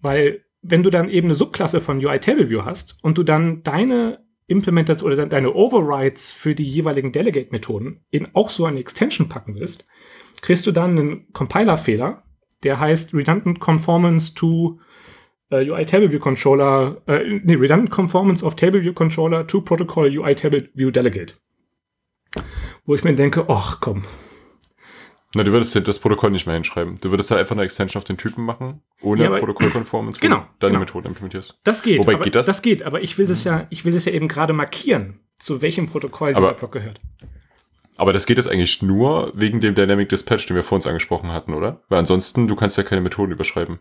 Weil 0.00 0.44
wenn 0.62 0.82
du 0.82 0.90
dann 0.90 1.08
eben 1.08 1.28
eine 1.28 1.34
Subklasse 1.34 1.80
von 1.80 2.04
UI 2.04 2.18
TableView 2.18 2.64
hast 2.64 2.98
und 3.02 3.16
du 3.16 3.22
dann 3.22 3.62
deine 3.62 4.24
Implementation 4.46 5.12
oder 5.12 5.26
deine 5.26 5.54
Overrides 5.54 6.32
für 6.32 6.54
die 6.54 6.66
jeweiligen 6.66 7.12
Delegate-Methoden 7.12 8.04
in 8.10 8.28
auch 8.34 8.50
so 8.50 8.66
eine 8.66 8.80
Extension 8.80 9.28
packen 9.28 9.54
willst, 9.54 9.86
kriegst 10.42 10.66
du 10.66 10.72
dann 10.72 10.98
einen 10.98 11.32
Compiler-Fehler, 11.32 12.22
der 12.62 12.80
heißt 12.80 13.14
Redundant 13.14 13.60
Conformance 13.60 14.34
to 14.34 14.78
uh, 15.52 15.56
UI 15.56 15.84
TableView 15.84 16.18
Controller, 16.18 17.02
uh, 17.08 17.18
nee, 17.42 17.54
Redundant 17.54 17.90
Conformance 17.90 18.44
of 18.44 18.56
TableView 18.56 18.92
Controller 18.92 19.46
to 19.46 19.60
Protocol 19.60 20.06
UI 20.06 20.34
TableView 20.34 20.90
Delegate. 20.90 21.34
Wo 22.86 22.94
ich 22.94 23.04
mir 23.04 23.14
denke, 23.14 23.46
ach 23.48 23.80
komm, 23.80 24.02
na, 25.34 25.44
du 25.44 25.52
würdest 25.52 25.76
das 25.86 25.98
Protokoll 26.00 26.32
nicht 26.32 26.46
mehr 26.46 26.56
hinschreiben. 26.56 26.96
Du 27.00 27.10
würdest 27.10 27.30
halt 27.30 27.40
einfach 27.40 27.54
eine 27.54 27.62
Extension 27.62 28.00
auf 28.00 28.04
den 28.04 28.16
Typen 28.16 28.44
machen, 28.44 28.82
ohne 29.00 29.24
ja, 29.24 29.30
Protokollkonform 29.30 30.10
genau, 30.20 30.38
du 30.38 30.44
deine 30.58 30.72
genau. 30.72 30.80
Methode 30.80 31.08
implementierst. 31.08 31.60
Das 31.62 31.82
geht. 31.82 32.00
Wobei 32.00 32.14
geht 32.14 32.34
das? 32.34 32.46
Das 32.46 32.62
geht, 32.62 32.82
aber 32.82 33.00
ich 33.02 33.16
will 33.16 33.26
das 33.26 33.44
ja, 33.44 33.66
ich 33.70 33.84
will 33.84 33.92
das 33.92 34.06
ja 34.06 34.12
eben 34.12 34.26
gerade 34.26 34.52
markieren, 34.52 35.20
zu 35.38 35.62
welchem 35.62 35.88
Protokoll 35.88 36.30
aber, 36.34 36.48
dieser 36.48 36.54
Block 36.54 36.72
gehört. 36.72 37.00
Aber 38.00 38.14
das 38.14 38.24
geht 38.24 38.38
jetzt 38.38 38.48
eigentlich 38.48 38.80
nur 38.80 39.30
wegen 39.34 39.60
dem 39.60 39.74
Dynamic 39.74 40.08
Dispatch, 40.08 40.46
den 40.46 40.56
wir 40.56 40.62
vor 40.62 40.76
uns 40.76 40.86
angesprochen 40.86 41.32
hatten, 41.32 41.52
oder? 41.52 41.82
Weil 41.90 41.98
ansonsten, 41.98 42.48
du 42.48 42.56
kannst 42.56 42.78
ja 42.78 42.82
keine 42.82 43.02
Methoden 43.02 43.30
überschreiben. 43.30 43.78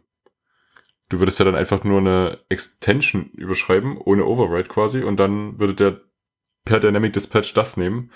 Du 1.07 1.19
würdest 1.19 1.39
ja 1.39 1.45
dann 1.45 1.55
einfach 1.55 1.85
nur 1.85 1.99
eine 1.99 2.39
Extension 2.49 3.29
überschreiben, 3.31 3.97
ohne 3.97 4.25
Override 4.25 4.67
quasi, 4.67 5.03
und 5.03 5.21
dann 5.21 5.57
würde 5.57 5.73
der 5.73 6.01
per 6.65 6.81
Dynamic 6.81 7.13
Dispatch 7.13 7.53
das 7.53 7.77
nehmen, 7.77 8.11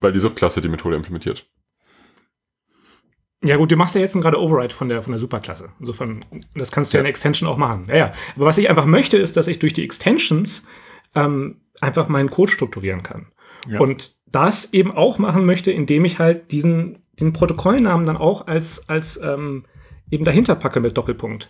weil 0.00 0.12
die 0.12 0.18
Subklasse 0.18 0.62
die 0.62 0.70
Methode 0.70 0.96
implementiert. 0.96 1.46
Ja 3.42 3.58
gut, 3.58 3.70
du 3.70 3.76
machst 3.76 3.94
ja 3.94 4.00
jetzt 4.00 4.14
gerade 4.14 4.40
Override 4.40 4.74
von 4.74 4.88
der, 4.88 5.02
von 5.02 5.12
der 5.12 5.20
Superklasse. 5.20 5.72
Insofern, 5.78 6.24
das 6.54 6.72
kannst 6.72 6.94
du 6.94 6.96
ja 6.96 7.02
in 7.02 7.06
Extension 7.06 7.50
auch 7.50 7.58
machen. 7.58 7.88
Ja, 7.90 7.96
ja. 7.96 8.12
Aber 8.34 8.46
was 8.46 8.56
ich 8.56 8.70
einfach 8.70 8.86
möchte, 8.86 9.18
ist, 9.18 9.36
dass 9.36 9.46
ich 9.46 9.58
durch 9.58 9.74
die 9.74 9.84
Extensions 9.84 10.66
ähm, 11.14 11.60
einfach 11.82 12.08
meinen 12.08 12.30
Code 12.30 12.50
strukturieren 12.50 13.02
kann. 13.02 13.30
Ja. 13.68 13.80
Und 13.80 14.13
das 14.34 14.72
eben 14.72 14.92
auch 14.92 15.18
machen 15.18 15.44
möchte, 15.44 15.70
indem 15.70 16.04
ich 16.04 16.18
halt 16.18 16.50
diesen 16.52 16.98
den 17.20 17.32
Protokollnamen 17.32 18.06
dann 18.06 18.16
auch 18.16 18.46
als, 18.46 18.88
als 18.88 19.20
ähm, 19.22 19.64
eben 20.10 20.24
dahinter 20.24 20.54
packe 20.56 20.80
mit 20.80 20.96
Doppelpunkt. 20.96 21.48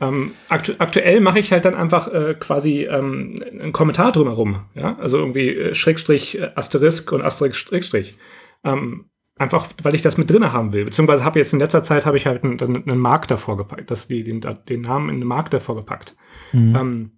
Ähm, 0.00 0.32
aktu 0.48 0.72
aktuell 0.78 1.20
mache 1.20 1.38
ich 1.38 1.52
halt 1.52 1.64
dann 1.64 1.74
einfach 1.74 2.12
äh, 2.12 2.34
quasi 2.38 2.84
ähm, 2.84 3.36
einen 3.50 3.72
Kommentar 3.72 4.12
drumherum. 4.12 4.62
Ja? 4.74 4.96
Also 4.98 5.18
irgendwie 5.18 5.50
äh, 5.50 5.74
Schrägstrich, 5.74 6.38
äh, 6.38 6.50
Asterisk 6.54 7.12
und 7.12 7.22
Asterisk, 7.22 7.56
Schrägstrich. 7.56 8.18
Ähm, 8.64 9.06
Einfach, 9.36 9.66
weil 9.82 9.96
ich 9.96 10.02
das 10.02 10.16
mit 10.16 10.30
drinne 10.30 10.52
haben 10.52 10.72
will. 10.72 10.84
Beziehungsweise 10.84 11.24
habe 11.24 11.40
jetzt 11.40 11.52
in 11.52 11.58
letzter 11.58 11.82
Zeit 11.82 12.06
habe 12.06 12.16
ich 12.16 12.26
halt 12.26 12.44
einen, 12.44 12.60
einen 12.60 12.98
Mark 12.98 13.26
davor 13.26 13.56
gepackt, 13.56 13.90
dass 13.90 14.06
die, 14.06 14.22
den, 14.22 14.40
den 14.68 14.80
Namen 14.82 15.08
in 15.08 15.18
den 15.18 15.26
Mark 15.26 15.50
davor 15.50 15.74
gepackt. 15.74 16.14
Mhm. 16.52 16.76
Ähm, 16.76 17.10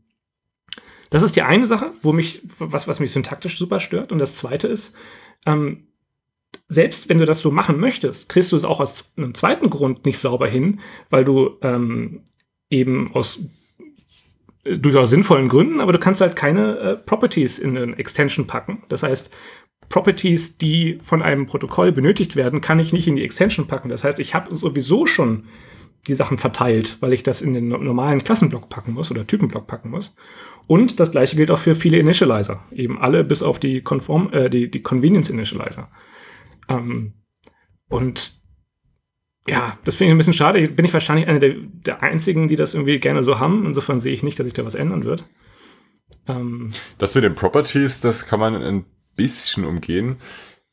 das 1.10 1.22
ist 1.22 1.36
die 1.36 1.42
eine 1.42 1.66
Sache, 1.66 1.92
wo 2.02 2.12
mich, 2.12 2.42
was, 2.58 2.88
was 2.88 3.00
mich 3.00 3.12
syntaktisch 3.12 3.58
super 3.58 3.80
stört. 3.80 4.12
Und 4.12 4.18
das 4.18 4.36
zweite 4.36 4.66
ist, 4.68 4.96
ähm, 5.44 5.86
selbst 6.68 7.08
wenn 7.08 7.18
du 7.18 7.26
das 7.26 7.40
so 7.40 7.50
machen 7.50 7.78
möchtest, 7.78 8.28
kriegst 8.28 8.52
du 8.52 8.56
es 8.56 8.64
auch 8.64 8.80
aus 8.80 9.12
einem 9.16 9.34
zweiten 9.34 9.70
Grund 9.70 10.04
nicht 10.04 10.18
sauber 10.18 10.48
hin, 10.48 10.80
weil 11.10 11.24
du 11.24 11.58
ähm, 11.62 12.22
eben 12.70 13.12
aus 13.14 13.46
äh, 14.64 14.76
durchaus 14.78 15.10
sinnvollen 15.10 15.48
Gründen, 15.48 15.80
aber 15.80 15.92
du 15.92 15.98
kannst 15.98 16.20
halt 16.20 16.34
keine 16.36 16.78
äh, 16.78 16.96
Properties 16.96 17.58
in 17.58 17.76
eine 17.76 17.96
Extension 17.98 18.46
packen. 18.46 18.82
Das 18.88 19.02
heißt, 19.02 19.34
Properties, 19.88 20.58
die 20.58 20.98
von 21.00 21.22
einem 21.22 21.46
Protokoll 21.46 21.92
benötigt 21.92 22.34
werden, 22.34 22.60
kann 22.60 22.80
ich 22.80 22.92
nicht 22.92 23.06
in 23.06 23.16
die 23.16 23.24
Extension 23.24 23.68
packen. 23.68 23.88
Das 23.88 24.02
heißt, 24.02 24.18
ich 24.18 24.34
habe 24.34 24.54
sowieso 24.54 25.06
schon 25.06 25.44
die 26.06 26.14
Sachen 26.14 26.38
verteilt, 26.38 26.98
weil 27.00 27.12
ich 27.12 27.22
das 27.22 27.42
in 27.42 27.54
den 27.54 27.68
normalen 27.68 28.24
Klassenblock 28.24 28.68
packen 28.68 28.92
muss 28.92 29.10
oder 29.10 29.26
Typenblock 29.26 29.66
packen 29.66 29.90
muss. 29.90 30.14
Und 30.66 30.98
das 30.98 31.12
gleiche 31.12 31.36
gilt 31.36 31.50
auch 31.50 31.58
für 31.58 31.74
viele 31.74 31.98
Initializer. 31.98 32.64
Eben 32.72 32.98
alle 32.98 33.22
bis 33.24 33.42
auf 33.42 33.58
die 33.58 33.82
Conform, 33.82 34.32
äh, 34.32 34.50
die, 34.50 34.70
die 34.70 34.82
Convenience 34.82 35.30
Initializer. 35.30 35.88
Ähm, 36.68 37.14
und 37.88 38.40
ja, 39.48 39.78
das 39.84 39.94
finde 39.94 40.08
ich 40.08 40.14
ein 40.14 40.18
bisschen 40.18 40.32
schade. 40.32 40.66
Bin 40.68 40.84
ich 40.84 40.92
wahrscheinlich 40.92 41.28
einer 41.28 41.38
der, 41.38 41.54
der 41.54 42.02
einzigen, 42.02 42.48
die 42.48 42.56
das 42.56 42.74
irgendwie 42.74 42.98
gerne 42.98 43.22
so 43.22 43.38
haben. 43.38 43.64
Insofern 43.64 44.00
sehe 44.00 44.12
ich 44.12 44.24
nicht, 44.24 44.38
dass 44.38 44.44
sich 44.44 44.54
da 44.54 44.64
was 44.64 44.74
ändern 44.74 45.04
wird. 45.04 45.28
Ähm, 46.26 46.72
das 46.98 47.14
mit 47.14 47.22
den 47.22 47.36
Properties, 47.36 48.00
das 48.00 48.26
kann 48.26 48.40
man 48.40 48.60
in 48.60 48.84
bisschen 49.16 49.64
umgehen. 49.64 50.16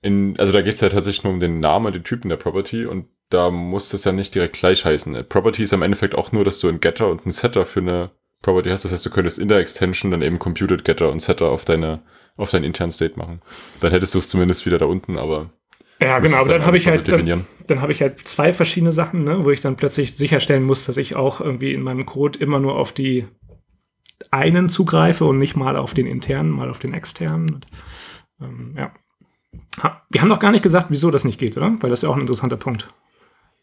In, 0.02 0.38
also 0.38 0.52
da 0.52 0.62
geht 0.62 0.76
es 0.76 0.82
ja 0.82 0.90
tatsächlich 0.90 1.24
nur 1.24 1.34
um 1.34 1.40
den 1.40 1.60
Namen 1.60 1.94
den 1.94 2.04
Typen 2.04 2.30
der 2.30 2.38
Property 2.38 2.86
und 2.86 3.08
da 3.34 3.50
muss 3.50 3.90
das 3.90 4.04
ja 4.04 4.12
nicht 4.12 4.36
direkt 4.36 4.58
gleich 4.58 4.86
heißen. 4.86 5.26
Property 5.28 5.64
ist 5.64 5.74
am 5.74 5.82
Endeffekt 5.82 6.16
auch 6.16 6.32
nur, 6.32 6.44
dass 6.44 6.60
du 6.60 6.68
einen 6.68 6.80
Getter 6.80 7.10
und 7.10 7.24
einen 7.24 7.32
Setter 7.32 7.66
für 7.66 7.80
eine 7.80 8.12
Property 8.42 8.70
hast. 8.70 8.86
Das 8.86 8.92
heißt, 8.92 9.06
du 9.06 9.10
könntest 9.10 9.40
in 9.40 9.48
der 9.48 9.60
Extension 9.60 10.12
dann 10.12 10.22
eben 10.22 10.40
Computed 10.40 10.86
Getter 10.86 11.10
und 11.10 11.22
Setter 11.22 11.50
auf 11.50 11.66
deine, 11.66 12.02
auf 12.38 12.52
deinen 12.52 12.66
internen 12.66 12.92
State 12.92 13.18
machen. 13.18 13.42
Dann 13.80 13.92
hättest 13.92 14.14
du 14.14 14.20
es 14.20 14.30
zumindest 14.30 14.66
wieder 14.66 14.78
da 14.78 14.86
unten, 14.86 15.18
aber 15.18 15.50
ja, 16.02 16.20
genau, 16.20 16.38
aber 16.38 16.50
dann, 16.50 16.60
dann 16.60 16.66
habe 16.68 16.78
ich 16.78 16.88
halt 16.88 17.08
dann, 17.08 17.46
dann 17.68 17.82
habe 17.82 17.92
ich 17.92 18.02
halt 18.02 18.28
zwei 18.28 18.52
verschiedene 18.52 18.92
Sachen, 18.92 19.24
ne, 19.24 19.44
wo 19.44 19.52
ich 19.52 19.62
dann 19.62 19.78
plötzlich 19.78 20.16
sicherstellen 20.16 20.64
muss, 20.64 20.86
dass 20.86 20.98
ich 20.98 21.16
auch 21.16 21.40
irgendwie 21.40 21.74
in 21.74 21.82
meinem 21.82 22.06
Code 22.06 22.40
immer 22.40 22.60
nur 22.60 22.76
auf 22.76 22.92
die 22.92 23.26
einen 24.32 24.70
zugreife 24.70 25.26
und 25.26 25.40
nicht 25.40 25.56
mal 25.56 25.78
auf 25.78 25.94
den 25.94 26.08
internen, 26.08 26.50
mal 26.50 26.70
auf 26.70 26.80
den 26.80 26.94
externen. 26.94 27.66
Ähm, 28.42 28.76
ja. 28.78 28.92
Wir 30.10 30.22
haben 30.22 30.30
noch 30.30 30.40
gar 30.40 30.52
nicht 30.52 30.64
gesagt, 30.64 30.88
wieso 30.90 31.12
das 31.12 31.26
nicht 31.26 31.40
geht, 31.40 31.58
oder? 31.58 31.76
Weil 31.80 31.90
das 31.90 32.00
ist 32.00 32.04
ja 32.04 32.10
auch 32.10 32.16
ein 32.16 32.22
interessanter 32.22 32.58
Punkt. 32.58 32.90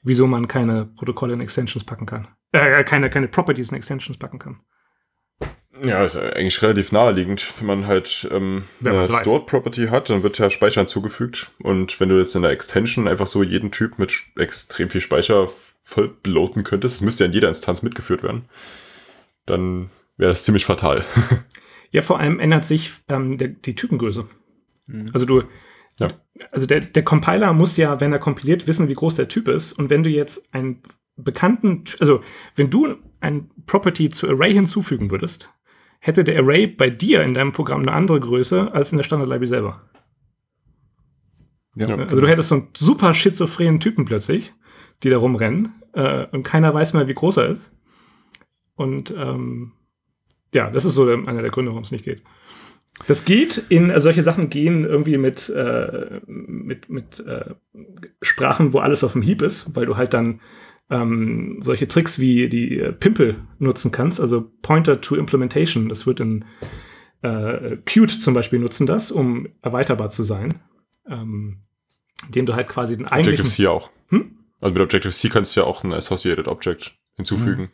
Wieso 0.03 0.27
man 0.27 0.49
keine 0.49 0.87
Protokolle 0.87 1.35
in 1.35 1.41
Extensions 1.41 1.85
packen 1.85 2.07
kann. 2.07 2.29
Äh, 2.53 2.85
keine, 2.85 3.11
keine 3.11 3.29
Properties 3.29 3.71
in 3.71 3.77
Extensions 3.77 4.19
packen 4.19 4.39
kann. 4.39 4.61
Ja, 5.83 6.05
ist 6.05 6.17
eigentlich 6.17 6.61
relativ 6.63 6.93
naheliegend. 6.93 7.55
Wenn 7.59 7.67
man 7.67 7.87
halt 7.87 8.29
ähm, 8.31 8.65
wenn 8.81 8.95
eine 8.95 9.09
Stored 9.09 9.47
Property 9.47 9.87
hat, 9.87 10.11
dann 10.11 10.23
wird 10.23 10.39
ja 10.39 10.51
Speicher 10.51 10.81
hinzugefügt. 10.81 11.51
Und 11.63 12.01
wenn 12.01 12.09
du 12.09 12.19
jetzt 12.19 12.35
in 12.35 12.43
der 12.43 12.51
Extension 12.51 13.09
einfach 13.09 13.27
so 13.27 13.43
jeden 13.43 13.71
Typ 13.71 13.99
mit 13.99 14.13
extrem 14.37 14.91
viel 14.91 15.01
Speicher 15.01 15.49
voll 15.83 16.15
beloten 16.23 16.65
könntest, 16.65 17.03
müsste 17.03 17.25
ja 17.25 17.29
in 17.29 17.35
jeder 17.35 17.49
Instanz 17.49 17.83
mitgeführt 17.83 18.23
werden, 18.23 18.45
dann 19.47 19.91
wäre 20.17 20.31
das 20.31 20.45
ziemlich 20.45 20.67
fatal. 20.67 21.05
ja, 21.91 22.03
vor 22.03 22.19
allem 22.21 22.41
ändert 22.41 22.65
sich 22.65 22.93
ähm, 23.09 23.39
der, 23.39 23.49
die 23.49 23.75
Typengröße. 23.75 24.27
Mhm. 24.87 25.11
Also 25.13 25.25
du, 25.25 25.45
ja. 26.01 26.09
also 26.51 26.67
der, 26.67 26.81
der 26.81 27.05
Compiler 27.05 27.53
muss 27.53 27.77
ja, 27.77 28.01
wenn 28.01 28.13
er 28.13 28.19
kompiliert, 28.19 28.67
wissen, 28.67 28.89
wie 28.89 28.95
groß 28.95 29.15
der 29.15 29.29
Typ 29.29 29.49
ist. 29.49 29.73
Und 29.73 29.91
wenn 29.91 30.03
du 30.03 30.11
jetzt 30.11 30.53
einen 30.55 30.83
bekannten, 31.17 31.85
also 32.01 32.23
wenn 32.57 32.71
du 32.71 32.97
ein 33.21 33.51
Property 33.67 34.09
zu 34.09 34.29
Array 34.29 34.53
hinzufügen 34.53 35.11
würdest, 35.11 35.51
hätte 36.01 36.25
der 36.25 36.41
Array 36.41 36.67
bei 36.67 36.91
dir 36.91 37.23
in 37.23 37.35
deinem 37.35 37.53
Programm 37.53 37.83
eine 37.83 37.93
andere 37.93 38.21
Größe 38.21 38.73
als 38.73 38.93
in 38.93 38.99
der 38.99 39.05
Standard 39.05 39.29
Library 39.29 39.47
selber. 39.47 39.83
Ja, 41.77 41.87
also 41.87 41.97
genau. 41.97 42.21
du 42.21 42.29
hättest 42.29 42.49
so 42.49 42.55
einen 42.57 42.69
super 42.77 43.15
schizophrenen 43.15 43.81
Typen 43.81 44.05
plötzlich, 44.05 44.53
die 45.03 45.11
da 45.11 45.19
rumrennen, 45.19 45.75
äh, 45.93 46.27
und 46.27 46.43
keiner 46.43 46.73
weiß 46.75 46.95
mehr, 46.95 47.09
wie 47.09 47.15
groß 47.15 47.37
er 47.37 47.49
ist. 47.51 47.71
Und 48.75 49.15
ähm, 49.17 49.73
ja, 50.55 50.71
das 50.71 50.85
ist 50.85 50.95
so 50.95 51.07
einer 51.07 51.43
der 51.43 51.51
Gründe, 51.51 51.71
warum 51.71 51.85
es 51.85 51.93
nicht 51.93 52.05
geht. 52.05 52.23
Das 53.07 53.25
geht 53.25 53.59
in, 53.69 53.91
also 53.91 54.05
solche 54.05 54.23
Sachen 54.23 54.51
gehen 54.51 54.85
irgendwie 54.85 55.17
mit, 55.17 55.49
äh, 55.49 56.21
mit, 56.27 56.89
mit 56.91 57.21
äh, 57.21 57.55
Sprachen, 58.23 58.73
wo 58.73 58.79
alles 58.79 59.05
auf 59.05 59.13
dem 59.13 59.23
Heap 59.23 59.43
ist, 59.43 59.75
weil 59.75 59.87
du 59.87 59.97
halt 59.97 60.15
dann 60.15 60.41
ähm, 60.91 61.59
solche 61.61 61.89
Tricks 61.89 62.19
wie 62.19 62.49
die 62.49 62.79
äh, 62.79 62.93
Pimple 62.93 63.37
nutzen 63.59 63.93
kannst, 63.93 64.21
also 64.21 64.51
Pointer 64.63 65.01
to 65.01 65.17
Implementation. 65.17 65.89
Das 65.89 66.07
wird 66.07 66.21
in 66.21 66.45
äh, 67.23 67.77
Qt 67.85 68.21
zum 68.21 68.35
Beispiel 68.35 68.59
nutzen 68.59 68.87
das, 68.87 69.11
um 69.11 69.49
erweiterbar 69.63 70.11
zu 70.11 70.23
sein. 70.23 70.61
Ähm, 71.09 71.63
dem 72.29 72.47
du 72.47 72.55
halt 72.55 72.69
quasi 72.69 72.97
den 72.97 73.07
eigentlichen... 73.07 73.41
Objective-C 73.41 73.67
auch. 73.67 73.91
Hm? 74.09 74.37
Also 74.61 74.75
mit 74.75 74.83
Objective-C 74.83 75.29
kannst 75.31 75.57
du 75.57 75.61
ja 75.61 75.67
auch 75.67 75.85
ein 75.85 75.93
Associated 75.93 76.49
Object 76.49 76.93
hinzufügen 77.17 77.63
mhm. 77.63 77.69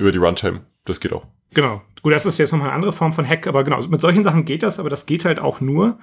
Über 0.00 0.12
die 0.12 0.18
Runtime. 0.18 0.62
Das 0.84 1.00
geht 1.00 1.12
auch. 1.12 1.26
Genau. 1.54 1.82
Gut, 2.02 2.12
das 2.12 2.26
ist 2.26 2.38
jetzt 2.38 2.52
nochmal 2.52 2.68
eine 2.68 2.76
andere 2.76 2.92
Form 2.92 3.12
von 3.12 3.28
Hack, 3.28 3.46
aber 3.46 3.62
genau, 3.64 3.80
mit 3.86 4.00
solchen 4.00 4.24
Sachen 4.24 4.44
geht 4.44 4.62
das, 4.62 4.78
aber 4.78 4.88
das 4.88 5.06
geht 5.06 5.24
halt 5.24 5.38
auch 5.38 5.60
nur, 5.60 5.98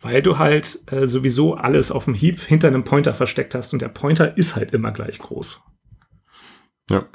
weil 0.00 0.22
du 0.22 0.38
halt 0.38 0.80
äh, 0.92 1.06
sowieso 1.06 1.54
alles 1.54 1.90
auf 1.90 2.04
dem 2.04 2.14
Heap 2.14 2.40
hinter 2.40 2.68
einem 2.68 2.84
Pointer 2.84 3.14
versteckt 3.14 3.54
hast 3.54 3.72
und 3.72 3.82
der 3.82 3.88
Pointer 3.88 4.36
ist 4.36 4.54
halt 4.54 4.72
immer 4.72 4.92
gleich 4.92 5.18
groß. 5.18 5.60
Ja. 6.90 7.06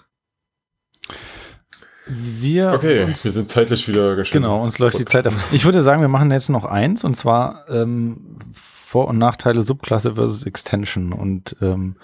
Wir 2.05 2.71
okay, 2.73 3.03
uns, 3.03 3.25
wir 3.25 3.31
sind 3.31 3.49
zeitlich 3.49 3.87
wieder 3.87 4.15
geschehen. 4.15 4.41
Genau, 4.41 4.63
uns 4.63 4.79
läuft 4.79 4.97
die 4.97 5.05
Zeit 5.05 5.27
auf. 5.27 5.35
Ich 5.51 5.65
würde 5.65 5.81
sagen, 5.81 6.01
wir 6.01 6.07
machen 6.07 6.31
jetzt 6.31 6.49
noch 6.49 6.65
eins 6.65 7.03
und 7.03 7.15
zwar 7.15 7.65
ähm, 7.69 8.39
Vor- 8.53 9.09
und 9.09 9.17
Nachteile 9.17 9.61
Subklasse 9.61 10.15
versus 10.15 10.45
Extension 10.45 11.11
und 11.11 11.57
ähm, 11.61 11.97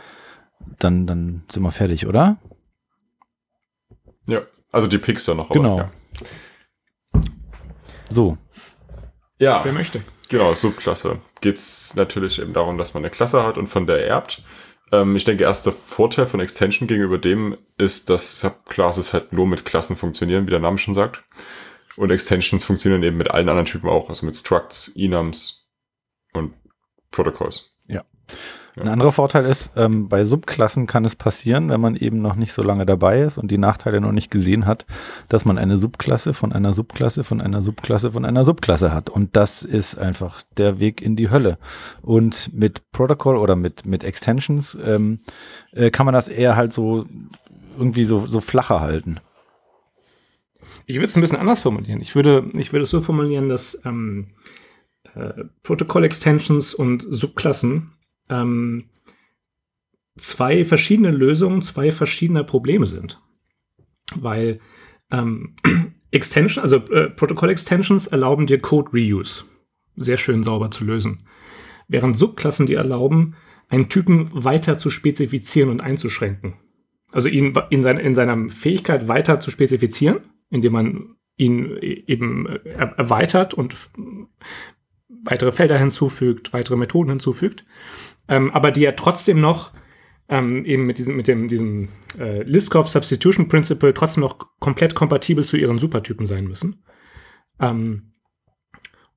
dann, 0.79 1.07
dann 1.07 1.43
sind 1.49 1.63
wir 1.63 1.71
fertig, 1.71 2.07
oder? 2.07 2.37
Ja, 4.27 4.41
also 4.71 4.87
die 4.87 4.97
Pixar 4.97 5.35
noch. 5.35 5.49
Genau. 5.49 5.79
Aber, 5.79 5.91
ja. 7.13 7.21
So. 8.09 8.37
Ja. 9.39 9.63
Wer 9.63 9.73
möchte. 9.73 10.01
Genau, 10.29 10.53
Subklasse. 10.53 11.19
Geht 11.41 11.55
es 11.57 11.95
natürlich 11.95 12.39
eben 12.39 12.53
darum, 12.53 12.77
dass 12.77 12.93
man 12.93 13.03
eine 13.03 13.11
Klasse 13.11 13.43
hat 13.43 13.57
und 13.57 13.67
von 13.67 13.85
der 13.85 14.07
erbt. 14.07 14.41
Ähm, 14.91 15.15
ich 15.15 15.25
denke, 15.25 15.43
erster 15.43 15.71
Vorteil 15.71 16.25
von 16.25 16.39
Extension 16.39 16.87
gegenüber 16.87 17.17
dem 17.17 17.57
ist, 17.77 18.09
dass 18.09 18.39
Subclasses 18.39 19.13
halt 19.13 19.33
nur 19.33 19.47
mit 19.47 19.65
Klassen 19.65 19.97
funktionieren, 19.97 20.45
wie 20.45 20.51
der 20.51 20.59
Name 20.59 20.77
schon 20.77 20.93
sagt. 20.93 21.23
Und 21.95 22.11
Extensions 22.11 22.63
funktionieren 22.63 23.03
eben 23.03 23.17
mit 23.17 23.29
allen 23.29 23.49
anderen 23.49 23.67
Typen 23.67 23.89
auch, 23.89 24.09
also 24.09 24.25
mit 24.25 24.35
Structs, 24.35 24.91
Enums 24.95 25.67
und 26.33 26.53
Protocols. 27.11 27.71
Ja. 27.87 28.03
Ein 28.75 28.87
anderer 28.87 29.11
Vorteil 29.11 29.45
ist, 29.45 29.71
ähm, 29.75 30.09
bei 30.09 30.25
Subklassen 30.25 30.87
kann 30.87 31.05
es 31.05 31.15
passieren, 31.15 31.69
wenn 31.69 31.79
man 31.79 31.95
eben 31.95 32.21
noch 32.21 32.35
nicht 32.35 32.53
so 32.53 32.63
lange 32.63 32.85
dabei 32.87 33.21
ist 33.21 33.37
und 33.37 33.51
die 33.51 33.59
Nachteile 33.59 34.01
noch 34.01 34.11
nicht 34.11 34.31
gesehen 34.31 34.65
hat, 34.65 34.87
dass 35.29 35.45
man 35.45 35.59
eine 35.59 35.77
Subklasse 35.77 36.33
von 36.33 36.51
einer 36.51 36.73
Subklasse 36.73 37.23
von 37.23 37.39
einer 37.39 37.61
Subklasse 37.61 38.11
von 38.11 38.25
einer 38.25 38.45
Subklasse 38.45 38.91
hat. 38.91 39.09
Und 39.09 39.35
das 39.35 39.61
ist 39.61 39.97
einfach 39.97 40.41
der 40.57 40.79
Weg 40.79 41.01
in 41.01 41.15
die 41.15 41.29
Hölle. 41.29 41.59
Und 42.01 42.51
mit 42.53 42.91
Protocol 42.91 43.37
oder 43.37 43.55
mit, 43.55 43.85
mit 43.85 44.03
Extensions 44.03 44.77
ähm, 44.83 45.19
äh, 45.73 45.91
kann 45.91 46.05
man 46.05 46.13
das 46.13 46.27
eher 46.27 46.55
halt 46.55 46.73
so 46.73 47.05
irgendwie 47.77 48.05
so, 48.05 48.25
so 48.25 48.39
flacher 48.39 48.81
halten. 48.81 49.19
Ich 50.87 50.95
würde 50.95 51.05
es 51.05 51.15
ein 51.15 51.21
bisschen 51.21 51.39
anders 51.39 51.61
formulieren. 51.61 52.01
Ich 52.01 52.15
würde, 52.15 52.49
ich 52.53 52.73
würde 52.73 52.83
es 52.83 52.89
so 52.89 53.01
formulieren, 53.01 53.49
dass 53.49 53.79
ähm, 53.85 54.29
äh, 55.15 55.43
Protocol-Extensions 55.61 56.73
und 56.73 57.05
Subklassen 57.07 57.91
ähm, 58.29 58.85
zwei 60.17 60.65
verschiedene 60.65 61.11
Lösungen, 61.11 61.61
zwei 61.61 61.91
verschiedene 61.91 62.43
Probleme 62.43 62.85
sind. 62.85 63.21
Weil 64.15 64.59
ähm, 65.11 65.55
Extension, 66.11 66.63
also 66.63 66.77
äh, 66.77 67.09
Protokoll-Extensions 67.09 68.07
erlauben 68.07 68.47
dir 68.47 68.59
Code 68.59 68.91
Reuse. 68.93 69.45
Sehr 69.95 70.17
schön 70.17 70.43
sauber 70.43 70.71
zu 70.71 70.85
lösen. 70.85 71.27
Während 71.87 72.17
Subklassen 72.17 72.65
dir 72.65 72.77
erlauben, 72.77 73.35
einen 73.69 73.89
Typen 73.89 74.29
weiter 74.31 74.77
zu 74.77 74.89
spezifizieren 74.89 75.69
und 75.69 75.81
einzuschränken. 75.81 76.55
Also 77.11 77.29
ihn 77.29 77.53
in, 77.69 77.83
sein, 77.83 77.97
in 77.97 78.15
seiner 78.15 78.49
Fähigkeit 78.49 79.07
weiter 79.07 79.39
zu 79.39 79.51
spezifizieren, 79.51 80.21
indem 80.49 80.73
man 80.73 81.15
ihn 81.37 81.77
eben 81.81 82.47
äh, 82.47 82.59
erweitert 82.97 83.53
und 83.53 83.75
weitere 85.23 85.51
Felder 85.51 85.77
hinzufügt, 85.77 86.53
weitere 86.53 86.75
Methoden 86.75 87.09
hinzufügt 87.09 87.65
ähm, 88.33 88.49
aber 88.49 88.71
die 88.71 88.81
ja 88.81 88.93
trotzdem 88.93 89.39
noch 89.39 89.73
ähm, 90.27 90.65
eben 90.65 90.87
mit 90.87 90.97
diesem, 90.97 91.15
mit 91.15 91.27
dem, 91.27 91.47
diesem 91.47 91.89
äh, 92.17 92.41
Liskov 92.41 92.87
Substitution 92.87 93.47
Principle 93.47 93.93
trotzdem 93.93 94.21
noch 94.21 94.39
komplett 94.59 94.95
kompatibel 94.95 95.45
zu 95.45 95.55
ihren 95.55 95.77
Supertypen 95.77 96.25
sein 96.25 96.45
müssen. 96.45 96.83
Ähm, 97.59 98.13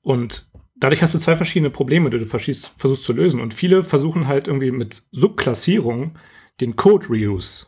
und 0.03 0.51
dadurch 0.77 1.03
hast 1.03 1.15
du 1.15 1.19
zwei 1.19 1.35
verschiedene 1.35 1.71
Probleme, 1.71 2.11
die 2.11 2.19
du 2.19 2.27
versuchst, 2.27 2.75
versuchst 2.77 3.05
zu 3.05 3.15
lösen. 3.15 3.41
Und 3.41 3.55
viele 3.55 3.85
versuchen 3.85 4.27
halt 4.27 4.49
irgendwie 4.49 4.71
mit 4.71 5.05
Subklassierung 5.13 6.19
den 6.61 6.77
Code 6.77 7.07
Reuse 7.09 7.67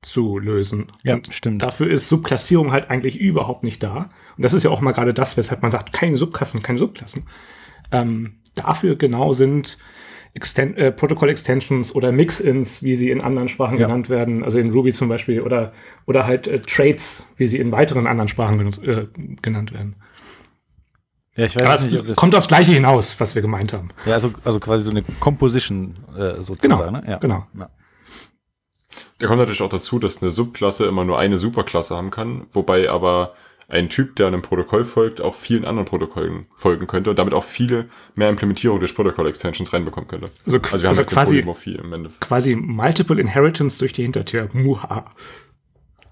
zu 0.00 0.38
lösen. 0.38 0.92
Ja, 1.02 1.14
und 1.14 1.34
stimmt. 1.34 1.60
Dafür 1.60 1.90
ist 1.90 2.08
Subklassierung 2.08 2.70
halt 2.70 2.88
eigentlich 2.88 3.18
überhaupt 3.18 3.64
nicht 3.64 3.82
da. 3.82 4.10
Und 4.36 4.44
das 4.44 4.52
ist 4.52 4.62
ja 4.62 4.70
auch 4.70 4.80
mal 4.80 4.92
gerade 4.92 5.12
das, 5.12 5.36
weshalb 5.36 5.62
man 5.62 5.72
sagt, 5.72 5.92
keine 5.92 6.16
Subklassen, 6.16 6.62
keine 6.62 6.78
Subklassen. 6.78 7.26
Ähm, 7.90 8.42
dafür 8.54 8.94
genau 8.94 9.32
sind 9.32 9.78
Exten 10.34 10.76
äh, 10.76 10.90
Protocol 10.90 11.28
Extensions 11.28 11.94
oder 11.94 12.10
Mix-ins, 12.10 12.82
wie 12.82 12.96
sie 12.96 13.10
in 13.10 13.20
anderen 13.20 13.48
Sprachen 13.48 13.78
ja. 13.78 13.86
genannt 13.86 14.08
werden, 14.08 14.42
also 14.42 14.58
in 14.58 14.70
Ruby 14.70 14.92
zum 14.92 15.08
Beispiel, 15.08 15.40
oder, 15.40 15.72
oder 16.06 16.26
halt 16.26 16.48
äh, 16.48 16.58
Traits, 16.58 17.26
wie 17.36 17.46
sie 17.46 17.58
in 17.58 17.70
weiteren 17.70 18.08
anderen 18.08 18.28
Sprachen 18.28 18.72
äh, 18.82 19.06
genannt 19.42 19.72
werden. 19.72 19.94
Ja, 21.36 21.46
ich 21.46 21.56
weiß 21.56 21.64
Aber 21.64 21.82
nicht, 21.84 21.98
ob 21.98 22.06
das 22.06 22.16
kommt 22.16 22.34
aufs 22.34 22.48
Gleiche 22.48 22.72
hinaus, 22.72 23.18
was 23.18 23.34
wir 23.34 23.42
gemeint 23.42 23.72
haben. 23.72 23.88
Ja, 24.06 24.14
also, 24.14 24.32
also 24.44 24.60
quasi 24.60 24.84
so 24.84 24.90
eine 24.90 25.02
Composition 25.20 25.96
äh, 26.16 26.42
sozusagen. 26.42 26.58
Genau, 26.60 26.90
ne? 26.90 27.04
ja. 27.08 27.18
genau. 27.18 27.46
Ja. 27.58 27.70
Da 29.18 29.26
kommt 29.26 29.38
natürlich 29.38 29.62
auch 29.62 29.68
dazu, 29.68 29.98
dass 29.98 30.22
eine 30.22 30.30
Subklasse 30.30 30.86
immer 30.86 31.04
nur 31.04 31.18
eine 31.18 31.38
Superklasse 31.38 31.96
haben 31.96 32.10
kann, 32.10 32.46
wobei 32.52 32.88
aber 32.88 33.34
ein 33.68 33.88
Typ, 33.88 34.16
der 34.16 34.26
einem 34.26 34.42
Protokoll 34.42 34.84
folgt, 34.84 35.20
auch 35.20 35.34
vielen 35.34 35.64
anderen 35.64 35.86
Protokollen 35.86 36.46
folgen 36.56 36.86
könnte 36.86 37.10
und 37.10 37.18
damit 37.18 37.34
auch 37.34 37.44
viele 37.44 37.88
mehr 38.14 38.28
Implementierung 38.28 38.78
durch 38.78 38.94
Protokoll-Extensions 38.94 39.72
reinbekommen 39.72 40.08
könnte. 40.08 40.30
Also, 40.46 40.58
also 40.58 40.82
wir 40.82 40.88
haben 40.88 40.98
also 40.98 41.04
quasi, 41.04 41.32
Polymorphie 41.32 41.74
im 41.76 41.92
Endeffekt. 41.92 42.20
Quasi 42.20 42.54
Multiple 42.54 43.20
Inheritance 43.20 43.78
durch 43.78 43.92
die 43.92 44.02
Hintertür. 44.02 44.48
Muha. 44.52 45.10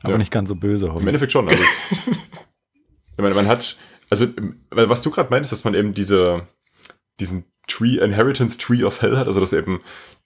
Aber 0.02 0.12
ja. 0.12 0.18
nicht 0.18 0.32
ganz 0.32 0.48
so 0.48 0.56
böse. 0.56 0.86
Im 0.86 1.06
Endeffekt 1.06 1.32
schon. 1.32 1.48
Also 1.48 1.62
ich 2.02 3.18
meine, 3.18 3.34
man 3.34 3.46
hat, 3.46 3.76
also 4.10 4.26
was 4.70 5.02
du 5.02 5.10
gerade 5.10 5.30
meinst, 5.30 5.52
dass 5.52 5.64
man 5.64 5.74
eben 5.74 5.94
diese, 5.94 6.48
diesen 7.20 7.44
Tree, 7.68 7.98
Inheritance 7.98 8.58
Tree 8.58 8.82
of 8.84 9.02
Hell 9.02 9.16
hat, 9.16 9.26
also 9.26 9.40
dass 9.40 9.52
eben 9.52 9.80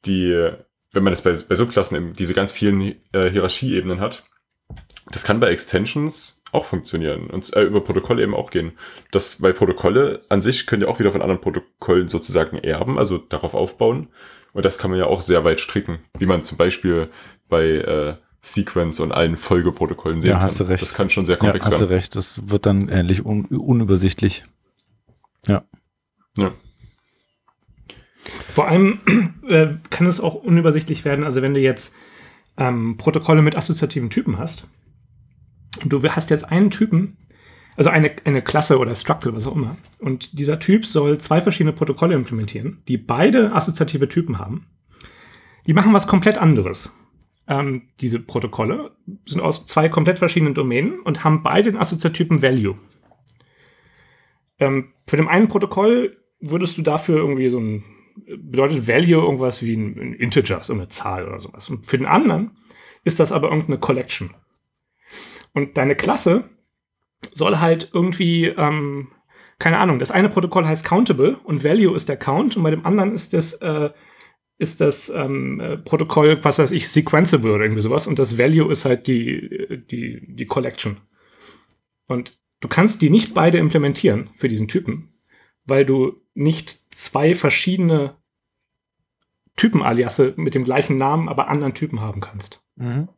die, 0.07 0.51
wenn 0.93 1.03
man 1.03 1.13
das 1.13 1.23
bei, 1.23 1.33
bei 1.33 1.55
Subklassen 1.55 1.97
eben 1.97 2.13
diese 2.15 2.35
ganz 2.35 2.53
vielen 2.53 2.81
äh, 3.13 3.31
Hierarchieebenen 3.31 4.01
hat, 4.01 4.25
das 5.11 5.25
kann 5.25 5.41
bei 5.41 5.49
Extensions 5.49 6.43
auch 6.53 6.65
funktionieren 6.65 7.29
und 7.29 7.55
äh, 7.55 7.63
über 7.63 7.81
Protokolle 7.81 8.23
eben 8.23 8.35
auch 8.35 8.51
gehen. 8.51 8.73
Das, 9.11 9.43
weil 9.43 9.53
Protokolle 9.53 10.23
an 10.29 10.41
sich 10.41 10.67
können 10.67 10.83
ja 10.83 10.89
auch 10.89 10.99
wieder 10.99 11.13
von 11.13 11.23
anderen 11.23 11.41
Protokollen 11.41 12.09
sozusagen 12.09 12.59
erben, 12.59 12.99
also 12.99 13.19
darauf 13.19 13.55
aufbauen. 13.55 14.09
Und 14.53 14.65
das 14.65 14.79
kann 14.79 14.91
man 14.91 14.99
ja 14.99 15.07
auch 15.07 15.21
sehr 15.21 15.45
weit 15.45 15.61
stricken, 15.61 15.99
wie 16.19 16.27
man 16.27 16.43
zum 16.43 16.57
Beispiel 16.57 17.11
bei 17.49 17.65
äh, 17.65 18.15
Sequence 18.41 19.01
und 19.01 19.13
allen 19.13 19.37
Folgeprotokollen 19.37 20.21
sehen 20.21 20.31
ja, 20.31 20.41
hast 20.41 20.59
kann. 20.59 20.67
Du 20.67 20.73
recht. 20.73 20.83
Das 20.83 20.95
kann 20.95 21.11
schon 21.11 21.27
sehr 21.27 21.37
komplex 21.37 21.67
ja, 21.67 21.73
hast 21.73 21.81
werden. 21.81 21.83
Hast 21.83 21.91
du 21.91 21.95
recht, 21.95 22.17
das 22.17 22.51
wird 22.51 22.65
dann 22.65 22.89
ähnlich 22.89 23.25
un 23.25 23.45
unübersichtlich. 23.47 24.45
Ja. 25.47 25.65
Ja. 26.37 26.53
Vor 28.53 28.69
allem 28.69 29.01
äh, 29.49 29.75
kann 29.91 30.07
es 30.07 30.21
auch 30.21 30.35
unübersichtlich 30.35 31.05
werden, 31.05 31.25
also 31.25 31.43
wenn 31.43 31.55
du 31.55 31.61
jetzt 31.61 31.95
ähm, 32.57 32.97
Protokolle 32.97 33.43
mit 33.43 33.57
assoziativen 33.57 34.11
Typen 34.11 34.39
hast, 34.39 34.67
du 35.85 36.03
hast 36.03 36.31
jetzt 36.31 36.51
einen 36.51 36.71
Typen, 36.71 37.17
also 37.77 37.91
eine, 37.91 38.11
eine 38.25 38.43
Klasse 38.43 38.79
oder 38.79 38.95
Structure, 38.95 39.35
was 39.35 39.47
auch 39.47 39.55
immer. 39.55 39.77
Und 40.01 40.39
dieser 40.39 40.59
Typ 40.59 40.87
soll 40.87 41.19
zwei 41.19 41.41
verschiedene 41.43 41.73
Protokolle 41.73 42.15
implementieren, 42.15 42.83
die 42.89 42.97
beide 42.97 43.55
assoziative 43.55 44.09
Typen 44.09 44.39
haben. 44.39 44.67
Die 45.67 45.75
machen 45.75 45.93
was 45.93 46.07
komplett 46.07 46.39
anderes. 46.39 46.93
Ähm, 47.49 47.89
diese 48.01 48.19
Protokolle 48.19 48.97
sind 49.27 49.41
aus 49.41 49.67
zwei 49.67 49.89
komplett 49.89 50.19
verschiedenen 50.19 50.55
Domänen 50.55 51.01
und 51.01 51.23
haben 51.23 51.43
beide 51.43 51.71
den 51.73 51.81
Assoziatypen 51.81 52.43
Value. 52.43 52.77
Ähm, 54.59 54.93
für 55.07 55.17
den 55.17 55.29
einen 55.29 55.49
Protokoll 55.49 56.17
würdest 56.41 56.79
du 56.79 56.83
dafür 56.83 57.19
irgendwie 57.19 57.51
so 57.51 57.59
ein, 57.59 57.85
bedeutet 58.39 58.89
Value 58.89 59.23
irgendwas 59.23 59.63
wie 59.63 59.77
ein, 59.77 59.99
ein 59.99 60.15
Integer, 60.15 60.63
so 60.63 60.73
eine 60.73 60.89
Zahl 60.89 61.29
oder 61.29 61.41
sowas. 61.41 61.69
Und 61.69 61.87
für 61.87 61.99
den 61.99 62.07
anderen 62.07 62.53
ist 63.05 63.21
das 63.21 63.33
aber 63.33 63.49
irgendeine 63.49 63.79
Collection. 63.79 64.35
Und 65.57 65.79
deine 65.79 65.97
Klasse 65.97 66.51
soll 67.33 67.61
halt 67.61 67.89
irgendwie, 67.95 68.45
ähm, 68.45 69.09
keine 69.59 69.79
Ahnung, 69.79 69.99
das 69.99 70.11
eine 70.11 70.29
Protokoll 70.29 70.67
heißt 70.67 70.85
Countable 70.85 71.39
und 71.45 71.65
Value 71.65 71.97
ist 71.97 72.11
der 72.11 72.19
Count 72.19 72.59
und 72.59 72.63
bei 72.63 72.71
dem 72.71 72.85
anderen 72.85 73.15
ist 73.15 73.33
das, 73.33 73.55
äh, 73.55 73.89
ist 74.59 74.83
das 74.83 75.09
ähm, 75.09 75.59
äh, 75.61 75.79
Protokoll, 75.79 76.45
was 76.45 76.59
weiß 76.59 76.73
ich, 76.73 76.91
Sequenceable 76.91 77.55
oder 77.55 77.65
irgendwie 77.65 77.81
sowas 77.81 78.07
und 78.07 78.19
das 78.19 78.37
Value 78.37 78.71
ist 78.71 78.85
halt 78.85 79.07
die, 79.07 79.83
die, 79.91 80.27
die 80.29 80.45
Collection. 80.45 80.99
Und 82.07 82.39
du 82.61 82.69
kannst 82.69 83.01
die 83.01 83.09
nicht 83.09 83.33
beide 83.33 83.57
implementieren 83.57 84.29
für 84.35 84.49
diesen 84.49 84.69
Typen, 84.69 85.09
weil 85.65 85.87
du 85.87 86.21
nicht 86.35 86.95
zwei 86.95 87.35
verschiedene 87.35 88.19
Typenaliasse 89.57 90.35
mit 90.37 90.55
dem 90.55 90.65
gleichen 90.65 90.99
Namen, 90.99 91.31
aber 91.31 91.49
anderen 91.49 91.73
Typen 91.73 92.03
haben 92.03 92.21
kannst. 92.21 92.63
Mhm. 92.75 93.09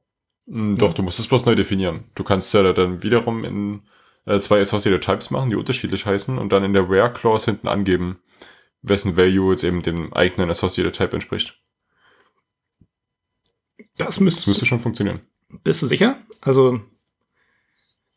Hm, 0.50 0.76
doch, 0.78 0.94
du 0.94 1.02
musst 1.02 1.18
es 1.18 1.26
bloß 1.26 1.46
neu 1.46 1.54
definieren. 1.54 2.04
Du 2.14 2.24
kannst 2.24 2.52
ja 2.54 2.72
dann 2.72 3.02
wiederum 3.02 3.44
in 3.44 3.82
äh, 4.26 4.40
zwei 4.40 4.60
Associated 4.60 5.02
Types 5.02 5.30
machen, 5.30 5.50
die 5.50 5.56
unterschiedlich 5.56 6.06
heißen 6.06 6.38
und 6.38 6.52
dann 6.52 6.64
in 6.64 6.72
der 6.72 6.88
Where 6.88 7.12
Clause 7.12 7.46
hinten 7.46 7.68
angeben, 7.68 8.18
wessen 8.82 9.16
Value 9.16 9.52
jetzt 9.52 9.64
eben 9.64 9.82
dem 9.82 10.12
eigenen 10.12 10.50
Associated 10.50 10.94
Type 10.94 11.12
entspricht. 11.12 11.60
Das 13.96 14.20
müsste, 14.20 14.40
das 14.40 14.46
müsste 14.46 14.66
schon 14.66 14.80
funktionieren. 14.80 15.20
Bist 15.64 15.82
du 15.82 15.86
sicher? 15.86 16.16
Also. 16.40 16.80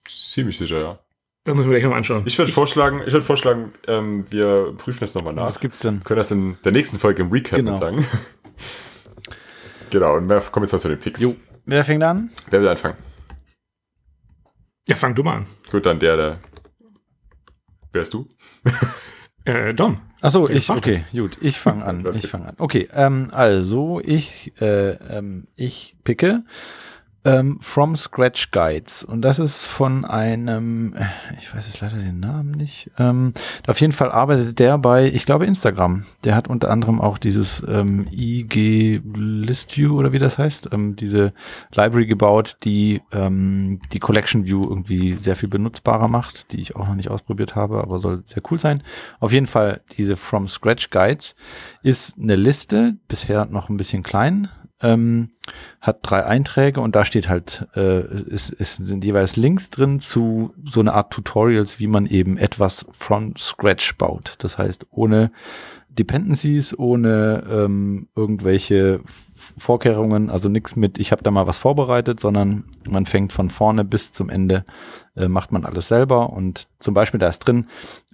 Ziemlich 0.07 0.57
sicher, 0.57 0.79
ja. 0.79 0.99
Das 1.43 1.55
müssen 1.55 1.69
wir 1.69 1.73
gleich 1.73 1.83
nochmal 1.83 1.97
anschauen. 1.97 2.23
Ich 2.27 2.37
würde 2.37 2.51
vorschlagen, 2.51 3.01
ich 3.05 3.13
würde 3.13 3.25
vorschlagen, 3.25 3.73
ähm, 3.87 4.25
wir 4.29 4.75
prüfen 4.77 4.99
das 4.99 5.15
nochmal 5.15 5.33
nach. 5.33 5.45
Was 5.45 5.59
gibt's 5.59 5.79
denn? 5.79 6.03
Können 6.03 6.17
das 6.19 6.29
in 6.29 6.57
der 6.63 6.71
nächsten 6.71 6.99
Folge 6.99 7.23
im 7.23 7.31
Recap 7.31 7.57
genau. 7.57 7.73
sagen. 7.73 8.05
genau, 9.89 10.17
und 10.17 10.29
wir 10.29 10.39
kommen 10.41 10.65
jetzt 10.65 10.73
mal 10.73 10.79
zu 10.79 10.89
den 10.89 10.99
Picks. 10.99 11.19
Jo. 11.19 11.35
Wer 11.65 11.85
fängt 11.85 12.03
an? 12.03 12.29
Wer 12.49 12.61
will 12.61 12.67
anfangen? 12.67 12.97
Ja, 14.87 14.95
fang 14.95 15.13
du 15.15 15.23
mal 15.23 15.37
an. 15.37 15.45
Gut, 15.69 15.85
dann 15.85 15.99
der, 15.99 16.17
der. 16.17 16.39
Wer 17.93 18.01
ist 18.01 18.13
du? 18.13 18.27
äh, 19.45 19.73
Dom. 19.73 20.01
Achso, 20.21 20.47
ich, 20.47 20.69
okay, 20.69 21.03
gut, 21.11 21.37
ich 21.41 21.59
fange 21.59 21.83
an. 21.83 22.05
ich 22.13 22.27
fange 22.27 22.49
an. 22.49 22.55
Okay, 22.57 22.87
ähm, 22.93 23.29
also 23.31 23.99
ich, 24.03 24.53
äh, 24.61 24.91
ähm, 24.91 25.47
ich 25.55 25.95
picke 26.03 26.43
ähm, 27.23 27.59
From 27.61 27.95
Scratch 27.95 28.51
Guides. 28.51 29.03
Und 29.03 29.21
das 29.21 29.39
ist 29.39 29.65
von 29.65 30.05
einem, 30.05 30.93
äh, 30.93 31.05
ich 31.39 31.53
weiß 31.53 31.67
jetzt 31.67 31.81
leider 31.81 31.97
den 31.97 32.19
Namen 32.19 32.51
nicht. 32.51 32.89
Ähm, 32.97 33.31
auf 33.67 33.79
jeden 33.79 33.93
Fall 33.93 34.11
arbeitet 34.11 34.59
der 34.59 34.77
bei, 34.77 35.05
ich 35.07 35.25
glaube, 35.25 35.45
Instagram. 35.45 36.05
Der 36.23 36.35
hat 36.35 36.47
unter 36.47 36.69
anderem 36.69 36.99
auch 36.99 37.17
dieses 37.17 37.63
ähm, 37.67 38.07
IG 38.11 39.01
List 39.13 39.77
View 39.77 39.97
oder 39.97 40.11
wie 40.11 40.19
das 40.19 40.37
heißt, 40.37 40.69
ähm, 40.71 40.95
diese 40.95 41.33
Library 41.73 42.07
gebaut, 42.07 42.57
die 42.63 43.01
ähm, 43.11 43.79
die 43.91 43.99
Collection 43.99 44.45
View 44.45 44.63
irgendwie 44.63 45.13
sehr 45.13 45.35
viel 45.35 45.49
benutzbarer 45.49 46.07
macht, 46.07 46.51
die 46.51 46.61
ich 46.61 46.75
auch 46.75 46.87
noch 46.87 46.95
nicht 46.95 47.09
ausprobiert 47.09 47.55
habe, 47.55 47.81
aber 47.81 47.99
soll 47.99 48.23
sehr 48.25 48.41
cool 48.49 48.59
sein. 48.59 48.83
Auf 49.19 49.31
jeden 49.31 49.45
Fall 49.45 49.81
diese 49.97 50.17
From 50.17 50.47
Scratch 50.47 50.89
Guides 50.89 51.35
ist 51.83 52.17
eine 52.19 52.35
Liste, 52.35 52.95
bisher 53.07 53.45
noch 53.45 53.69
ein 53.69 53.77
bisschen 53.77 54.03
klein, 54.03 54.49
ähm, 54.81 55.29
hat 55.79 55.99
drei 56.01 56.25
Einträge 56.25 56.81
und 56.81 56.95
da 56.95 57.05
steht 57.05 57.29
halt, 57.29 57.67
äh, 57.75 57.79
es, 57.79 58.51
es 58.51 58.77
sind 58.77 59.03
jeweils 59.03 59.35
Links 59.35 59.69
drin 59.69 59.99
zu 59.99 60.53
so 60.65 60.79
einer 60.79 60.93
Art 60.93 61.11
Tutorials, 61.11 61.79
wie 61.79 61.87
man 61.87 62.05
eben 62.05 62.37
etwas 62.37 62.85
from 62.91 63.35
scratch 63.37 63.97
baut. 63.97 64.35
Das 64.39 64.57
heißt, 64.57 64.87
ohne 64.91 65.31
Dependencies, 65.89 66.77
ohne 66.77 67.43
ähm, 67.49 68.07
irgendwelche 68.15 69.01
Vorkehrungen, 69.05 70.29
also 70.29 70.47
nichts 70.47 70.77
mit, 70.77 70.99
ich 70.99 71.11
habe 71.11 71.21
da 71.21 71.31
mal 71.31 71.47
was 71.47 71.59
vorbereitet, 71.59 72.19
sondern 72.19 72.65
man 72.87 73.05
fängt 73.05 73.33
von 73.33 73.49
vorne 73.49 73.83
bis 73.83 74.11
zum 74.11 74.29
Ende, 74.29 74.63
äh, 75.15 75.27
macht 75.27 75.51
man 75.51 75.65
alles 75.65 75.89
selber 75.89 76.31
und 76.31 76.67
zum 76.79 76.93
Beispiel 76.93 77.19
da 77.19 77.27
ist 77.27 77.39
drin 77.39 77.65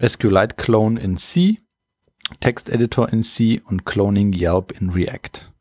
SQLite 0.03 0.55
Clone 0.55 0.99
in 0.99 1.18
C, 1.18 1.57
Text 2.39 2.70
Editor 2.70 3.09
in 3.09 3.22
C 3.22 3.61
und 3.63 3.86
Cloning 3.86 4.34
Yelp 4.34 4.72
in 4.82 4.89
React. 4.89 5.51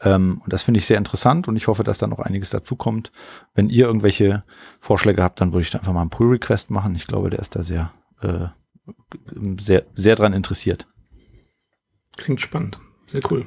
Ähm, 0.00 0.40
und 0.44 0.52
das 0.52 0.62
finde 0.62 0.78
ich 0.78 0.86
sehr 0.86 0.98
interessant 0.98 1.48
und 1.48 1.56
ich 1.56 1.66
hoffe, 1.66 1.84
dass 1.84 1.98
da 1.98 2.06
noch 2.06 2.20
einiges 2.20 2.50
dazu 2.50 2.76
kommt. 2.76 3.10
Wenn 3.54 3.68
ihr 3.68 3.86
irgendwelche 3.86 4.40
Vorschläge 4.80 5.22
habt, 5.22 5.40
dann 5.40 5.52
würde 5.52 5.62
ich 5.62 5.70
da 5.70 5.78
einfach 5.78 5.92
mal 5.92 6.02
einen 6.02 6.10
Pull-Request 6.10 6.70
machen. 6.70 6.94
Ich 6.94 7.06
glaube, 7.06 7.30
der 7.30 7.40
ist 7.40 7.56
da 7.56 7.62
sehr, 7.62 7.92
äh, 8.20 8.46
sehr, 9.58 9.84
sehr 9.94 10.14
dran 10.14 10.32
interessiert. 10.32 10.86
Klingt 12.16 12.40
spannend. 12.40 12.78
Sehr 13.06 13.22
cool. 13.30 13.46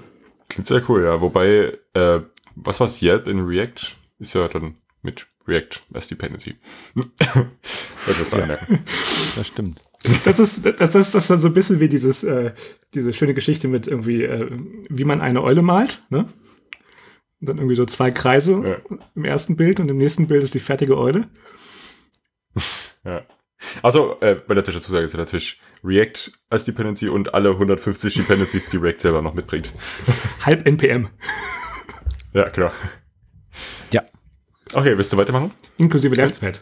Klingt 0.49 0.67
sehr 0.67 0.87
cool, 0.89 1.03
ja. 1.03 1.21
Wobei, 1.21 1.77
äh, 1.93 2.19
was 2.55 2.79
war 2.79 2.89
Yelp 3.01 3.27
in 3.27 3.41
React? 3.41 3.95
Ist 4.19 4.33
ja 4.33 4.47
dann 4.47 4.73
mit 5.01 5.27
React 5.47 5.81
as 5.93 6.07
Dependency. 6.07 6.55
das, 7.17 8.31
ja, 8.31 8.57
das 9.35 9.47
stimmt. 9.47 9.81
Das 10.25 10.39
ist, 10.39 10.65
das 10.65 10.95
ist, 10.95 11.13
das 11.13 11.23
ist 11.23 11.29
dann 11.29 11.39
so 11.39 11.47
ein 11.47 11.53
bisschen 11.53 11.79
wie 11.79 11.89
dieses, 11.89 12.23
äh, 12.23 12.53
diese 12.93 13.13
schöne 13.13 13.33
Geschichte 13.33 13.67
mit 13.67 13.87
irgendwie, 13.87 14.23
äh, 14.23 14.49
wie 14.89 15.05
man 15.05 15.21
eine 15.21 15.43
Eule 15.43 15.61
malt, 15.61 16.03
ne? 16.09 16.25
Und 17.41 17.49
dann 17.49 17.57
irgendwie 17.57 17.75
so 17.75 17.85
zwei 17.85 18.11
Kreise 18.11 18.61
ja. 18.63 18.97
im 19.15 19.25
ersten 19.25 19.55
Bild 19.55 19.79
und 19.79 19.89
im 19.89 19.97
nächsten 19.97 20.27
Bild 20.27 20.43
ist 20.43 20.53
die 20.53 20.59
fertige 20.59 20.97
Eule. 20.97 21.27
Ja. 23.03 23.23
Also, 23.81 24.19
äh, 24.21 24.35
bei 24.35 24.53
der 24.53 24.63
Zusage 24.63 25.03
ist 25.03 25.13
ja 25.13 25.19
natürlich 25.19 25.59
React 25.83 26.31
als 26.49 26.65
Dependency 26.65 27.09
und 27.09 27.33
alle 27.33 27.49
150 27.49 28.13
Dependencies, 28.13 28.67
die 28.67 28.77
React 28.77 28.99
selber 28.99 29.23
noch 29.23 29.33
mitbringt. 29.33 29.71
Halb 30.45 30.67
NPM. 30.67 31.09
Ja, 32.33 32.49
klar. 32.49 32.71
Ja. 33.91 34.03
Okay, 34.73 34.95
willst 34.95 35.11
du 35.11 35.17
weitermachen? 35.17 35.51
Inklusive 35.77 36.15
Leftpad. 36.15 36.61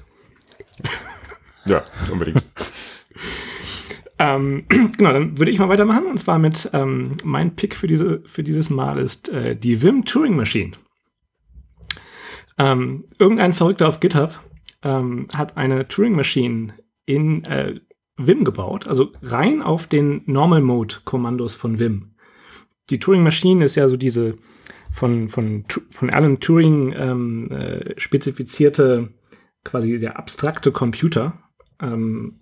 Ja, 1.66 1.86
unbedingt. 2.12 2.44
Ähm, 4.20 4.66
genau, 4.98 5.14
dann 5.14 5.38
würde 5.38 5.52
ich 5.52 5.58
mal 5.58 5.70
weitermachen. 5.70 6.06
Und 6.06 6.20
zwar 6.20 6.38
mit 6.38 6.70
ähm, 6.74 7.14
mein 7.24 7.56
Pick 7.56 7.76
für, 7.76 7.88
diese, 7.88 8.22
für 8.26 8.44
dieses 8.44 8.70
Mal 8.70 9.00
ist 9.00 9.30
äh, 9.30 9.56
die 9.56 9.82
Vim 9.82 10.06
Turing 10.06 10.36
Machine. 10.36 10.72
Ähm, 12.58 13.06
irgendein 13.18 13.54
Verrückter 13.54 13.88
auf 13.88 14.02
GitHub 14.02 14.38
ähm, 14.84 15.28
hat 15.34 15.58
eine 15.58 15.88
Turing 15.88 16.14
Machine 16.14 16.74
in 17.06 17.46
äh, 17.46 17.80
Vim 18.18 18.44
gebaut, 18.44 18.86
also 18.86 19.14
rein 19.22 19.62
auf 19.62 19.88
den 19.88 20.24
Normal 20.26 20.62
Mode 20.62 20.96
Kommandos 21.06 21.56
von 21.56 21.80
Vim. 21.80 22.16
Die 22.90 23.00
Turing 23.00 23.24
Machine 23.24 23.64
ist 23.64 23.76
ja 23.76 23.88
so 23.88 23.96
diese 23.96 24.36
von, 24.92 25.30
von, 25.30 25.64
von 25.90 26.10
Alan 26.10 26.40
Turing 26.40 26.94
ähm, 26.98 27.52
äh, 27.52 27.98
spezifizierte, 27.98 29.14
quasi 29.64 29.98
der 29.98 30.18
abstrakte 30.18 30.72
Computer, 30.72 31.40
ähm, 31.82 32.39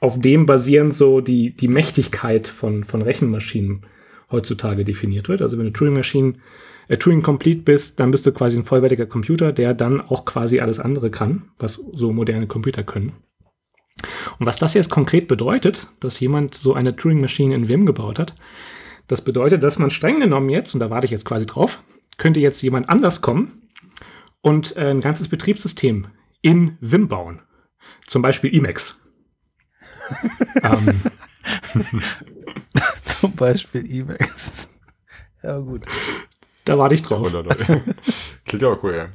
auf 0.00 0.20
dem 0.20 0.46
basierend 0.46 0.94
so 0.94 1.20
die, 1.20 1.54
die 1.54 1.68
Mächtigkeit 1.68 2.48
von, 2.48 2.84
von 2.84 3.02
Rechenmaschinen 3.02 3.86
heutzutage 4.30 4.84
definiert 4.84 5.28
wird. 5.28 5.42
Also 5.42 5.58
wenn 5.58 5.66
du 5.66 5.72
Turing-Maschinen, 5.72 6.40
äh, 6.88 6.96
Turing 6.96 7.22
Complete 7.22 7.62
bist, 7.62 7.98
dann 8.00 8.10
bist 8.10 8.26
du 8.26 8.32
quasi 8.32 8.56
ein 8.56 8.64
vollwertiger 8.64 9.06
Computer, 9.06 9.52
der 9.52 9.74
dann 9.74 10.00
auch 10.00 10.24
quasi 10.24 10.60
alles 10.60 10.78
andere 10.78 11.10
kann, 11.10 11.50
was 11.58 11.82
so 11.92 12.12
moderne 12.12 12.46
Computer 12.46 12.82
können. 12.82 13.12
Und 14.38 14.46
was 14.46 14.58
das 14.58 14.74
jetzt 14.74 14.90
konkret 14.90 15.26
bedeutet, 15.26 15.88
dass 16.00 16.20
jemand 16.20 16.54
so 16.54 16.74
eine 16.74 16.94
Turing-Maschine 16.94 17.54
in 17.54 17.68
Vim 17.68 17.86
gebaut 17.86 18.18
hat, 18.18 18.34
das 19.08 19.22
bedeutet, 19.22 19.62
dass 19.62 19.78
man 19.78 19.90
streng 19.90 20.20
genommen 20.20 20.50
jetzt, 20.50 20.74
und 20.74 20.80
da 20.80 20.90
warte 20.90 21.06
ich 21.06 21.10
jetzt 21.10 21.24
quasi 21.24 21.46
drauf, 21.46 21.82
könnte 22.18 22.40
jetzt 22.40 22.62
jemand 22.62 22.88
anders 22.88 23.22
kommen 23.22 23.68
und 24.40 24.76
äh, 24.76 24.90
ein 24.90 25.00
ganzes 25.00 25.28
Betriebssystem 25.28 26.06
in 26.42 26.76
Vim 26.80 27.08
bauen. 27.08 27.42
Zum 28.06 28.22
Beispiel 28.22 28.54
Emacs 28.54 28.98
um. 30.62 31.00
Zum 33.04 33.34
Beispiel 33.34 33.90
Emacs. 33.90 34.68
Ja, 35.42 35.58
gut. 35.58 35.84
Da 36.64 36.78
war 36.78 36.90
ich 36.92 37.02
drauf. 37.02 37.30
Klingt 38.44 38.62
ja 38.62 38.68
auch 38.68 38.82
cool, 38.82 38.96
ja. 38.96 39.08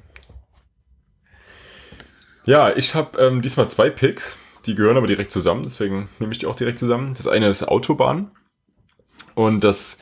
Ja, 2.45 2.75
ich 2.75 2.95
habe 2.95 3.19
ähm, 3.19 3.41
diesmal 3.41 3.69
zwei 3.69 3.89
Picks. 3.89 4.37
Die 4.65 4.75
gehören 4.75 4.97
aber 4.97 5.07
direkt 5.07 5.31
zusammen, 5.31 5.63
deswegen 5.63 6.09
nehme 6.19 6.31
ich 6.31 6.39
die 6.39 6.45
auch 6.45 6.55
direkt 6.55 6.79
zusammen. 6.79 7.13
Das 7.15 7.27
eine 7.27 7.47
ist 7.49 7.63
Autobahn. 7.63 8.31
Und 9.35 9.63
das 9.63 9.99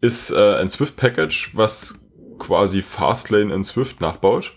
ist 0.00 0.30
äh, 0.30 0.56
ein 0.56 0.70
Swift-Package, 0.70 1.50
was 1.54 2.00
quasi 2.38 2.82
Fastlane 2.82 3.52
in 3.52 3.64
Swift 3.64 4.00
nachbaut 4.00 4.56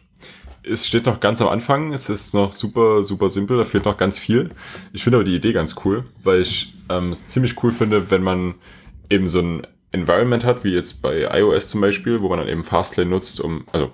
es 0.69 0.87
steht 0.87 1.05
noch 1.05 1.19
ganz 1.19 1.41
am 1.41 1.47
Anfang, 1.47 1.93
es 1.93 2.09
ist 2.09 2.33
noch 2.33 2.53
super, 2.53 3.03
super 3.03 3.29
simpel, 3.29 3.57
da 3.57 3.63
fehlt 3.63 3.85
noch 3.85 3.97
ganz 3.97 4.19
viel. 4.19 4.49
Ich 4.93 5.03
finde 5.03 5.17
aber 5.17 5.23
die 5.23 5.35
Idee 5.35 5.53
ganz 5.53 5.75
cool, 5.85 6.03
weil 6.23 6.41
ich 6.41 6.73
ähm, 6.89 7.11
es 7.11 7.27
ziemlich 7.27 7.61
cool 7.63 7.71
finde, 7.71 8.11
wenn 8.11 8.23
man 8.23 8.55
eben 9.09 9.27
so 9.27 9.39
ein 9.39 9.67
Environment 9.91 10.43
hat, 10.43 10.63
wie 10.63 10.73
jetzt 10.73 11.01
bei 11.01 11.27
iOS 11.39 11.69
zum 11.69 11.81
Beispiel, 11.81 12.21
wo 12.21 12.29
man 12.29 12.39
dann 12.39 12.47
eben 12.47 12.63
Fastlane 12.63 13.09
nutzt, 13.09 13.39
um, 13.39 13.65
also 13.71 13.91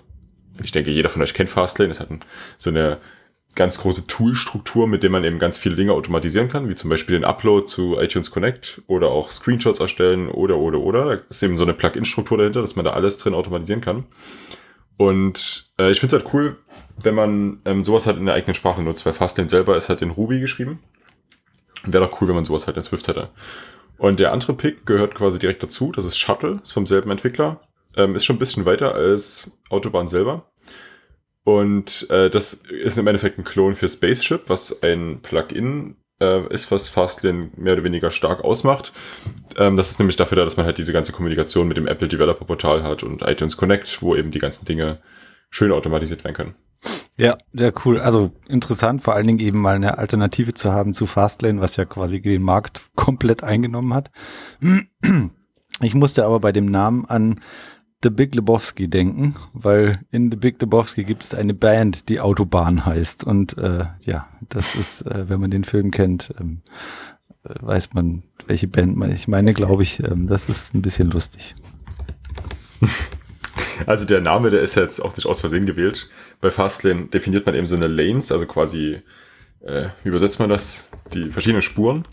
ich 0.62 0.72
denke, 0.72 0.92
jeder 0.92 1.10
von 1.10 1.22
euch 1.22 1.34
kennt 1.34 1.50
Fastlane, 1.50 1.92
es 1.92 2.00
hat 2.00 2.12
ein, 2.12 2.20
so 2.58 2.70
eine 2.70 3.00
ganz 3.56 3.78
große 3.78 4.08
Toolstruktur, 4.08 4.88
mit 4.88 5.04
der 5.04 5.12
man 5.12 5.24
eben 5.24 5.38
ganz 5.38 5.58
viele 5.58 5.76
Dinge 5.76 5.94
automatisieren 5.94 6.50
kann, 6.50 6.70
wie 6.70 6.76
zum 6.76 6.90
Beispiel 6.90 7.16
den 7.16 7.24
Upload 7.24 7.68
zu 7.68 8.00
iTunes 8.00 8.32
Connect 8.32 8.82
oder 8.88 9.10
auch 9.10 9.30
Screenshots 9.30 9.80
erstellen 9.80 10.28
oder, 10.28 10.58
oder, 10.58 10.80
oder. 10.80 11.06
Da 11.06 11.22
ist 11.30 11.44
eben 11.44 11.58
so 11.58 11.64
eine 11.64 11.74
Plugin-Struktur 11.74 12.40
dahinter, 12.40 12.62
dass 12.62 12.76
man 12.76 12.86
da 12.86 12.94
alles 12.94 13.18
drin 13.18 13.36
automatisieren 13.36 13.82
kann. 13.82 14.06
Und 14.98 15.72
äh, 15.78 15.92
ich 15.92 16.00
finde 16.00 16.16
es 16.16 16.24
halt 16.24 16.34
cool, 16.34 16.58
wenn 17.02 17.16
man 17.16 17.62
ähm, 17.66 17.84
sowas 17.84 18.06
halt 18.06 18.18
in 18.18 18.26
der 18.26 18.36
eigenen 18.36 18.56
Sprache 18.56 18.82
nutzt, 18.82 19.06
weil 19.06 19.14
Fastlane 19.14 19.50
selber 19.50 19.78
ist 19.78 19.90
halt 19.90 20.02
in 20.02 20.12
Ruby 20.12 20.40
geschrieben. 20.40 20.80
Wäre 21.84 22.06
doch 22.06 22.22
cool, 22.22 22.28
wenn 22.28 22.36
man 22.36 22.46
sowas 22.46 22.68
halt 22.68 22.78
in 22.78 22.84
Swift 22.84 23.08
hätte. 23.08 23.30
Und 23.98 24.20
der 24.20 24.32
andere 24.32 24.54
Pick 24.54 24.86
gehört 24.86 25.16
quasi 25.16 25.40
direkt 25.40 25.64
dazu. 25.64 25.92
Das 25.92 26.06
ist 26.06 26.18
Shuttle, 26.18 26.60
ist 26.62 26.72
vom 26.72 26.86
selben 26.86 27.12
Entwickler. 27.12 27.62
Ähm, 27.96 28.16
ist 28.16 28.26
schon 28.26 28.38
ein 28.38 28.40
bisschen 28.40 28.66
weiter 28.66 28.96
als 28.96 29.52
Autobahn 29.70 30.08
selber. 30.08 30.52
Und 31.44 32.10
äh, 32.10 32.30
das 32.30 32.54
ist 32.54 32.98
im 32.98 33.08
Endeffekt 33.08 33.38
ein 33.38 33.44
Klon 33.44 33.76
für 33.76 33.88
Spaceship, 33.88 34.44
was 34.48 34.82
ein 34.82 35.20
Plugin 35.22 35.98
äh, 36.20 36.48
ist, 36.54 36.72
was 36.72 36.90
Fastlane 36.90 37.50
mehr 37.56 37.74
oder 37.74 37.84
weniger 37.84 38.12
stark 38.12 38.44
ausmacht. 38.44 38.92
Ähm, 39.58 39.78
das 39.78 39.92
ist 39.92 40.00
nämlich 40.00 40.16
dafür 40.16 40.38
da, 40.38 40.44
dass 40.44 40.58
man 40.58 40.66
halt 40.66 40.78
diese 40.78 40.94
ganze 40.94 41.12
Kommunikation 41.12 41.68
mit 41.68 41.78
dem 41.78 41.88
Apple 41.88 42.08
Developer 42.08 42.46
Portal 42.46 42.84
hat 42.84 43.04
und 43.04 43.22
iTunes 43.22 43.58
Connect, 43.58 44.02
wo 44.02 44.16
eben 44.16 44.32
die 44.32 44.40
ganzen 44.40 44.66
Dinge 44.66 45.00
schön 45.50 45.72
automatisiert 45.72 46.24
werden 46.24 46.36
können. 46.36 46.56
Ja, 47.18 47.38
sehr 47.54 47.74
cool. 47.86 48.00
Also 48.00 48.32
interessant, 48.48 49.04
vor 49.04 49.14
allen 49.14 49.28
Dingen 49.28 49.40
eben 49.40 49.62
mal 49.62 49.76
eine 49.76 49.98
Alternative 49.98 50.54
zu 50.54 50.74
haben 50.74 50.94
zu 50.94 51.06
Fastlane, 51.06 51.62
was 51.62 51.76
ja 51.76 51.86
quasi 51.86 52.22
den 52.22 52.42
Markt 52.42 52.82
komplett 52.96 53.44
eingenommen 53.44 53.94
hat. 53.94 54.12
Ich 55.82 55.96
musste 55.96 56.26
aber 56.26 56.40
bei 56.40 56.52
dem 56.52 56.66
Namen 56.66 57.06
an 57.06 57.40
The 58.04 58.10
Big 58.10 58.36
Lebowski 58.36 58.90
denken, 58.90 59.36
weil 59.54 60.00
in 60.12 60.30
The 60.30 60.38
Big 60.38 60.62
Lebowski 60.62 61.06
gibt 61.06 61.24
es 61.24 61.34
eine 61.34 61.54
Band, 61.54 62.10
die 62.10 62.20
Autobahn 62.20 62.86
heißt. 62.86 63.24
Und 63.24 63.58
äh, 63.58 63.86
ja, 64.02 64.28
das 64.50 64.76
ist, 64.76 65.02
äh, 65.04 65.30
wenn 65.30 65.40
man 65.40 65.52
den 65.52 65.64
Film 65.64 65.92
kennt, 65.92 66.34
ähm, 66.40 66.62
äh, 67.46 67.54
weiß 67.62 67.94
man, 67.94 68.24
welche 68.46 68.68
Band 68.68 68.98
man. 68.98 69.12
Ich 69.12 69.28
meine, 69.28 69.54
glaube 69.54 69.84
ich, 69.84 70.04
ähm, 70.04 70.28
das 70.28 70.50
ist 70.50 70.74
ein 70.74 70.82
bisschen 70.82 71.10
lustig. 71.10 71.56
Also 73.88 74.06
der 74.06 74.22
Name, 74.22 74.50
der 74.50 74.62
ist 74.62 74.76
jetzt 74.76 75.00
auch 75.02 75.16
nicht 75.16 75.26
aus 75.26 75.40
Versehen 75.40 75.66
gewählt. 75.66 76.08
Bei 76.42 76.52
Fastlane 76.52 77.08
definiert 77.08 77.46
man 77.46 77.56
eben 77.56 77.68
so 77.68 77.76
eine 77.76 77.88
Lanes, 77.88 78.32
also 78.32 78.46
quasi, 78.46 79.02
äh, 79.62 79.88
wie 80.04 80.10
übersetzt 80.10 80.40
man 80.40 80.48
das? 80.48 80.88
Die 81.14 81.32
verschiedenen 81.32 81.64
Spuren. 81.64 82.04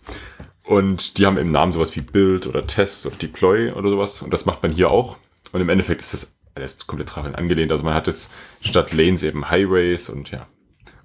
Und 0.64 1.18
die 1.18 1.26
haben 1.26 1.36
im 1.36 1.50
Namen 1.50 1.72
sowas 1.72 1.94
wie 1.96 2.00
Build 2.00 2.46
oder 2.46 2.66
Test 2.66 3.06
oder 3.06 3.16
Deploy 3.16 3.72
oder 3.72 3.90
sowas. 3.90 4.22
Und 4.22 4.32
das 4.32 4.46
macht 4.46 4.62
man 4.62 4.72
hier 4.72 4.90
auch. 4.90 5.18
Und 5.52 5.60
im 5.60 5.68
Endeffekt 5.68 6.00
ist 6.00 6.12
das 6.12 6.38
alles 6.54 6.86
komplett 6.86 7.10
daran 7.16 7.34
angelehnt. 7.34 7.72
Also 7.72 7.84
man 7.84 7.94
hat 7.94 8.06
jetzt 8.06 8.32
statt 8.60 8.92
Lanes 8.92 9.22
eben 9.22 9.50
Highways 9.50 10.08
und 10.08 10.30
ja, 10.30 10.46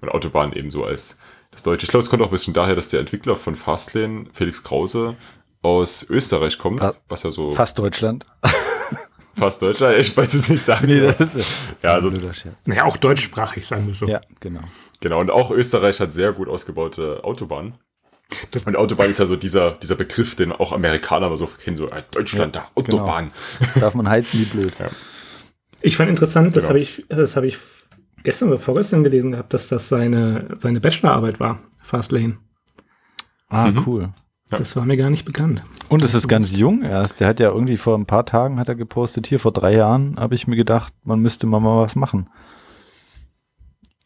und 0.00 0.08
Autobahnen 0.08 0.54
eben 0.54 0.70
so 0.70 0.84
als 0.84 1.18
das 1.50 1.62
Deutsche. 1.62 1.84
Ich 1.84 1.90
glaube, 1.90 2.02
es 2.02 2.10
kommt 2.10 2.22
auch 2.22 2.26
ein 2.26 2.32
bisschen 2.32 2.54
daher, 2.54 2.74
dass 2.74 2.90
der 2.90 3.00
Entwickler 3.00 3.36
von 3.36 3.54
Fastlane, 3.54 4.26
Felix 4.32 4.62
Krause, 4.62 5.16
aus 5.62 6.08
Österreich 6.08 6.58
kommt, 6.58 6.80
was 7.08 7.22
ja 7.22 7.30
so. 7.30 7.50
Fast 7.50 7.78
Deutschland. 7.78 8.26
Fast 9.34 9.60
Deutschland, 9.60 9.98
ich 9.98 10.16
weiß 10.16 10.32
es 10.32 10.48
nicht 10.48 10.64
sagen. 10.64 10.86
Nee, 10.86 11.00
das 11.00 11.34
ist 11.34 11.58
ja, 11.82 11.92
also, 11.92 12.10
naja, 12.64 12.84
auch 12.84 12.96
deutschsprachig, 12.96 13.66
sagen 13.66 13.86
wir 13.86 13.94
so. 13.94 14.06
Ja, 14.06 14.20
genau. 14.40 14.62
Genau, 15.00 15.20
und 15.20 15.30
auch 15.30 15.50
Österreich 15.50 16.00
hat 16.00 16.12
sehr 16.12 16.32
gut 16.32 16.48
ausgebaute 16.48 17.22
Autobahnen. 17.22 17.74
Das 18.50 18.64
und 18.64 18.76
Autobahn 18.76 19.08
ist 19.08 19.18
ja 19.18 19.26
so 19.26 19.36
dieser, 19.36 19.72
dieser 19.72 19.94
Begriff, 19.94 20.34
den 20.34 20.52
auch 20.52 20.72
Amerikaner 20.72 21.26
aber 21.26 21.36
so 21.36 21.46
kennen, 21.46 21.76
so 21.76 21.88
äh, 21.88 22.02
Deutschland, 22.10 22.56
ja, 22.56 22.62
da, 22.62 22.80
Autobahn. 22.80 23.30
Genau. 23.58 23.80
Darf 23.80 23.94
man 23.94 24.08
heizen 24.08 24.40
wie 24.40 24.44
blöd. 24.44 24.72
Ja. 24.80 24.88
Ich 25.82 25.96
fand 25.96 26.08
interessant, 26.08 26.56
das 26.56 26.64
genau. 26.64 26.68
habe 26.70 26.80
ich, 26.80 27.04
das 27.08 27.36
habe 27.36 27.46
ich 27.46 27.58
gestern 28.24 28.48
oder 28.48 28.58
vorgestern 28.58 29.04
gelesen 29.04 29.32
gehabt, 29.32 29.54
dass 29.54 29.68
das 29.68 29.88
seine, 29.88 30.48
seine 30.58 30.80
Bachelorarbeit 30.80 31.38
war, 31.38 31.60
Fastlane. 31.80 32.38
Ah, 33.48 33.70
mhm. 33.70 33.84
cool. 33.86 34.12
Ja. 34.50 34.58
Das 34.58 34.74
war 34.74 34.84
mir 34.84 34.96
gar 34.96 35.10
nicht 35.10 35.24
bekannt. 35.24 35.62
Und 35.88 36.02
es 36.02 36.14
ist 36.14 36.28
ganz 36.28 36.56
jung 36.56 36.82
erst. 36.82 37.20
Der 37.20 37.28
hat 37.28 37.40
ja 37.40 37.50
irgendwie 37.50 37.76
vor 37.76 37.96
ein 37.96 38.06
paar 38.06 38.24
Tagen 38.26 38.58
hat 38.58 38.68
er 38.68 38.74
gepostet, 38.74 39.26
hier 39.26 39.38
vor 39.38 39.52
drei 39.52 39.74
Jahren 39.74 40.16
habe 40.18 40.34
ich 40.34 40.46
mir 40.46 40.56
gedacht, 40.56 40.92
man 41.04 41.20
müsste 41.20 41.46
mal, 41.46 41.60
mal 41.60 41.82
was 41.82 41.94
machen. 41.94 42.30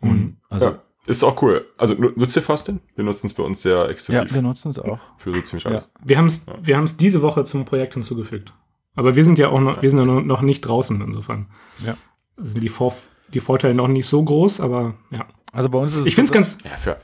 Und 0.00 0.10
mhm. 0.10 0.36
also 0.48 0.66
ja. 0.66 0.82
Ist 1.10 1.24
auch 1.24 1.42
cool. 1.42 1.66
Also 1.76 1.94
nutzt 1.94 2.36
ihr 2.36 2.42
Fasting? 2.42 2.78
Wir 2.94 3.02
nutzen 3.04 3.26
es 3.26 3.34
bei 3.34 3.42
uns 3.42 3.62
sehr 3.62 3.88
exzessiv. 3.88 4.30
Ja, 4.30 4.32
wir 4.32 4.42
nutzen 4.42 4.70
es 4.70 4.78
auch. 4.78 5.00
Für 5.18 5.34
so 5.34 5.40
ziemlich 5.40 5.66
alles. 5.66 5.82
Ja. 5.82 5.90
Wir 6.04 6.18
haben 6.18 6.26
es 6.26 6.46
ja. 6.46 6.54
wir 6.62 6.76
haben's 6.76 6.96
diese 6.96 7.20
Woche 7.20 7.42
zum 7.42 7.64
Projekt 7.64 7.94
hinzugefügt. 7.94 8.52
Aber 8.94 9.16
wir 9.16 9.24
sind 9.24 9.36
ja 9.36 9.48
auch 9.48 9.58
noch, 9.58 9.82
wir 9.82 9.90
sind 9.90 9.98
ja 9.98 10.04
noch 10.04 10.42
nicht 10.42 10.60
draußen 10.60 11.00
insofern. 11.00 11.48
Ja. 11.84 11.96
Also 12.36 12.60
die, 12.60 12.68
Vor 12.68 12.94
die 13.34 13.40
Vorteile 13.40 13.74
noch 13.74 13.88
nicht 13.88 14.06
so 14.06 14.22
groß, 14.22 14.60
aber 14.60 14.94
ja. 15.10 15.26
Also 15.52 15.68
bei 15.68 15.78
uns 15.78 15.94
ist 15.94 16.00
es. 16.00 16.06
Ich 16.06 16.14
finde 16.14 16.28
es 16.28 16.32
ganz. 16.32 16.58
Ja, 16.64 16.76
für 16.76 16.96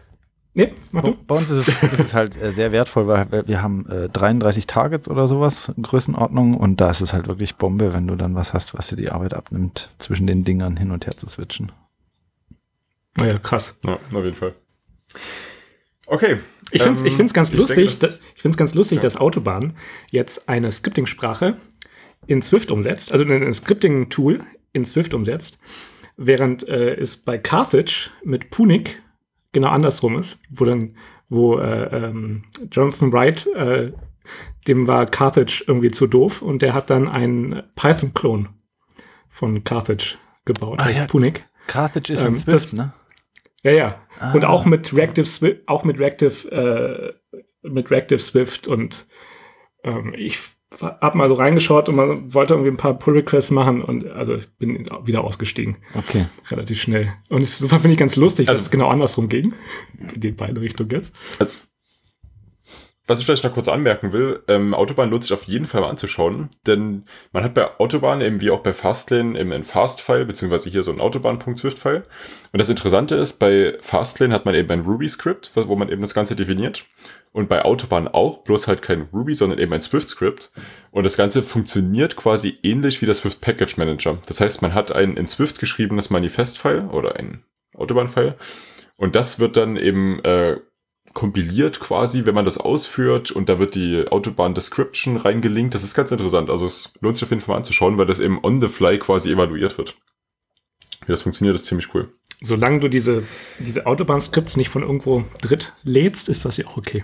Nee, 0.55 0.73
mach 0.91 1.03
du. 1.03 1.17
Bei 1.27 1.35
uns 1.37 1.51
ist 1.51 1.69
es, 1.69 1.83
ist 1.93 2.01
es 2.01 2.15
halt 2.15 2.41
äh, 2.41 2.51
sehr 2.53 2.73
wertvoll, 2.73 3.09
weil 3.09 3.47
wir 3.47 3.61
haben 3.61 3.91
äh, 3.91 4.09
33 4.09 4.67
Targets 4.67 5.07
oder 5.07 5.27
sowas, 5.27 5.71
in 5.77 5.83
Größenordnung, 5.83 6.57
und 6.57 6.81
da 6.81 6.91
ist 6.91 7.03
es 7.03 7.13
halt 7.13 7.29
wirklich 7.29 7.57
Bombe, 7.57 7.93
wenn 7.93 8.07
du 8.07 8.17
dann 8.17 8.35
was 8.37 8.55
hast, 8.55 8.73
was 8.73 8.87
dir 8.87 8.97
die 8.97 9.11
Arbeit 9.11 9.35
abnimmt, 9.35 9.91
zwischen 9.99 10.27
den 10.27 10.45
Dingern 10.45 10.79
hin 10.79 10.93
und 10.93 11.07
her 11.07 11.19
zu 11.19 11.29
switchen. 11.29 11.73
Naja, 13.17 13.39
krass. 13.39 13.79
Ja, 13.85 13.95
auf 13.95 14.25
jeden 14.25 14.35
Fall. 14.35 14.55
Okay. 16.07 16.39
Ich 16.73 16.83
finde 16.83 17.07
es 17.07 17.19
ähm, 17.19 17.29
ganz 17.29 17.51
ich 17.51 17.59
lustig, 17.59 17.99
denke, 17.99 18.19
ich 18.35 18.43
find's 18.43 18.57
ganz 18.57 18.75
lustig, 18.75 18.97
ja. 18.97 19.03
dass 19.03 19.17
Autobahn 19.17 19.77
jetzt 20.11 20.49
eine 20.49 20.73
Scripting-Sprache 20.73 21.57
in 22.27 22.43
Swift 22.43 22.71
umsetzt, 22.71 23.13
also 23.13 23.25
ein 23.25 23.53
Scripting-Tool 23.53 24.41
in 24.73 24.85
Swift 24.85 25.15
umsetzt, 25.15 25.59
während 26.17 26.67
äh, 26.69 26.95
es 26.95 27.17
bei 27.17 27.39
Carthage 27.39 28.11
mit 28.25 28.51
Punic 28.51 29.03
genau 29.53 29.69
andersrum 29.69 30.19
ist, 30.19 30.43
wo 30.51 30.65
dann, 30.65 30.97
wo 31.29 31.59
äh, 31.59 32.09
ähm, 32.09 32.43
Jonathan 32.71 33.13
Wright, 33.13 33.47
äh, 33.55 33.93
dem 34.67 34.89
war 34.89 35.07
Carthage 35.07 35.65
irgendwie 35.67 35.93
zu 35.93 36.09
doof 36.09 36.43
und 36.43 36.63
der 36.63 36.75
hat 36.75 36.91
dann 36.91 37.09
einen 37.09 37.63
Python-Klon 37.77 38.49
von 39.29 39.63
Carthage 39.63 40.19
gebaut, 40.45 40.81
ah, 40.81 40.91
ja. 40.91 41.07
Punic. 41.07 41.47
Carthage 41.69 42.13
ist 42.13 42.23
ähm, 42.23 42.29
in 42.29 42.35
Swift, 42.35 42.65
das, 42.65 42.73
ne? 42.73 42.93
Ja, 43.67 43.73
ja. 43.73 44.01
Ah, 44.21 44.33
und 44.33 44.45
auch 44.45 44.65
mit 44.65 44.95
Reactive 44.95 45.27
Swift, 45.27 45.63
auch 45.67 45.83
mit 45.83 45.99
Reactive, 45.99 46.49
äh, 47.33 47.39
mit 47.69 47.91
Reactive 47.91 48.21
Swift 48.21 48.69
und 48.69 49.09
ähm, 49.83 50.15
ich 50.17 50.39
hab 50.81 51.17
mal 51.17 51.29
so 51.29 51.35
reingeschaut 51.35 51.89
und 51.89 51.97
man 51.97 52.33
wollte 52.33 52.55
irgendwie 52.55 52.71
ein 52.71 52.77
paar 52.77 52.95
Pull-Requests 52.95 53.51
machen 53.51 53.83
und 53.83 54.09
also 54.09 54.37
ich 54.37 54.49
bin 54.57 54.87
wieder 55.05 55.25
ausgestiegen. 55.25 55.79
Okay. 55.95 56.27
Relativ 56.49 56.81
schnell. 56.81 57.13
Und 57.29 57.41
insofern 57.41 57.81
finde 57.81 57.95
ich 57.95 57.99
ganz 57.99 58.15
lustig, 58.15 58.49
also, 58.49 58.59
dass 58.59 58.67
es 58.67 58.71
genau 58.71 58.89
andersrum 58.89 59.29
ging. 59.29 59.53
In 60.15 60.21
die 60.21 60.31
beide 60.31 60.61
Richtungen 60.61 60.91
jetzt. 60.91 61.17
Also, 61.41 61.63
was 63.07 63.21
ich 63.21 63.27
vielleicht 63.27 63.45
noch 63.45 63.53
kurz 63.53 63.69
anmerken 63.69 64.13
will, 64.13 64.43
ähm, 64.49 64.75
Autobahn 64.75 65.11
lohnt 65.11 65.23
sich 65.23 65.33
auf 65.33 65.45
jeden 65.45 65.67
Fall 65.67 65.81
mal 65.81 65.91
anzuschauen, 65.91 66.51
denn 66.67 67.05
man 67.33 67.45
hat 67.45 67.55
bei 67.55 67.79
Autobahn 67.79 68.21
eben 68.21 68.41
wie 68.41 68.51
auch 68.51 68.61
bei 68.61 68.73
Fastlane 68.73 69.39
eben 69.39 69.53
ein 69.53 69.63
Fast-File, 69.63 70.25
beziehungsweise 70.25 70.71
hier 70.71 70.83
so 70.83 70.91
ein 70.91 71.01
Autobahn.swift-File. 71.01 72.03
Und 72.53 72.59
das 72.59 72.69
Interessante 72.69 73.15
ist, 73.15 73.35
bei 73.35 73.79
Fastlane 73.81 74.35
hat 74.35 74.45
man 74.45 74.55
eben 74.55 74.71
ein 74.71 74.81
Ruby-Script, 74.81 75.53
wo 75.55 75.77
man 75.77 75.89
eben 75.89 76.01
das 76.01 76.15
Ganze 76.15 76.35
definiert. 76.35 76.85
Und 77.33 77.49
bei 77.49 77.65
Autobahn 77.65 78.09
auch, 78.09 78.39
bloß 78.45 78.67
halt 78.67 78.83
kein 78.83 79.09
Ruby, 79.13 79.35
sondern 79.35 79.59
eben 79.59 79.73
ein 79.73 79.83
Swift-Script. 79.83 80.51
Und 80.91 81.05
das 81.05 81.17
Ganze 81.17 81.43
funktioniert 81.43 82.17
quasi 82.17 82.59
ähnlich 82.63 83.03
wie 83.03 83.07
der 83.07 83.15
Swift 83.15 83.41
Package 83.41 83.77
Manager. 83.77 84.19
Das 84.27 84.41
heißt, 84.41 84.63
man 84.63 84.75
hat 84.75 84.91
ein 84.91 85.17
in 85.17 85.27
Swift 85.27 85.61
geschriebenes 85.61 86.11
Manifest-File 86.11 86.89
oder 86.91 87.17
ein 87.17 87.45
Autobahn-File. 87.77 88.37
Und 88.97 89.15
das 89.15 89.39
wird 89.39 89.57
dann 89.57 89.77
eben 89.77 90.25
äh, 90.25 90.57
kompiliert 91.17 91.81
quasi, 91.81 92.27
wenn 92.27 92.35
man 92.35 92.45
das 92.45 92.59
ausführt 92.59 93.31
und 93.31 93.49
da 93.49 93.59
wird 93.59 93.75
die 93.75 94.05
Autobahn-Description 94.07 95.17
reingelinkt. 95.17 95.75
Das 95.75 95.83
ist 95.83 95.95
ganz 95.95 96.13
interessant. 96.13 96.51
Also 96.51 96.67
es 96.67 96.93
lohnt 97.01 97.17
sich 97.17 97.25
auf 97.25 97.31
jeden 97.31 97.41
Fall 97.41 97.55
mal 97.55 97.57
anzuschauen, 97.57 97.97
weil 97.97 98.05
das 98.05 98.21
eben 98.21 98.39
on 98.45 98.61
the 98.61 98.69
fly 98.69 98.99
quasi 98.99 99.33
evaluiert 99.33 99.79
wird. 99.79 99.97
Wie 101.07 101.13
das 101.13 101.23
funktioniert, 101.23 101.55
ist 101.55 101.65
ziemlich 101.65 101.95
cool. 101.95 102.09
Solange 102.43 102.81
du 102.81 102.89
diese, 102.89 103.23
diese 103.59 103.87
Autobahn-Skripts 103.87 104.59
nicht 104.59 104.69
von 104.69 104.83
irgendwo 104.83 105.25
dritt 105.41 105.73
lädst, 105.85 106.29
ist 106.29 106.45
das 106.45 106.59
ja 106.59 106.67
auch 106.67 106.77
okay. 106.77 107.03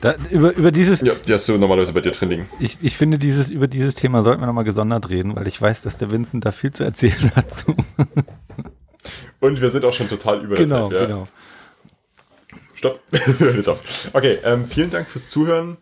Da, 0.00 0.14
über, 0.30 0.54
über 0.54 0.70
dieses. 0.70 1.00
Ja, 1.00 1.14
die 1.14 1.32
hast 1.32 1.48
du 1.48 1.58
normalerweise 1.58 1.92
bei 1.92 2.02
dir 2.02 2.12
drin 2.12 2.28
liegen. 2.28 2.46
Ich, 2.60 2.78
ich 2.80 2.96
finde, 2.96 3.18
dieses, 3.18 3.50
über 3.50 3.66
dieses 3.66 3.96
Thema 3.96 4.22
sollten 4.22 4.40
wir 4.40 4.46
nochmal 4.46 4.62
gesondert 4.62 5.10
reden, 5.10 5.34
weil 5.34 5.48
ich 5.48 5.60
weiß, 5.60 5.82
dass 5.82 5.98
der 5.98 6.12
Vincent 6.12 6.44
da 6.44 6.52
viel 6.52 6.70
zu 6.70 6.84
erzählen 6.84 7.32
hat. 7.34 7.66
Und 9.40 9.60
wir 9.60 9.70
sind 9.70 9.84
auch 9.84 9.92
schon 9.92 10.08
total 10.08 10.44
über 10.44 10.54
genau, 10.54 10.88
der 10.88 11.00
Zeit. 11.00 11.08
Ja. 11.10 11.16
Genau. 11.16 11.28
Stopp. 12.80 13.00
Jetzt 13.40 13.68
auf. 13.68 14.08
Okay, 14.14 14.38
ähm, 14.42 14.64
vielen 14.64 14.90
Dank 14.90 15.06
fürs 15.06 15.28
Zuhören. 15.28 15.76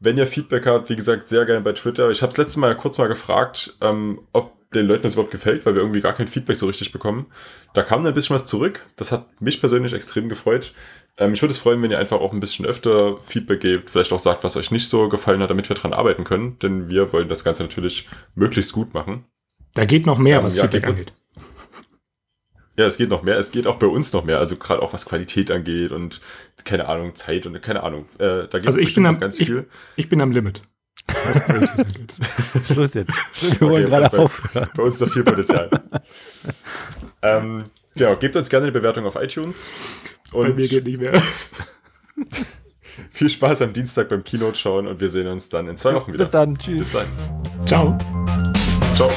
Wenn 0.00 0.18
ihr 0.18 0.26
Feedback 0.26 0.66
habt, 0.66 0.90
wie 0.90 0.96
gesagt, 0.96 1.26
sehr 1.28 1.46
gerne 1.46 1.62
bei 1.62 1.72
Twitter. 1.72 2.10
Ich 2.10 2.20
habe 2.20 2.30
es 2.30 2.36
letztes 2.36 2.58
Mal 2.58 2.76
kurz 2.76 2.98
mal 2.98 3.08
gefragt, 3.08 3.74
ähm, 3.80 4.20
ob 4.32 4.52
den 4.72 4.86
Leuten 4.86 5.04
das 5.04 5.14
überhaupt 5.14 5.30
gefällt, 5.30 5.64
weil 5.64 5.74
wir 5.74 5.80
irgendwie 5.80 6.02
gar 6.02 6.12
kein 6.12 6.28
Feedback 6.28 6.56
so 6.56 6.66
richtig 6.66 6.92
bekommen. 6.92 7.26
Da 7.72 7.82
kam 7.82 8.04
ein 8.04 8.12
bisschen 8.12 8.34
was 8.34 8.44
zurück. 8.44 8.84
Das 8.96 9.12
hat 9.12 9.40
mich 9.40 9.60
persönlich 9.60 9.94
extrem 9.94 10.28
gefreut. 10.28 10.74
Ähm, 11.16 11.32
ich 11.32 11.40
würde 11.40 11.52
es 11.52 11.58
freuen, 11.58 11.80
wenn 11.80 11.90
ihr 11.90 11.98
einfach 11.98 12.20
auch 12.20 12.34
ein 12.34 12.40
bisschen 12.40 12.66
öfter 12.66 13.16
Feedback 13.22 13.60
gebt, 13.60 13.88
vielleicht 13.88 14.12
auch 14.12 14.18
sagt, 14.18 14.44
was 14.44 14.56
euch 14.58 14.70
nicht 14.70 14.88
so 14.88 15.08
gefallen 15.08 15.40
hat, 15.40 15.48
damit 15.48 15.70
wir 15.70 15.76
dran 15.76 15.94
arbeiten 15.94 16.24
können, 16.24 16.58
denn 16.58 16.90
wir 16.90 17.14
wollen 17.14 17.30
das 17.30 17.44
Ganze 17.44 17.62
natürlich 17.62 18.08
möglichst 18.34 18.74
gut 18.74 18.92
machen. 18.92 19.24
Da 19.72 19.86
geht 19.86 20.04
noch 20.04 20.18
mehr, 20.18 20.40
ähm, 20.40 20.44
was 20.44 20.56
ja, 20.56 20.64
Feedback 20.64 20.86
angeht. 20.86 21.14
Ja, 22.76 22.86
es 22.86 22.96
geht 22.96 23.10
noch 23.10 23.22
mehr. 23.22 23.38
Es 23.38 23.52
geht 23.52 23.66
auch 23.66 23.76
bei 23.76 23.86
uns 23.86 24.12
noch 24.12 24.24
mehr. 24.24 24.38
Also 24.38 24.56
gerade 24.56 24.80
auch 24.82 24.92
was 24.92 25.06
Qualität 25.06 25.50
angeht 25.50 25.92
und 25.92 26.20
keine 26.64 26.88
Ahnung, 26.88 27.14
Zeit 27.14 27.46
und 27.46 27.60
keine 27.60 27.82
Ahnung. 27.82 28.06
Äh, 28.18 28.48
da 28.48 28.58
geht 28.58 28.66
also 28.66 28.78
ich 28.78 28.94
bin 28.94 29.06
am, 29.06 29.20
ganz 29.20 29.36
viel. 29.36 29.66
Ich, 29.96 30.04
ich 30.04 30.08
bin 30.08 30.20
am 30.22 30.32
Limit. 30.32 30.62
Schluss 32.72 32.94
jetzt. 32.94 33.12
Wir 33.40 33.68
wollen 33.68 33.84
okay, 33.84 33.90
gerade 33.90 34.16
bei, 34.16 34.22
aufhören. 34.22 34.70
Bei 34.74 34.82
uns 34.82 35.00
noch 35.00 35.08
viel 35.10 35.24
Potenzial. 35.24 35.68
ähm, 37.22 37.64
genau, 37.94 38.16
gebt 38.16 38.36
uns 38.36 38.48
gerne 38.48 38.64
eine 38.64 38.72
Bewertung 38.72 39.04
auf 39.04 39.16
iTunes. 39.16 39.70
Und 40.32 40.48
bei 40.48 40.54
mir 40.54 40.68
geht 40.68 40.86
nicht 40.86 41.00
mehr. 41.00 41.20
viel 43.10 43.30
Spaß 43.30 43.62
am 43.62 43.72
Dienstag 43.72 44.08
beim 44.08 44.24
Keynote 44.24 44.58
schauen 44.58 44.86
und 44.86 45.00
wir 45.00 45.08
sehen 45.08 45.26
uns 45.26 45.48
dann 45.48 45.68
in 45.68 45.76
zwei 45.76 45.94
Wochen 45.94 46.12
wieder. 46.12 46.24
Bis 46.24 46.32
dann. 46.32 46.56
Tschüss. 46.56 46.78
Bis 46.78 46.92
dann. 46.92 47.08
Ciao. 47.66 47.98
Ciao. 48.94 49.10